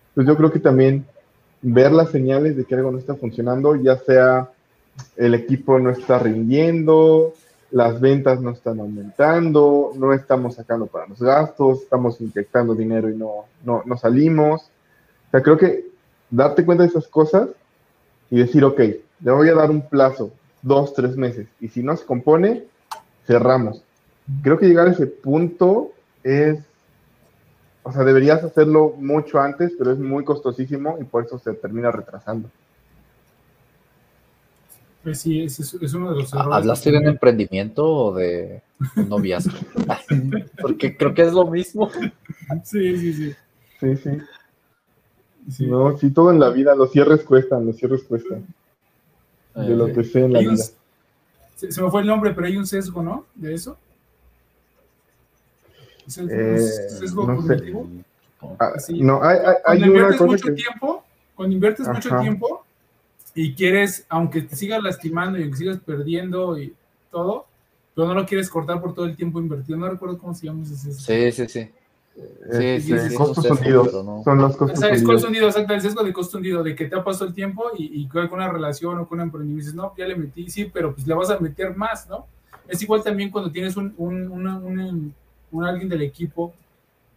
Entonces 0.09 0.33
yo 0.33 0.37
creo 0.37 0.51
que 0.51 0.61
también 0.61 1.07
ver 1.63 1.93
las 1.93 2.11
señales 2.11 2.57
de 2.57 2.65
que 2.65 2.75
algo 2.75 2.91
no 2.91 2.99
está 2.99 3.15
funcionando, 3.15 3.77
ya 3.77 3.99
sea 3.99 4.51
el 5.17 5.35
equipo 5.35 5.79
no 5.79 5.91
está 5.91 6.19
rindiendo, 6.19 7.35
las 7.77 8.01
ventas 8.01 8.41
no 8.41 8.53
están 8.53 8.81
aumentando, 8.81 9.93
no 9.97 10.15
estamos 10.15 10.55
sacando 10.55 10.87
para 10.87 11.07
los 11.07 11.21
gastos, 11.21 11.83
estamos 11.83 12.19
inyectando 12.23 12.75
dinero 12.75 13.11
y 13.11 13.15
no, 13.15 13.45
no, 13.67 13.83
no 13.85 13.99
salimos. 13.99 14.63
O 14.63 15.31
sea, 15.31 15.43
creo 15.43 15.59
que 15.59 15.85
darte 16.31 16.65
cuenta 16.65 16.85
de 16.85 16.89
esas 16.89 17.07
cosas 17.07 17.51
y 18.31 18.39
decir, 18.39 18.65
ok, 18.65 18.81
le 18.81 19.31
voy 19.31 19.51
a 19.51 19.55
dar 19.55 19.71
un 19.71 19.83
plazo, 19.83 20.31
dos, 20.63 20.95
tres 20.95 21.19
meses, 21.19 21.49
y 21.61 21.69
si 21.69 21.83
no 21.83 21.95
se 21.99 22.07
compone, 22.07 22.65
cerramos. 23.27 23.85
Creo 24.43 24.57
que 24.57 24.69
llegar 24.69 24.89
a 24.89 24.93
ese 24.93 25.07
punto 25.07 25.91
es, 26.23 26.59
o 27.83 27.93
sea, 27.93 28.05
deberías 28.05 28.43
hacerlo 28.43 28.95
mucho 28.97 29.39
antes, 29.39 29.75
pero 29.79 29.93
es 29.93 29.99
muy 29.99 30.25
costosísimo 30.25 30.97
y 30.99 31.05
por 31.05 31.27
eso 31.27 31.39
se 31.39 31.53
termina 31.53 31.91
retrasando. 31.91 32.49
Pues 35.07 35.21
sí, 35.21 35.43
es, 35.45 35.61
es 35.61 35.95
uno 35.95 36.11
de 36.11 36.17
los 36.23 36.33
errores. 36.33 36.53
¿Hablaste 36.53 36.91
de 36.91 36.99
un 36.99 37.07
emprendimiento 37.07 37.87
o 37.87 38.13
de 38.17 38.61
un 38.97 39.09
noviazgo? 39.09 39.57
Porque 40.61 40.97
creo 40.97 41.15
que 41.15 41.23
es 41.23 41.33
lo 41.33 41.47
mismo. 41.47 41.89
Sí, 42.65 42.97
sí, 42.99 43.13
sí. 43.13 43.35
Sí, 43.79 43.97
sí. 45.49 45.65
No, 45.69 45.97
sí, 45.97 46.11
todo 46.11 46.33
en 46.33 46.41
la 46.41 46.51
vida, 46.51 46.75
los 46.75 46.91
cierres 46.91 47.23
cuestan, 47.23 47.67
los 47.67 47.77
cierres 47.77 48.03
cuestan. 48.03 48.45
de 49.55 49.77
lo 49.77 49.87
que 49.93 50.03
sea 50.03 50.25
en 50.25 50.33
la 50.33 50.41
un- 50.41 50.45
vida. 50.57 50.65
se, 51.55 51.71
se 51.71 51.81
me 51.81 51.89
fue 51.89 52.01
el 52.01 52.09
nombre, 52.09 52.33
pero 52.35 52.49
hay 52.49 52.57
un 52.57 52.67
sesgo, 52.67 53.01
¿no? 53.01 53.27
De 53.37 53.55
eso. 53.55 53.79
¿Es 56.05 56.19
el- 56.19 56.29
Eh, 56.33 56.59
sesgo 56.59 57.29
no 57.29 57.43
sé. 57.43 57.47
cognitivo? 57.47 57.89
Ah, 58.59 58.73
Sí. 58.81 59.01
no, 59.01 59.23
hay, 59.23 59.39
hay- 59.39 59.55
hay 59.67 59.79
Cuando 59.79 59.95
una 59.99 60.09
cosa 60.09 60.27
mucho 60.27 60.47
que... 60.49 60.53
tiempo, 60.55 61.05
cuando 61.37 61.55
inviertes 61.55 61.87
mucho 61.87 62.19
tiempo 62.19 62.66
y 63.37 63.55
quieres, 63.55 64.05
aunque 64.09 64.43
te 64.43 64.57
sigas 64.57 64.83
lastimando 64.83 65.39
y 65.39 65.43
aunque 65.43 65.59
sigas 65.59 65.79
perdiendo 65.79 66.59
y 66.59 66.75
todo, 67.13 67.47
pero 67.95 68.09
no 68.09 68.15
lo 68.15 68.27
quieres 68.27 68.51
cortar 68.51 68.81
por 68.81 68.95
todo 68.95 69.05
el 69.07 69.15
tiempo 69.17 69.39
invertido. 69.41 69.79
No 69.79 69.89
recuerdo 69.89 70.19
cómo 70.19 70.35
se 70.35 70.47
llama 70.47 70.65
ese 70.65 70.75
sesgo. 70.77 71.01
Sí, 71.01 71.31
sí, 71.33 71.49
sí. 71.49 71.71
este, 72.51 72.81
sí, 72.81 72.99
sí, 72.99 73.09
sí, 73.11 73.15
costos 73.15 73.45
no 73.49 73.55
hundidos. 73.57 73.91
Son 74.25 74.39
los 74.39 74.57
costos 74.57 74.81
sea, 74.81 74.89
es 74.89 74.95
hundidos. 75.01 75.15
costo 75.15 75.29
hundido, 75.29 75.47
exacto, 75.49 75.75
el 75.75 75.81
sesgo 75.83 76.03
de 76.03 76.13
costo 76.13 76.37
hundido, 76.39 76.63
de 76.65 76.75
que 76.75 76.87
te 76.87 76.97
ha 76.97 77.05
pasado 77.05 77.27
el 77.27 77.35
tiempo 77.35 77.65
y, 77.79 78.03
y 78.03 78.09
con 78.09 78.33
una 78.33 78.49
relación 78.51 78.99
o 78.99 79.07
con 79.07 79.19
un 79.21 79.25
emprendimiento 79.27 79.61
dices, 79.65 79.75
no, 79.75 79.93
ya 79.97 80.07
le 80.07 80.17
metí, 80.17 80.49
sí, 80.51 80.71
pero 80.73 80.95
pues 80.95 81.07
le 81.07 81.15
vas 81.15 81.31
a 81.31 81.39
meter 81.39 81.77
más, 81.77 82.09
¿no? 82.09 82.27
Es 82.67 82.83
igual 82.83 83.03
también 83.03 83.31
cuando 83.31 83.51
tienes 83.53 83.77
un, 83.77 83.95
un, 83.99 84.29
una- 84.31 84.57
un- 84.59 85.15
un 85.53 85.65
alguien 85.65 85.89
del 85.89 86.03
equipo 86.03 86.53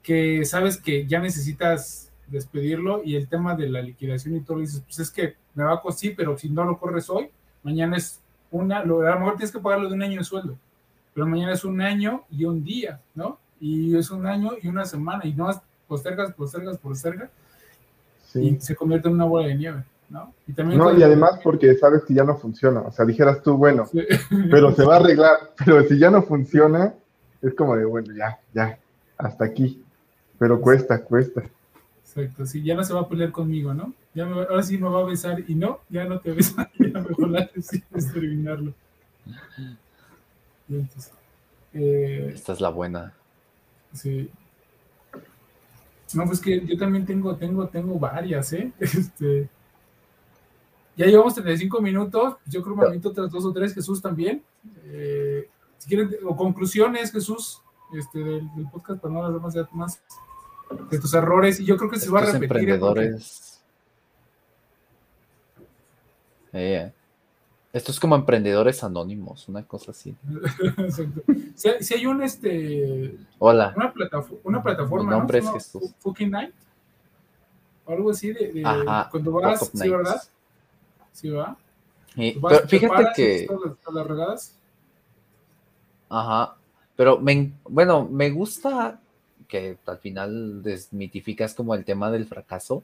que 0.03 0.45
sabes 0.45 0.78
que 0.78 1.05
ya 1.07 1.20
necesitas 1.20 2.09
despedirlo 2.32 3.01
y 3.03 3.15
el 3.15 3.27
tema 3.27 3.55
de 3.55 3.69
la 3.69 3.82
liquidación 3.82 4.36
y 4.36 4.41
todo, 4.41 4.59
dices, 4.59 4.82
pues 4.86 4.99
es 4.99 5.11
que 5.11 5.36
me 5.55 5.63
va 5.63 5.73
a 5.73 5.82
costar, 5.82 5.99
sí, 5.99 6.13
pero 6.15 6.38
si 6.38 6.49
no 6.49 6.63
lo 6.65 6.77
corres 6.77 7.09
hoy, 7.09 7.30
mañana 7.63 7.97
es 7.97 8.19
una, 8.51 8.84
lo, 8.84 9.01
a 9.01 9.11
lo 9.11 9.19
mejor 9.19 9.34
tienes 9.36 9.51
que 9.51 9.59
pagarlo 9.59 9.89
de 9.89 9.95
un 9.95 10.03
año 10.03 10.17
de 10.19 10.23
sueldo, 10.23 10.55
pero 11.13 11.27
mañana 11.27 11.53
es 11.53 11.63
un 11.63 11.82
año 11.82 12.23
y 12.32 12.45
un 12.45 12.63
día, 12.63 12.99
¿no? 13.15 13.38
Y 13.59 13.95
es 13.97 14.09
un 14.11 14.25
año 14.25 14.51
y 14.61 14.67
una 14.67 14.86
semana 14.86 15.25
y 15.25 15.34
no 15.34 15.49
postergas, 15.88 16.34
postergas, 16.34 16.77
postergas 16.77 17.30
Sí. 18.32 18.39
y 18.41 18.61
se 18.61 18.75
convierte 18.75 19.07
en 19.07 19.15
una 19.15 19.25
bola 19.25 19.47
de 19.47 19.55
nieve, 19.55 19.84
¿no? 20.09 20.32
Y 20.47 20.53
también 20.53 20.77
No, 20.80 20.95
y 20.95 21.01
además 21.01 21.39
porque 21.43 21.73
sabes 21.75 22.03
que 22.03 22.13
ya 22.13 22.23
no 22.23 22.38
funciona. 22.38 22.82
O 22.82 22.91
sea, 22.91 23.03
dijeras 23.05 23.41
tú, 23.41 23.57
bueno, 23.57 23.88
Sí. 23.88 24.05
pero 24.51 24.71
se 24.75 24.86
va 24.86 24.95
a 24.95 24.99
arreglar. 24.99 25.36
Pero 25.65 25.84
si 25.86 25.97
ya 25.97 26.11
no 26.11 26.21
funciona, 26.21 26.93
es 27.41 27.55
como 27.55 27.75
de, 27.75 27.86
bueno, 27.86 28.13
ya, 28.15 28.39
ya, 28.53 28.77
hasta 29.17 29.45
aquí. 29.45 29.84
Pero 30.38 30.61
cuesta, 30.61 31.03
cuesta. 31.03 31.41
Exacto, 32.16 32.45
sí, 32.45 32.64
ya 32.64 32.74
no 32.76 32.84
se 32.84 32.93
va 32.93 33.01
a 33.01 33.07
pelear 33.07 33.32
conmigo, 33.32 33.74
¿no? 33.74 33.93
Ya 34.16 34.26
me 34.26 34.34
va- 34.34 34.43
ahora 34.49 34.64
sí 34.64 34.78
me 34.80 34.89
va 34.89 35.01
a 35.01 35.05
besar 35.05 35.43
y 35.47 35.53
no, 35.53 35.80
ya 35.89 36.05
no 36.05 36.20
te 36.20 36.32
besa, 36.32 36.70
ya 36.80 36.99
mejor 37.01 37.30
la 37.30 37.47
decides 37.55 38.12
terminarlo. 38.12 38.74
Y 40.68 40.76
entonces, 40.76 41.12
eh, 41.74 42.32
Esta 42.34 42.53
es 42.53 42.62
la 42.62 42.70
buena. 42.70 43.14
sí. 43.93 44.30
No, 46.16 46.26
pues 46.26 46.39
que 46.39 46.66
yo 46.66 46.76
también 46.76 47.05
tengo, 47.05 47.36
tengo, 47.36 47.68
tengo 47.68 47.99
varias, 47.99 48.51
¿eh? 48.53 48.72
Este, 48.80 49.47
ya 50.97 51.05
llevamos 51.05 51.36
35 51.36 51.80
minutos, 51.82 52.38
yo 52.47 52.64
creo 52.64 52.74
que 52.76 52.82
me 52.82 52.88
aviento 52.88 53.10
otras 53.10 53.30
dos 53.32 53.45
o 53.45 53.53
tres, 53.53 53.76
Jesús 53.76 54.01
también. 54.01 54.41
Eh, 54.86 55.47
si 55.78 55.88
quieren, 55.88 56.10
o 56.26 56.36
conclusiones, 56.36 57.12
Jesús, 57.12 57.62
este, 57.95 58.18
del, 58.20 58.49
del 58.55 58.68
podcast, 58.72 58.99
para 58.99 59.14
no 59.14 59.24
hablar 59.24 59.39
más 59.39 59.53
de, 59.53 59.66
más 59.72 60.01
de 60.89 60.99
tus 60.99 61.13
errores, 61.13 61.59
y 61.59 61.65
yo 61.65 61.78
creo 61.78 61.89
que 61.89 61.99
se 61.99 62.09
va 62.09 62.20
a 62.20 62.24
Estos 62.24 62.39
repetir. 62.39 62.70
¿eh? 62.70 62.74
Emprendedores. 62.74 63.61
Eh, 66.53 66.91
esto 67.72 67.91
es 67.91 67.99
como 67.99 68.15
emprendedores 68.15 68.84
anónimos, 68.84 69.47
una 69.47 69.63
cosa 69.63 69.91
así. 69.91 70.15
Exacto. 70.78 71.22
Si, 71.55 71.70
hay- 71.70 71.84
si 71.84 71.93
hay 71.93 72.05
un, 72.07 72.24
este, 72.24 73.15
Hola. 73.38 73.74
una, 73.76 73.93
plataforma, 73.93 74.41
una 74.43 74.63
plataforma, 74.63 75.03
Mi 75.05 75.09
¿no? 75.11 75.17
nombre 75.20 75.41
Se 75.41 75.47
es 75.47 75.53
Jesús. 75.53 75.82
Fu- 75.99 76.09
Fucking 76.09 76.32
Night. 76.32 76.53
O 77.86 77.93
algo 77.93 78.09
así 78.11 78.32
de, 78.34 78.51
de- 78.51 78.65
Ajá, 78.65 79.07
cuando 79.11 79.32
vas, 79.32 79.70
sí, 79.74 79.89
¿verdad? 79.89 80.11
Nights. 80.15 80.32
Sí, 81.11 81.30
va. 81.30 81.57
Eh, 82.15 82.36
Vas, 82.39 82.53
pero 82.53 82.67
te 82.67 82.80
fíjate 82.80 83.05
que, 83.15 83.47
las- 84.17 84.55
ajá, 86.09 86.55
pero 86.95 87.20
me, 87.20 87.32
en- 87.34 87.59
bueno, 87.65 88.07
me 88.09 88.30
gusta 88.32 88.99
que 89.50 89.78
al 89.86 89.97
final 89.97 90.64
desmitificas 90.64 91.54
como 91.54 91.76
el 91.76 91.84
tema 91.84 92.10
del 92.12 92.26
fracaso. 92.26 92.84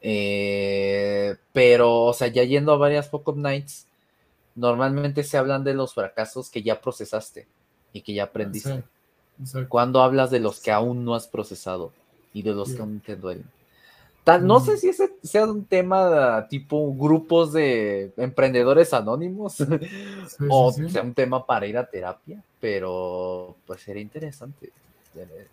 Eh, 0.00 1.34
pero, 1.52 2.02
o 2.02 2.12
sea, 2.12 2.28
ya 2.28 2.44
yendo 2.44 2.72
a 2.72 2.76
varias 2.76 3.08
Fuck 3.08 3.28
Up 3.28 3.36
Nights, 3.38 3.86
normalmente 4.54 5.24
se 5.24 5.38
hablan 5.38 5.64
de 5.64 5.74
los 5.74 5.94
fracasos 5.94 6.50
que 6.50 6.62
ya 6.62 6.80
procesaste 6.80 7.46
y 7.92 8.02
que 8.02 8.12
ya 8.14 8.24
aprendiste. 8.24 8.84
Exacto. 9.40 9.68
Cuando 9.68 10.02
hablas 10.02 10.30
de 10.30 10.40
los 10.40 10.60
que 10.60 10.70
aún 10.70 11.04
no 11.04 11.14
has 11.14 11.26
procesado 11.26 11.90
y 12.32 12.42
de 12.42 12.52
los 12.52 12.68
Sí. 12.68 12.76
que 12.76 12.82
aún 12.82 13.00
te 13.00 13.16
duelen. 13.16 13.46
Tal, 14.22 14.46
no 14.46 14.60
Mm. 14.60 14.64
sé 14.64 14.76
si 14.78 14.88
ese 14.88 15.10
sea 15.22 15.44
un 15.44 15.64
tema 15.64 16.46
tipo 16.48 16.94
grupos 16.94 17.52
de 17.52 18.12
emprendedores 18.16 18.92
anónimos 18.94 19.54
Sí, 20.38 20.44
o 20.48 20.72
sí. 20.72 20.88
sea 20.88 21.02
un 21.02 21.12
tema 21.14 21.44
para 21.44 21.66
ir 21.66 21.76
a 21.76 21.84
terapia, 21.86 22.42
pero 22.60 23.54
pues 23.66 23.82
sería 23.82 24.02
interesante 24.02 24.70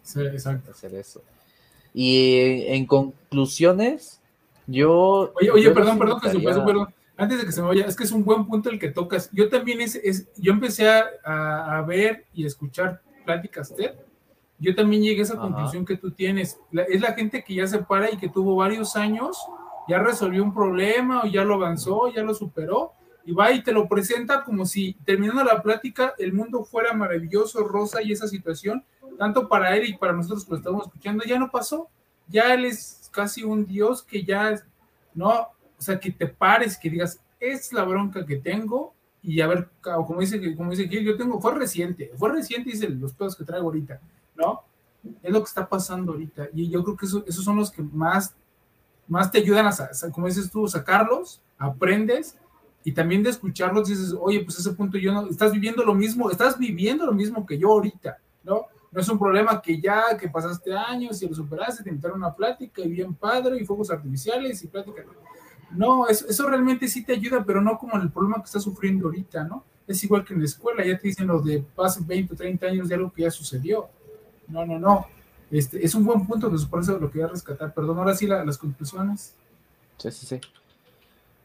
Sí, 0.04 0.22
exacto. 0.22 0.72
hacer 0.72 0.94
eso. 0.96 1.22
Y 1.94 2.64
en 2.68 2.86
conclusiones, 2.86 4.20
yo... 4.68 5.32
Oye, 5.40 5.52
oye, 5.52 5.64
yo 5.64 5.74
perdón, 5.74 5.98
perdón, 6.00 6.20
que 6.22 6.30
se 6.30 6.40
pasó, 6.40 6.66
perdón. 6.66 6.94
Antes 7.18 7.40
de 7.40 7.46
que 7.46 7.52
se 7.52 7.62
me 7.62 7.68
vaya, 7.68 7.86
es 7.86 7.96
que 7.96 8.04
es 8.04 8.12
un 8.12 8.24
buen 8.24 8.46
punto 8.48 8.70
el 8.70 8.80
que 8.80 8.90
tocas. 8.90 9.30
Yo 9.32 9.50
también 9.50 9.82
es, 9.82 9.96
es 9.96 10.28
yo 10.38 10.52
empecé 10.54 10.90
a, 10.90 11.06
a- 11.24 11.78
a 11.78 11.82
ver 11.84 12.26
y 12.34 12.46
escuchar 12.46 13.02
pláticas 13.26 13.76
TED. 13.76 13.92
Yo 14.58 14.74
también 14.76 15.04
llegué 15.04 15.20
a 15.20 15.24
esa 15.24 15.34
Ajá. 15.34 15.44
conclusión 15.44 15.86
que 15.86 15.98
tú 15.98 16.12
tienes. 16.12 16.60
La- 16.72 16.84
es 16.84 17.00
la 17.02 17.14
gente 17.14 17.44
que 17.44 17.54
ya 17.56 17.68
se 17.68 17.80
para 17.80 18.10
y 18.12 18.18
que 18.18 18.30
tuvo 18.30 18.56
varios 18.56 18.96
años, 18.96 19.38
ya 19.88 20.00
resolvió 20.00 20.44
un 20.44 20.54
problema 20.54 21.24
o 21.24 21.28
ya 21.28 21.44
lo 21.44 21.56
avanzó, 21.56 22.12
ya 22.12 22.24
lo 22.24 22.34
superó, 22.34 22.94
y 23.26 23.32
va 23.34 23.52
y 23.52 23.64
te 23.64 23.72
lo 23.72 23.88
presenta 23.88 24.44
como 24.44 24.66
si 24.66 24.94
terminando 25.06 25.44
la 25.44 25.62
plática 25.62 26.14
el 26.18 26.34
mundo 26.34 26.64
fuera 26.64 26.94
maravilloso, 26.94 27.64
rosa 27.68 28.02
y 28.02 28.12
esa 28.12 28.28
situación, 28.28 28.84
tanto 29.18 29.48
para 29.48 29.76
él 29.76 29.90
y 29.90 29.98
para 29.98 30.14
nosotros 30.14 30.46
que 30.46 30.52
lo 30.52 30.58
estamos 30.58 30.88
escuchando, 30.88 31.24
ya 31.24 31.38
no 31.38 31.52
pasó. 31.52 31.90
Ya 32.28 32.54
él 32.54 32.66
es 32.66 33.10
casi 33.12 33.44
un 33.44 33.66
dios 33.66 34.02
que 34.04 34.24
ya 34.24 34.56
no, 35.14 35.30
o 35.32 35.82
sea, 35.82 36.00
que 36.00 36.12
te 36.12 36.28
pares, 36.28 36.78
que 36.78 36.90
digas, 36.90 37.20
es 37.40 37.74
la 37.74 37.84
bronca 37.84 38.26
que 38.26 38.38
tengo, 38.38 38.94
y 39.22 39.42
a 39.42 39.48
ver, 39.48 39.70
como 39.82 40.22
dice, 40.22 40.56
como 40.56 40.72
dice 40.72 40.88
Gil, 40.88 41.04
yo 41.04 41.18
tengo, 41.18 41.40
fue 41.42 41.54
reciente, 41.54 42.12
fue 42.16 42.32
reciente, 42.32 42.72
dice 42.72 42.88
los 42.90 43.14
pedos 43.14 43.36
que 43.36 43.44
traigo 43.44 43.66
ahorita, 43.68 44.00
¿no? 44.36 44.62
Es 45.22 45.32
lo 45.32 45.40
que 45.40 45.48
está 45.48 45.68
pasando 45.68 46.14
ahorita, 46.14 46.50
y 46.54 46.70
yo 46.70 46.84
creo 46.84 46.96
que 46.98 47.06
eso- 47.06 47.24
esos 47.28 47.44
son 47.44 47.58
los 47.58 47.70
que 47.72 47.82
más, 47.84 48.34
más 49.08 49.30
te 49.32 49.40
ayudan 49.40 49.68
a, 49.68 49.72
como 50.12 50.28
dices 50.28 50.50
tú, 50.50 50.68
sacarlos, 50.68 51.42
aprendes, 51.58 52.38
y 52.84 52.92
también 52.94 53.24
de 53.24 53.30
escucharlos 53.30 53.88
dices, 53.88 54.16
oye, 54.20 54.42
pues 54.44 54.58
ese 54.60 54.72
punto 54.74 54.98
yo 54.98 55.14
no, 55.14 55.28
estás 55.28 55.52
viviendo 55.52 55.84
lo 55.84 55.94
mismo, 55.94 56.32
estás 56.32 56.58
viviendo 56.58 57.06
lo 57.06 57.14
mismo 57.14 57.46
que 57.46 57.58
yo 57.58 57.70
ahorita, 57.70 58.18
¿no? 58.44 58.66
No 58.92 59.00
es 59.00 59.08
un 59.08 59.18
problema 59.20 59.62
que 59.62 59.80
ya, 59.80 60.18
que 60.20 60.28
pasaste 60.28 60.74
años 60.76 61.22
y 61.22 61.28
lo 61.28 61.34
superaste, 61.36 61.84
te 61.84 61.90
invitaron 61.90 62.22
a 62.24 62.28
una 62.28 62.36
plática 62.36 62.82
y 62.82 62.90
bien 62.90 63.14
padre 63.14 63.58
y 63.62 63.66
fuegos 63.66 63.90
artificiales 63.92 64.62
y 64.64 64.68
plática. 64.68 65.04
No, 65.72 66.08
eso, 66.08 66.28
eso 66.28 66.50
realmente 66.50 66.88
sí 66.90 67.06
te 67.06 67.14
ayuda, 67.14 67.44
pero 67.46 67.62
no 67.62 67.78
como 67.78 67.96
el 67.96 68.12
problema 68.12 68.38
que 68.38 68.46
estás 68.46 68.64
sufriendo 68.64 69.06
ahorita, 69.08 69.46
¿no? 69.46 69.64
Es 69.88 70.04
igual 70.04 70.26
que 70.26 70.34
en 70.34 70.40
la 70.42 70.46
escuela, 70.46 70.86
ya 70.86 70.98
te 70.98 71.08
dicen 71.08 71.28
lo 71.28 71.40
de 71.42 71.64
pasen 71.76 72.06
20 72.06 72.34
o 72.34 72.38
30 72.38 72.66
años 72.68 72.90
de 72.90 72.96
algo 72.96 73.12
que 73.14 73.22
ya 73.22 73.32
sucedió. 73.32 73.88
No, 74.48 74.66
no, 74.66 74.78
no. 74.78 75.06
Este, 75.50 75.86
es 75.86 75.96
un 75.96 76.04
buen 76.06 76.26
punto, 76.28 76.50
que 76.52 76.58
por 76.70 76.82
eso 76.82 76.98
lo 76.98 77.10
quería 77.10 77.28
rescatar. 77.28 77.74
Perdón, 77.74 77.98
ahora 78.00 78.14
sí 78.16 78.28
la- 78.28 78.44
las 78.44 78.58
conclusiones. 78.58 79.36
Sí, 79.98 80.12
sí, 80.12 80.26
sí. 80.26 80.42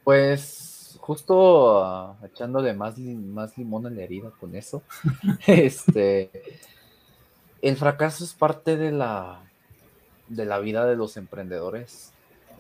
Pues 0.05 0.76
justo 1.07 1.85
ah, 1.85 2.17
echándole 2.25 2.75
más, 2.75 2.99
li- 2.99 3.15
más 3.15 3.57
limón 3.57 3.87
a 3.87 3.91
la 3.91 4.03
herida 4.03 4.33
con 4.41 4.57
eso. 4.57 4.83
este, 5.47 6.31
el 7.63 7.77
fracaso 7.77 8.25
es 8.25 8.35
parte 8.35 8.77
de 8.77 8.91
la, 8.91 9.41
de 10.29 10.45
la 10.45 10.59
vida 10.59 10.85
de 10.85 10.97
los 10.97 11.17
emprendedores. 11.17 12.13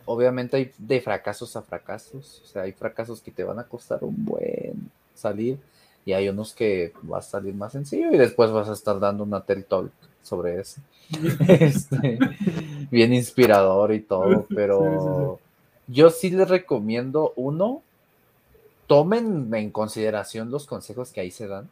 Obviamente 0.04 0.56
hay 0.56 0.70
de 0.78 1.00
fracasos 1.00 1.56
a 1.56 1.62
fracasos. 1.62 2.40
O 2.44 2.46
sea, 2.46 2.62
hay 2.62 2.72
fracasos 2.72 3.20
que 3.20 3.32
te 3.32 3.42
van 3.42 3.58
a 3.58 3.64
costar 3.64 4.04
un 4.04 4.24
buen 4.24 4.90
salir 5.16 5.58
y 6.04 6.12
hay 6.12 6.28
unos 6.28 6.54
que 6.54 6.92
va 7.12 7.18
a 7.18 7.22
salir 7.22 7.52
más 7.54 7.72
sencillo 7.72 8.12
y 8.12 8.16
después 8.16 8.52
vas 8.52 8.68
a 8.68 8.74
estar 8.74 9.00
dando 9.00 9.24
una 9.24 9.40
TED 9.40 9.64
Talk 9.64 9.90
sobre 10.22 10.60
eso. 10.60 10.80
Este, 11.48 12.18
bien 12.90 13.12
inspirador 13.12 13.92
y 13.92 14.00
todo, 14.00 14.46
pero 14.54 15.40
yo 15.88 16.10
sí 16.10 16.30
les 16.30 16.48
recomiendo 16.48 17.32
uno, 17.36 17.82
tomen 18.86 19.52
en 19.54 19.70
consideración 19.70 20.50
los 20.50 20.66
consejos 20.66 21.10
que 21.12 21.20
ahí 21.20 21.30
se 21.30 21.46
dan, 21.48 21.68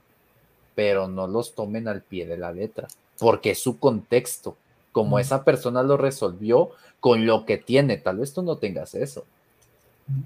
pero 0.75 1.09
no 1.09 1.27
los 1.27 1.55
tomen 1.55 1.87
al 1.89 2.03
pie 2.03 2.27
de 2.27 2.37
la 2.37 2.53
letra, 2.53 2.89
porque 3.19 3.53
es 3.53 3.63
su 3.63 3.79
contexto, 3.79 4.57
como 4.93 5.17
Mm. 5.17 5.21
esa 5.21 5.45
persona 5.45 5.83
lo 5.83 5.97
resolvió 5.97 6.71
con 7.01 7.27
lo 7.27 7.45
que 7.45 7.59
tiene, 7.59 7.97
tal 7.99 8.19
vez 8.19 8.33
tú 8.33 8.43
no 8.43 8.57
tengas 8.57 8.95
eso. 8.95 9.25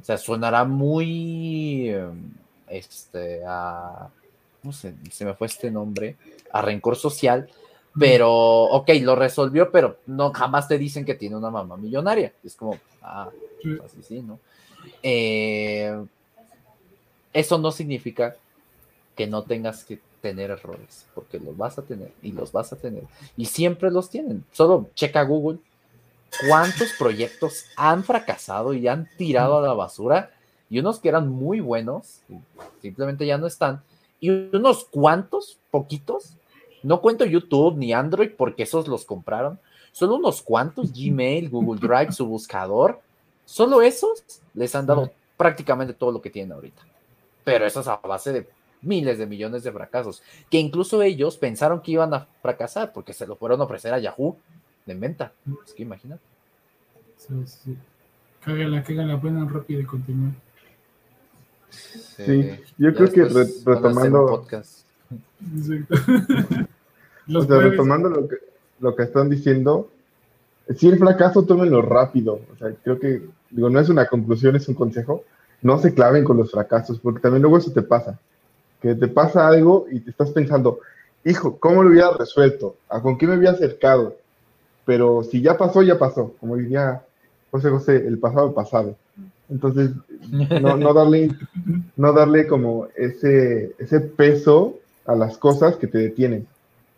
O 0.01 0.05
sea, 0.05 0.19
sonará 0.19 0.65
muy, 0.65 1.89
em, 1.91 2.33
este, 2.69 3.43
a, 3.47 4.09
no 4.63 4.73
sé, 4.73 4.95
se 5.11 5.25
me 5.25 5.35
fue 5.35 5.47
este 5.47 5.71
nombre, 5.71 6.17
a 6.53 6.63
rencor 6.63 6.97
social, 6.97 7.49
pero, 7.99 8.31
ok, 8.33 8.91
lo 9.03 9.17
resolvió, 9.17 9.71
pero 9.71 9.99
no, 10.07 10.33
jamás 10.33 10.69
te 10.69 10.79
dicen 10.79 11.05
que 11.05 11.15
tiene 11.15 11.37
una 11.37 11.51
mamá 11.51 11.77
millonaria. 11.77 12.33
Es 12.45 12.55
como, 12.55 12.79
ah, 13.03 13.29
Sí. 13.63 13.75
pues 13.77 13.93
así 13.93 14.03
sí, 14.03 14.23
¿no? 14.23 14.39
Eh, 15.03 16.05
eso 17.39 17.59
no 17.59 17.71
significa 17.71 18.37
que 19.15 19.27
no 19.27 19.43
tengas 19.43 19.85
que 19.85 20.01
tener 20.21 20.51
errores, 20.51 21.07
porque 21.15 21.39
los 21.39 21.57
vas 21.57 21.79
a 21.79 21.83
tener 21.83 22.13
y 22.23 22.33
los 22.33 22.53
vas 22.53 22.73
a 22.73 22.77
tener. 22.77 23.05
Y 23.37 23.47
siempre 23.47 23.91
los 23.91 24.11
tienen. 24.11 24.45
Solo 24.53 24.89
checa 24.95 25.23
Google 25.23 25.59
cuántos 26.49 26.93
proyectos 26.99 27.65
han 27.77 28.05
fracasado 28.05 28.75
y 28.75 28.89
han 28.89 29.09
tirado 29.17 29.59
a 29.59 29.63
la 29.63 29.73
basura 29.73 30.31
y 30.71 30.79
unos 30.81 30.99
que 30.99 31.09
eran 31.09 31.29
muy 31.29 31.61
buenos, 31.61 32.21
simplemente 32.83 33.25
ya 33.27 33.39
no 33.39 33.47
están, 33.47 33.83
y 34.21 34.31
unos 34.31 34.85
cuantos, 34.85 35.59
poquitos, 35.71 36.35
no 36.83 37.01
cuento 37.01 37.25
YouTube 37.25 37.77
ni 37.77 37.93
Android 37.93 38.33
porque 38.37 38.65
esos 38.65 38.87
los 38.87 39.05
compraron, 39.05 39.59
solo 39.93 40.17
unos 40.17 40.43
cuantos, 40.43 40.93
Gmail, 40.93 41.49
Google 41.49 41.81
Drive, 41.81 42.13
su 42.13 42.27
buscador, 42.27 43.01
solo 43.47 43.81
esos 43.81 44.23
les 44.53 44.75
han 44.75 44.87
dado 44.87 45.11
prácticamente 45.37 45.95
todo 45.95 46.13
lo 46.13 46.21
que 46.21 46.31
tienen 46.31 46.53
ahorita. 46.53 46.83
Pero 47.49 47.65
eso 47.65 47.81
es 47.81 47.89
a 47.89 47.97
base 47.97 48.31
de 48.31 48.47
miles 48.83 49.17
de 49.17 49.27
millones 49.27 49.63
de 49.63 49.73
fracasos, 49.73 50.23
que 50.51 50.59
incluso 50.59 51.01
ellos 51.03 51.39
pensaron 51.39 51.81
que 51.81 51.93
iban 51.93 52.13
a 52.13 52.27
fracasar 52.43 52.93
porque 52.93 53.15
se 53.15 53.27
lo 53.27 53.37
fueron 53.37 53.63
a 53.63 53.65
ofrecer 53.65 53.95
a 53.95 53.99
Yahoo 53.99 54.37
de 54.85 54.95
venta. 54.95 55.33
Es 55.65 55.73
que 55.73 55.83
imagínate. 55.83 56.21
Sí, 57.17 57.35
sí. 57.47 57.77
Cágala, 58.45 58.83
cágala, 58.83 59.17
buena 59.17 59.49
rápido 59.49 59.81
y 59.81 59.85
continúa. 59.85 60.31
Sí, 61.71 62.51
yo 62.77 62.95
creo 62.95 63.13
que 63.13 63.25
retomando. 63.25 64.47
retomando 67.49 68.11
lo 68.11 68.29
que, 68.29 68.37
lo 68.81 68.95
que 68.95 69.03
están 69.05 69.31
diciendo, 69.31 69.91
si 70.77 70.87
el 70.89 70.99
fracaso, 70.99 71.45
tómenlo 71.45 71.81
rápido. 71.81 72.41
O 72.53 72.57
sea, 72.59 72.75
creo 72.85 72.99
que, 72.99 73.23
digo, 73.49 73.71
no 73.71 73.81
es 73.81 73.89
una 73.89 74.07
conclusión, 74.07 74.55
es 74.55 74.69
un 74.69 74.75
consejo. 74.75 75.25
No 75.63 75.79
se 75.79 75.95
claven 75.95 76.25
con 76.25 76.37
los 76.37 76.51
fracasos, 76.51 76.99
porque 77.01 77.21
también 77.21 77.43
luego 77.43 77.59
eso 77.59 77.73
te 77.73 77.83
pasa. 77.83 78.19
Que 78.81 78.95
te 78.95 79.09
pasa 79.09 79.49
algo 79.49 79.87
y 79.91 80.01
te 80.01 80.11
estás 80.11 80.31
pensando, 80.31 80.81
hijo, 81.25 81.59
¿cómo 81.59 81.83
lo 81.83 81.91
hubiera 81.91 82.13
resuelto? 82.13 82.77
¿A 82.89 83.01
con 83.01 83.19
qué 83.19 83.27
me 83.27 83.35
había 83.35 83.51
acercado? 83.51 84.17
Pero 84.85 85.23
si 85.25 85.43
ya 85.43 85.57
pasó, 85.57 85.83
ya 85.83 85.99
pasó. 85.99 86.35
Como 86.41 86.57
diría 86.57 87.03
José 87.51 87.71
José, 87.71 87.97
el 87.97 88.19
pasado 88.19 88.55
pasado. 88.55 88.97
Entonces, 89.51 89.91
no, 90.31 90.77
no, 90.77 90.93
darle, 90.93 91.31
no 91.97 92.13
darle 92.13 92.47
como 92.47 92.89
ese, 92.97 93.73
ese 93.79 94.01
peso 94.01 94.79
a 95.07 95.15
las 95.15 95.39
cosas 95.39 95.77
que 95.77 95.87
te 95.87 95.99
detienen. 95.99 96.47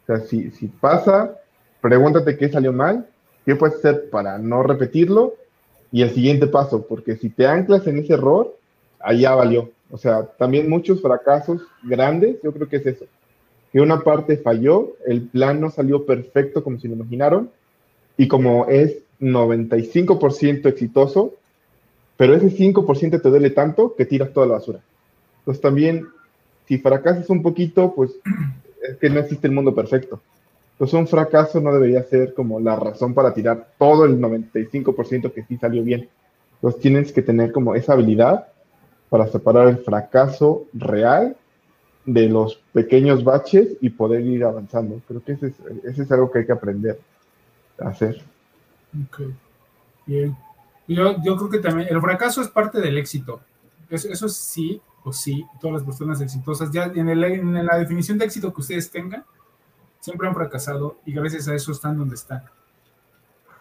O 0.03 0.07
sea, 0.07 0.21
si, 0.27 0.51
si 0.51 0.67
pasa, 0.67 1.37
pregúntate 1.81 2.37
qué 2.37 2.49
salió 2.49 2.73
mal, 2.73 3.07
qué 3.47 3.55
puedes 3.55 3.77
hacer 3.77 4.11
para 4.11 4.37
no 4.39 4.63
repetirlo 4.63 5.35
y 5.93 6.03
el 6.03 6.11
siguiente 6.15 6.47
paso, 6.47 6.87
porque 6.87 7.17
si 7.17 7.31
te 7.31 7.47
anclas 7.47 7.87
en 7.87 7.99
ese 7.99 8.15
error, 8.15 8.57
allá 9.01 9.35
valió. 9.35 9.71
O 9.91 9.99
sea, 9.99 10.25
también 10.39 10.69
muchos 10.69 11.03
fracasos 11.03 11.63
grandes, 11.83 12.37
yo 12.43 12.53
creo 12.53 12.69
que 12.69 12.77
es 12.77 12.87
eso, 12.87 13.07
que 13.73 13.81
una 13.81 14.01
parte 14.01 14.37
falló, 14.37 14.97
el 15.07 15.23
plan 15.23 15.61
no 15.61 15.71
salió 15.71 16.07
perfecto 16.07 16.63
como 16.63 16.79
se 16.79 16.89
lo 16.89 16.95
imaginaron, 16.95 17.51
y 18.17 18.29
como 18.29 18.67
es 18.67 18.99
95% 19.21 20.67
exitoso, 20.67 21.35
pero 22.17 22.35
ese 22.35 22.51
5% 22.51 23.23
te 23.23 23.29
duele 23.29 23.51
tanto 23.51 23.95
que 23.97 24.05
tiras 24.05 24.33
toda 24.33 24.47
la 24.47 24.55
basura. 24.55 24.81
Entonces 25.39 25.61
también, 25.63 26.07
si 26.69 26.79
fracasas 26.79 27.31
un 27.31 27.43
poquito, 27.43 27.95
pues 27.95 28.11
es 28.87 28.97
que 28.99 29.09
no 29.11 29.21
existe 29.21 29.47
el 29.47 29.55
mundo 29.55 29.75
perfecto. 29.75 30.21
Entonces 30.81 30.99
un 30.99 31.09
fracaso 31.09 31.61
no 31.61 31.75
debería 31.75 32.03
ser 32.05 32.33
como 32.33 32.59
la 32.59 32.75
razón 32.75 33.13
para 33.13 33.35
tirar 33.35 33.69
todo 33.79 34.07
el 34.07 34.19
95% 34.19 35.31
que 35.31 35.43
sí 35.43 35.59
salió 35.59 35.85
bien. 35.85 36.09
Entonces 36.55 36.81
tienes 36.81 37.13
que 37.13 37.21
tener 37.21 37.53
como 37.53 37.75
esa 37.75 37.93
habilidad 37.93 38.49
para 39.11 39.27
separar 39.27 39.69
el 39.69 39.77
fracaso 39.77 40.65
real 40.73 41.37
de 42.07 42.31
los 42.31 42.63
pequeños 42.73 43.23
baches 43.25 43.77
y 43.83 43.91
poder 43.91 44.23
ir 44.23 44.43
avanzando. 44.43 45.03
Creo 45.07 45.23
que 45.23 45.33
ese 45.33 45.49
es, 45.49 45.55
ese 45.85 46.03
es 46.05 46.13
algo 46.13 46.31
que 46.31 46.39
hay 46.39 46.47
que 46.47 46.53
aprender 46.53 46.99
a 47.79 47.89
hacer. 47.89 48.23
Ok, 49.05 49.21
bien. 50.07 50.35
Yo, 50.89 51.23
yo 51.23 51.37
creo 51.37 51.51
que 51.51 51.59
también 51.59 51.89
el 51.91 52.01
fracaso 52.01 52.41
es 52.41 52.49
parte 52.49 52.81
del 52.81 52.97
éxito. 52.97 53.43
Eso, 53.91 54.09
eso 54.09 54.31
sí, 54.31 54.81
o 55.05 55.13
sí, 55.13 55.45
todas 55.61 55.75
las 55.75 55.83
personas 55.83 56.23
exitosas, 56.23 56.71
ya 56.73 56.85
en, 56.85 57.11
el, 57.11 57.23
en, 57.23 57.67
la 57.67 57.77
definición 57.77 58.17
de 58.17 58.25
éxito 58.25 58.55
que 58.55 58.63
ustedes 58.63 58.91
tengan, 58.91 59.25
siempre 60.01 60.27
han 60.27 60.35
fracasado 60.35 60.99
y 61.05 61.13
gracias 61.13 61.47
a 61.49 61.55
eso 61.55 61.73
están 61.73 61.99
donde 61.99 62.17
están. 62.17 62.43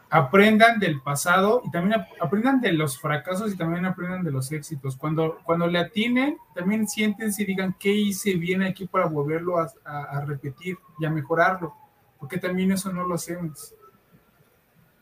Aprendan 0.09 0.79
del 0.79 1.01
pasado 1.01 1.61
y 1.63 1.69
también 1.69 2.03
aprendan 2.19 2.59
de 2.61 2.71
los 2.71 2.99
fracasos 2.99 3.53
y 3.53 3.57
también 3.57 3.85
aprendan 3.85 4.23
de 4.23 4.31
los 4.31 4.51
éxitos. 4.51 4.97
Cuando, 4.97 5.37
cuando 5.43 5.67
le 5.67 5.77
atinen, 5.77 6.37
también 6.55 6.87
siéntense 6.87 7.43
y 7.43 7.45
digan 7.45 7.75
qué 7.79 7.93
hice 7.93 8.33
bien 8.33 8.63
aquí 8.63 8.87
para 8.87 9.05
volverlo 9.05 9.59
a, 9.59 10.25
repetir 10.25 10.79
y 10.97 11.05
a 11.05 11.11
mejorarlo, 11.11 11.75
porque 12.17 12.39
también 12.39 12.71
eso 12.71 12.91
no 12.91 13.07
lo 13.07 13.13
hacemos. 13.13 13.75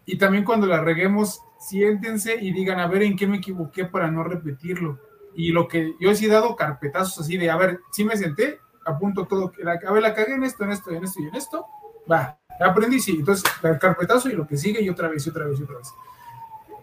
Y 0.06 0.18
también 0.18 0.44
cuando 0.44 0.68
la 0.68 0.82
reguemos, 0.82 1.42
siéntense 1.58 2.36
y 2.36 2.52
digan, 2.52 2.80
a 2.80 2.88
ver, 2.88 3.04
¿en 3.04 3.16
qué 3.16 3.28
me 3.28 3.38
equivoqué 3.38 3.86
para 3.86 4.12
no 4.12 4.24
repetirlo? 4.26 5.00
Y 5.36 5.52
lo 5.52 5.70
que 5.70 5.96
yo 6.02 6.14
sí 6.16 6.26
he 6.26 6.30
dado 6.30 6.56
carpetazos 6.56 7.20
así 7.20 7.38
de, 7.38 7.50
a 7.50 7.56
ver, 7.56 7.80
si 7.92 8.04
me 8.04 8.18
senté, 8.18 8.60
apunto 8.88 9.26
todo, 9.26 9.52
a 9.66 9.92
ver, 9.92 10.02
la 10.02 10.14
cagué 10.14 10.34
en 10.34 10.44
esto, 10.44 10.64
en 10.64 10.72
esto, 10.72 10.92
en 10.92 11.04
esto 11.04 11.22
y 11.22 11.28
en 11.28 11.36
esto, 11.36 11.66
va, 12.10 12.38
aprendí, 12.60 13.00
sí, 13.00 13.18
entonces 13.20 13.44
el 13.64 13.78
carpetazo 13.78 14.30
y 14.30 14.34
lo 14.34 14.48
que 14.48 14.58
sigue 14.58 14.82
y 14.82 14.90
otra 14.90 15.10
vez 15.10 15.26
y 15.28 15.30
otra 15.30 15.46
vez 15.46 15.60
y 15.60 15.64
otra 15.64 15.78
vez. 15.78 15.94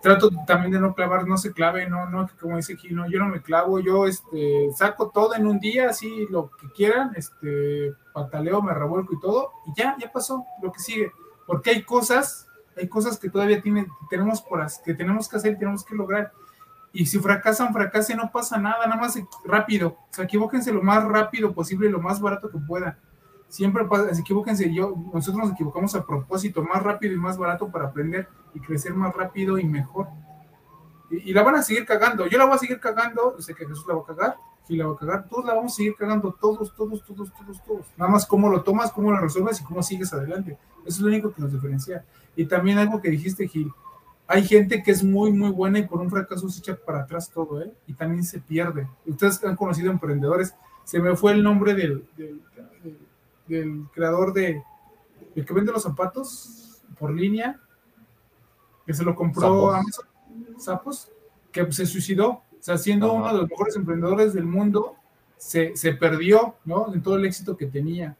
Trato 0.02 0.28
también 0.46 0.70
de 0.70 0.80
no 0.80 0.94
clavar, 0.94 1.26
no 1.26 1.38
se 1.38 1.54
clave, 1.54 1.88
no, 1.88 2.10
no, 2.10 2.28
como 2.38 2.58
dice 2.58 2.74
aquí, 2.74 2.90
no, 2.90 3.08
yo 3.08 3.18
no 3.18 3.26
me 3.26 3.40
clavo, 3.40 3.80
yo 3.80 4.06
este, 4.06 4.70
saco 4.76 5.10
todo 5.10 5.34
en 5.34 5.46
un 5.46 5.58
día, 5.58 5.88
así 5.88 6.26
lo 6.28 6.50
que 6.50 6.70
quieran, 6.72 7.12
este, 7.16 7.94
pataleo, 8.12 8.60
me 8.60 8.74
revuelco 8.74 9.14
y 9.14 9.20
todo, 9.20 9.50
y 9.66 9.80
ya, 9.80 9.96
ya 9.98 10.12
pasó, 10.12 10.44
lo 10.62 10.70
que 10.70 10.80
sigue, 10.80 11.10
porque 11.46 11.70
hay 11.70 11.82
cosas 11.84 12.46
hay 12.76 12.88
cosas 12.88 13.18
que 13.18 13.30
todavía 13.30 13.62
tiene, 13.62 13.86
tenemos 14.10 14.42
por 14.42 14.64
que 14.84 14.94
tenemos 14.94 15.28
que 15.28 15.36
hacer 15.36 15.56
tenemos 15.58 15.84
que 15.84 15.94
lograr. 15.94 16.32
Y 16.94 17.06
si 17.06 17.18
fracasan, 17.18 17.72
fracasen, 17.72 18.18
no 18.18 18.30
pasa 18.30 18.56
nada, 18.56 18.86
nada 18.86 19.00
más 19.00 19.18
rápido. 19.44 19.88
O 19.88 20.14
sea, 20.14 20.24
equivóquense 20.24 20.72
lo 20.72 20.80
más 20.80 21.04
rápido 21.04 21.52
posible 21.52 21.90
lo 21.90 22.00
más 22.00 22.20
barato 22.20 22.48
que 22.48 22.58
puedan. 22.58 22.96
Siempre 23.48 23.84
pasa, 23.84 24.16
equivóquense, 24.16 24.72
yo, 24.72 24.94
nosotros 25.12 25.42
nos 25.42 25.52
equivocamos 25.52 25.92
a 25.96 26.06
propósito, 26.06 26.62
más 26.62 26.82
rápido 26.82 27.12
y 27.12 27.18
más 27.18 27.36
barato 27.36 27.68
para 27.68 27.86
aprender 27.86 28.28
y 28.54 28.60
crecer 28.60 28.94
más 28.94 29.12
rápido 29.12 29.58
y 29.58 29.64
mejor. 29.64 30.06
Y, 31.10 31.30
y 31.30 31.32
la 31.34 31.42
van 31.42 31.56
a 31.56 31.62
seguir 31.62 31.84
cagando. 31.84 32.28
Yo 32.28 32.38
la 32.38 32.44
voy 32.44 32.54
a 32.54 32.58
seguir 32.58 32.78
cagando, 32.78 33.40
sé 33.40 33.56
que 33.56 33.66
Jesús 33.66 33.84
la 33.88 33.94
va 33.94 34.02
a 34.02 34.06
cagar, 34.06 34.36
y 34.68 34.76
la 34.76 34.86
va 34.86 34.94
a 34.94 34.96
cagar, 34.96 35.28
todos 35.28 35.44
la 35.44 35.54
vamos 35.54 35.72
a 35.72 35.76
seguir 35.76 35.96
cagando, 35.96 36.32
todos, 36.40 36.74
todos, 36.74 37.04
todos, 37.04 37.32
todos, 37.34 37.62
todos. 37.64 37.86
Nada 37.96 38.10
más 38.10 38.24
cómo 38.24 38.48
lo 38.48 38.62
tomas, 38.62 38.92
cómo 38.92 39.10
lo 39.10 39.18
resuelves 39.18 39.60
y 39.60 39.64
cómo 39.64 39.82
sigues 39.82 40.12
adelante. 40.12 40.56
Eso 40.86 40.96
es 40.96 41.00
lo 41.00 41.08
único 41.08 41.32
que 41.32 41.42
nos 41.42 41.52
diferencia. 41.52 42.04
Y 42.36 42.46
también 42.46 42.78
algo 42.78 43.00
que 43.00 43.10
dijiste, 43.10 43.46
Gil, 43.48 43.72
hay 44.26 44.44
gente 44.44 44.82
que 44.82 44.90
es 44.90 45.04
muy, 45.04 45.32
muy 45.32 45.50
buena 45.50 45.78
y 45.78 45.86
por 45.86 46.00
un 46.00 46.10
fracaso 46.10 46.48
se 46.48 46.60
echa 46.60 46.76
para 46.76 47.00
atrás 47.00 47.30
todo, 47.30 47.62
¿eh? 47.62 47.72
Y 47.86 47.92
también 47.92 48.24
se 48.24 48.40
pierde. 48.40 48.88
Ustedes 49.06 49.42
han 49.44 49.56
conocido 49.56 49.90
emprendedores, 49.90 50.54
se 50.84 50.98
me 50.98 51.14
fue 51.16 51.32
el 51.32 51.42
nombre 51.42 51.74
del, 51.74 52.06
del, 52.16 52.40
del, 52.82 52.98
del 53.46 53.84
creador 53.92 54.32
de, 54.32 54.62
el 55.34 55.44
que 55.44 55.54
vende 55.54 55.72
los 55.72 55.82
zapatos 55.82 56.82
por 56.98 57.12
línea, 57.12 57.60
que 58.86 58.94
se 58.94 59.04
lo 59.04 59.14
compró 59.14 59.42
Sapos. 59.42 59.74
Amazon, 59.74 60.06
Sapos, 60.58 61.12
que 61.52 61.72
se 61.72 61.86
suicidó, 61.86 62.30
o 62.30 62.42
sea, 62.60 62.78
siendo 62.78 63.06
Ajá. 63.06 63.14
uno 63.16 63.26
de 63.32 63.38
los 63.40 63.50
mejores 63.50 63.76
emprendedores 63.76 64.32
del 64.32 64.46
mundo, 64.46 64.96
se, 65.36 65.76
se 65.76 65.92
perdió, 65.92 66.56
¿no? 66.64 66.94
En 66.94 67.02
todo 67.02 67.16
el 67.16 67.24
éxito 67.26 67.56
que 67.56 67.66
tenía. 67.66 68.16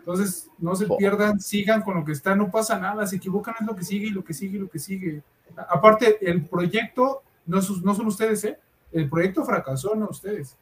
Entonces, 0.00 0.48
no 0.58 0.74
se 0.74 0.86
Oh. 0.88 0.96
pierdan, 0.96 1.40
sigan 1.40 1.82
con 1.82 1.94
lo 1.94 2.04
que 2.04 2.12
está, 2.12 2.34
no 2.34 2.50
pasa 2.50 2.78
nada, 2.78 3.06
se 3.06 3.16
equivocan 3.16 3.54
es 3.60 3.66
lo 3.66 3.76
que 3.76 3.84
sigue 3.84 4.06
y 4.08 4.10
lo 4.10 4.24
que 4.24 4.34
sigue 4.34 4.56
y 4.56 4.60
lo 4.60 4.68
que 4.68 4.78
sigue. 4.78 5.22
Aparte, 5.68 6.18
el 6.22 6.44
proyecto 6.46 7.22
no, 7.46 7.58
no 7.82 7.94
son 7.94 8.06
ustedes, 8.06 8.44
¿eh? 8.44 8.58
El 8.92 9.08
proyecto 9.08 9.44
fracasó, 9.44 9.94
no 9.94 10.08
ustedes. 10.08 10.56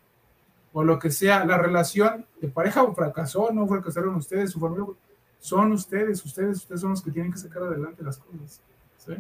O 0.73 0.85
lo 0.85 0.99
que 0.99 1.11
sea, 1.11 1.45
la 1.45 1.57
relación 1.57 2.27
de 2.41 2.49
pareja 2.49 2.85
fracasó, 2.93 3.51
no 3.53 3.67
fracasaron 3.67 4.15
ustedes, 4.17 4.51
su 4.51 4.61
familia, 4.61 4.85
son 5.41 5.73
ustedes, 5.73 6.25
ustedes, 6.25 6.59
ustedes 6.59 6.81
son 6.81 6.91
los 6.91 7.03
que 7.03 7.11
tienen 7.11 7.33
que 7.33 7.39
sacar 7.39 7.63
adelante 7.63 8.03
las 8.03 8.19
cosas. 8.19 8.61
¿sí? 8.99 9.15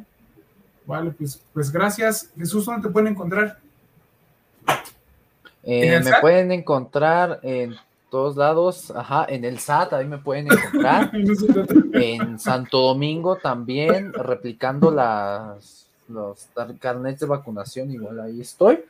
Vale, 0.84 1.10
pues, 1.12 1.42
pues 1.52 1.70
gracias. 1.70 2.30
Jesús, 2.36 2.66
¿dónde 2.66 2.88
te 2.88 2.92
pueden 2.92 3.12
encontrar? 3.12 3.58
Eh, 5.62 5.86
¿En 5.88 5.92
el 5.94 6.04
me 6.04 6.12
pueden 6.20 6.52
encontrar 6.52 7.40
en 7.42 7.76
todos 8.10 8.36
lados, 8.36 8.90
ajá, 8.90 9.26
en 9.28 9.44
el 9.44 9.58
SAT, 9.58 9.92
ahí 9.92 10.06
me 10.06 10.18
pueden 10.18 10.48
encontrar. 10.50 11.12
En 11.92 12.38
Santo 12.38 12.80
Domingo 12.80 13.36
también, 13.36 14.12
replicando 14.12 14.90
las, 14.90 15.88
los 16.08 16.48
carnets 16.78 17.20
de 17.20 17.26
vacunación, 17.26 17.90
igual 17.90 18.20
ahí 18.20 18.40
estoy, 18.40 18.84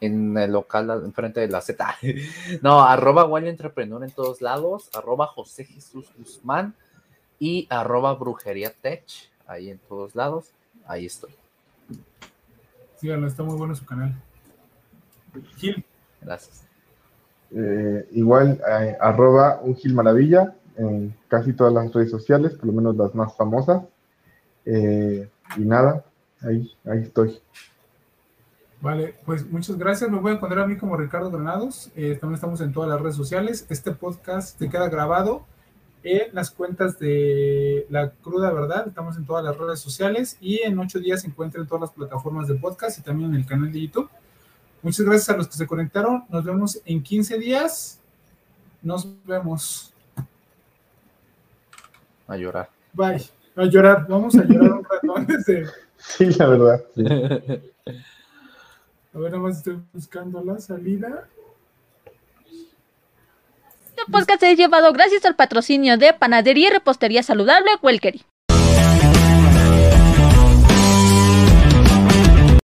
en 0.00 0.36
el 0.36 0.52
local 0.52 0.90
enfrente 1.04 1.40
de 1.40 1.48
la 1.48 1.60
Z. 1.60 1.96
No, 2.62 2.82
arroba 2.82 3.24
Wally 3.24 3.48
Entrepreneur 3.48 4.02
en 4.04 4.10
todos 4.10 4.40
lados, 4.42 4.90
arroba 4.94 5.26
José 5.26 5.64
Jesús 5.64 6.06
Guzmán 6.16 6.74
y 7.38 7.66
arroba 7.70 8.14
Brujería 8.14 8.72
Tech, 8.72 9.04
ahí 9.46 9.70
en 9.70 9.78
todos 9.78 10.14
lados, 10.14 10.50
ahí 10.86 11.06
estoy. 11.06 11.30
Síganlo, 12.96 13.26
está 13.26 13.42
muy 13.42 13.56
bueno 13.56 13.74
su 13.74 13.86
canal. 13.86 14.14
Gil, 15.56 15.84
Gracias. 16.20 16.69
Eh, 17.52 18.08
igual, 18.12 18.60
eh, 18.80 18.96
arroba 19.00 19.60
un 19.62 19.76
Gil 19.76 19.94
Maravilla 19.94 20.54
en 20.76 21.14
casi 21.28 21.52
todas 21.52 21.72
las 21.72 21.92
redes 21.92 22.10
sociales, 22.10 22.54
por 22.54 22.66
lo 22.66 22.72
menos 22.72 22.96
las 22.96 23.14
más 23.14 23.36
famosas. 23.36 23.82
Eh, 24.64 25.28
y 25.56 25.60
nada, 25.60 26.04
ahí, 26.42 26.70
ahí 26.84 27.02
estoy. 27.02 27.40
Vale, 28.80 29.14
pues 29.26 29.46
muchas 29.50 29.76
gracias. 29.76 30.10
Me 30.10 30.18
voy 30.18 30.32
a 30.32 30.34
encontrar 30.36 30.64
a 30.64 30.66
mí 30.66 30.78
como 30.78 30.96
Ricardo 30.96 31.30
Granados. 31.30 31.90
Eh, 31.96 32.16
también 32.18 32.36
estamos 32.36 32.60
en 32.62 32.72
todas 32.72 32.88
las 32.88 33.00
redes 33.00 33.16
sociales. 33.16 33.66
Este 33.68 33.92
podcast 33.92 34.58
te 34.58 34.70
queda 34.70 34.88
grabado 34.88 35.44
en 36.02 36.34
las 36.34 36.50
cuentas 36.50 36.98
de 36.98 37.86
La 37.90 38.10
Cruda 38.10 38.50
Verdad. 38.52 38.88
Estamos 38.88 39.18
en 39.18 39.26
todas 39.26 39.44
las 39.44 39.58
redes 39.58 39.80
sociales 39.80 40.38
y 40.40 40.62
en 40.62 40.78
ocho 40.78 40.98
días 40.98 41.20
se 41.20 41.26
encuentra 41.26 41.60
en 41.60 41.66
todas 41.66 41.82
las 41.82 41.90
plataformas 41.90 42.48
de 42.48 42.54
podcast 42.54 42.98
y 42.98 43.02
también 43.02 43.30
en 43.30 43.40
el 43.40 43.46
canal 43.46 43.70
de 43.70 43.82
YouTube. 43.82 44.08
Muchas 44.82 45.04
gracias 45.04 45.28
a 45.28 45.36
los 45.36 45.48
que 45.48 45.56
se 45.56 45.66
conectaron. 45.66 46.24
Nos 46.28 46.44
vemos 46.44 46.80
en 46.84 47.02
15 47.02 47.38
días. 47.38 47.98
Nos 48.82 49.06
vemos. 49.26 49.92
A 52.26 52.36
llorar. 52.36 52.70
Bye. 52.92 53.22
A 53.56 53.64
llorar. 53.64 54.06
Vamos 54.08 54.34
a 54.36 54.44
llorar 54.44 54.72
un 54.72 54.84
rato 54.84 55.16
antes 55.16 55.44
de. 55.44 55.66
Sí, 56.00 56.24
la 56.32 56.46
verdad. 56.46 56.82
A 59.12 59.18
ver, 59.18 59.32
nada 59.32 59.38
más 59.38 59.58
estoy 59.58 59.82
buscando 59.92 60.42
la 60.42 60.58
salida. 60.58 61.28
Este 63.84 64.10
podcast 64.10 64.42
es 64.44 64.56
llevado 64.56 64.94
gracias 64.94 65.26
al 65.26 65.36
patrocinio 65.36 65.98
de 65.98 66.14
Panadería 66.14 66.68
y 66.68 66.70
Repostería 66.70 67.22
Saludable 67.22 67.70
Welkery. 67.82 68.24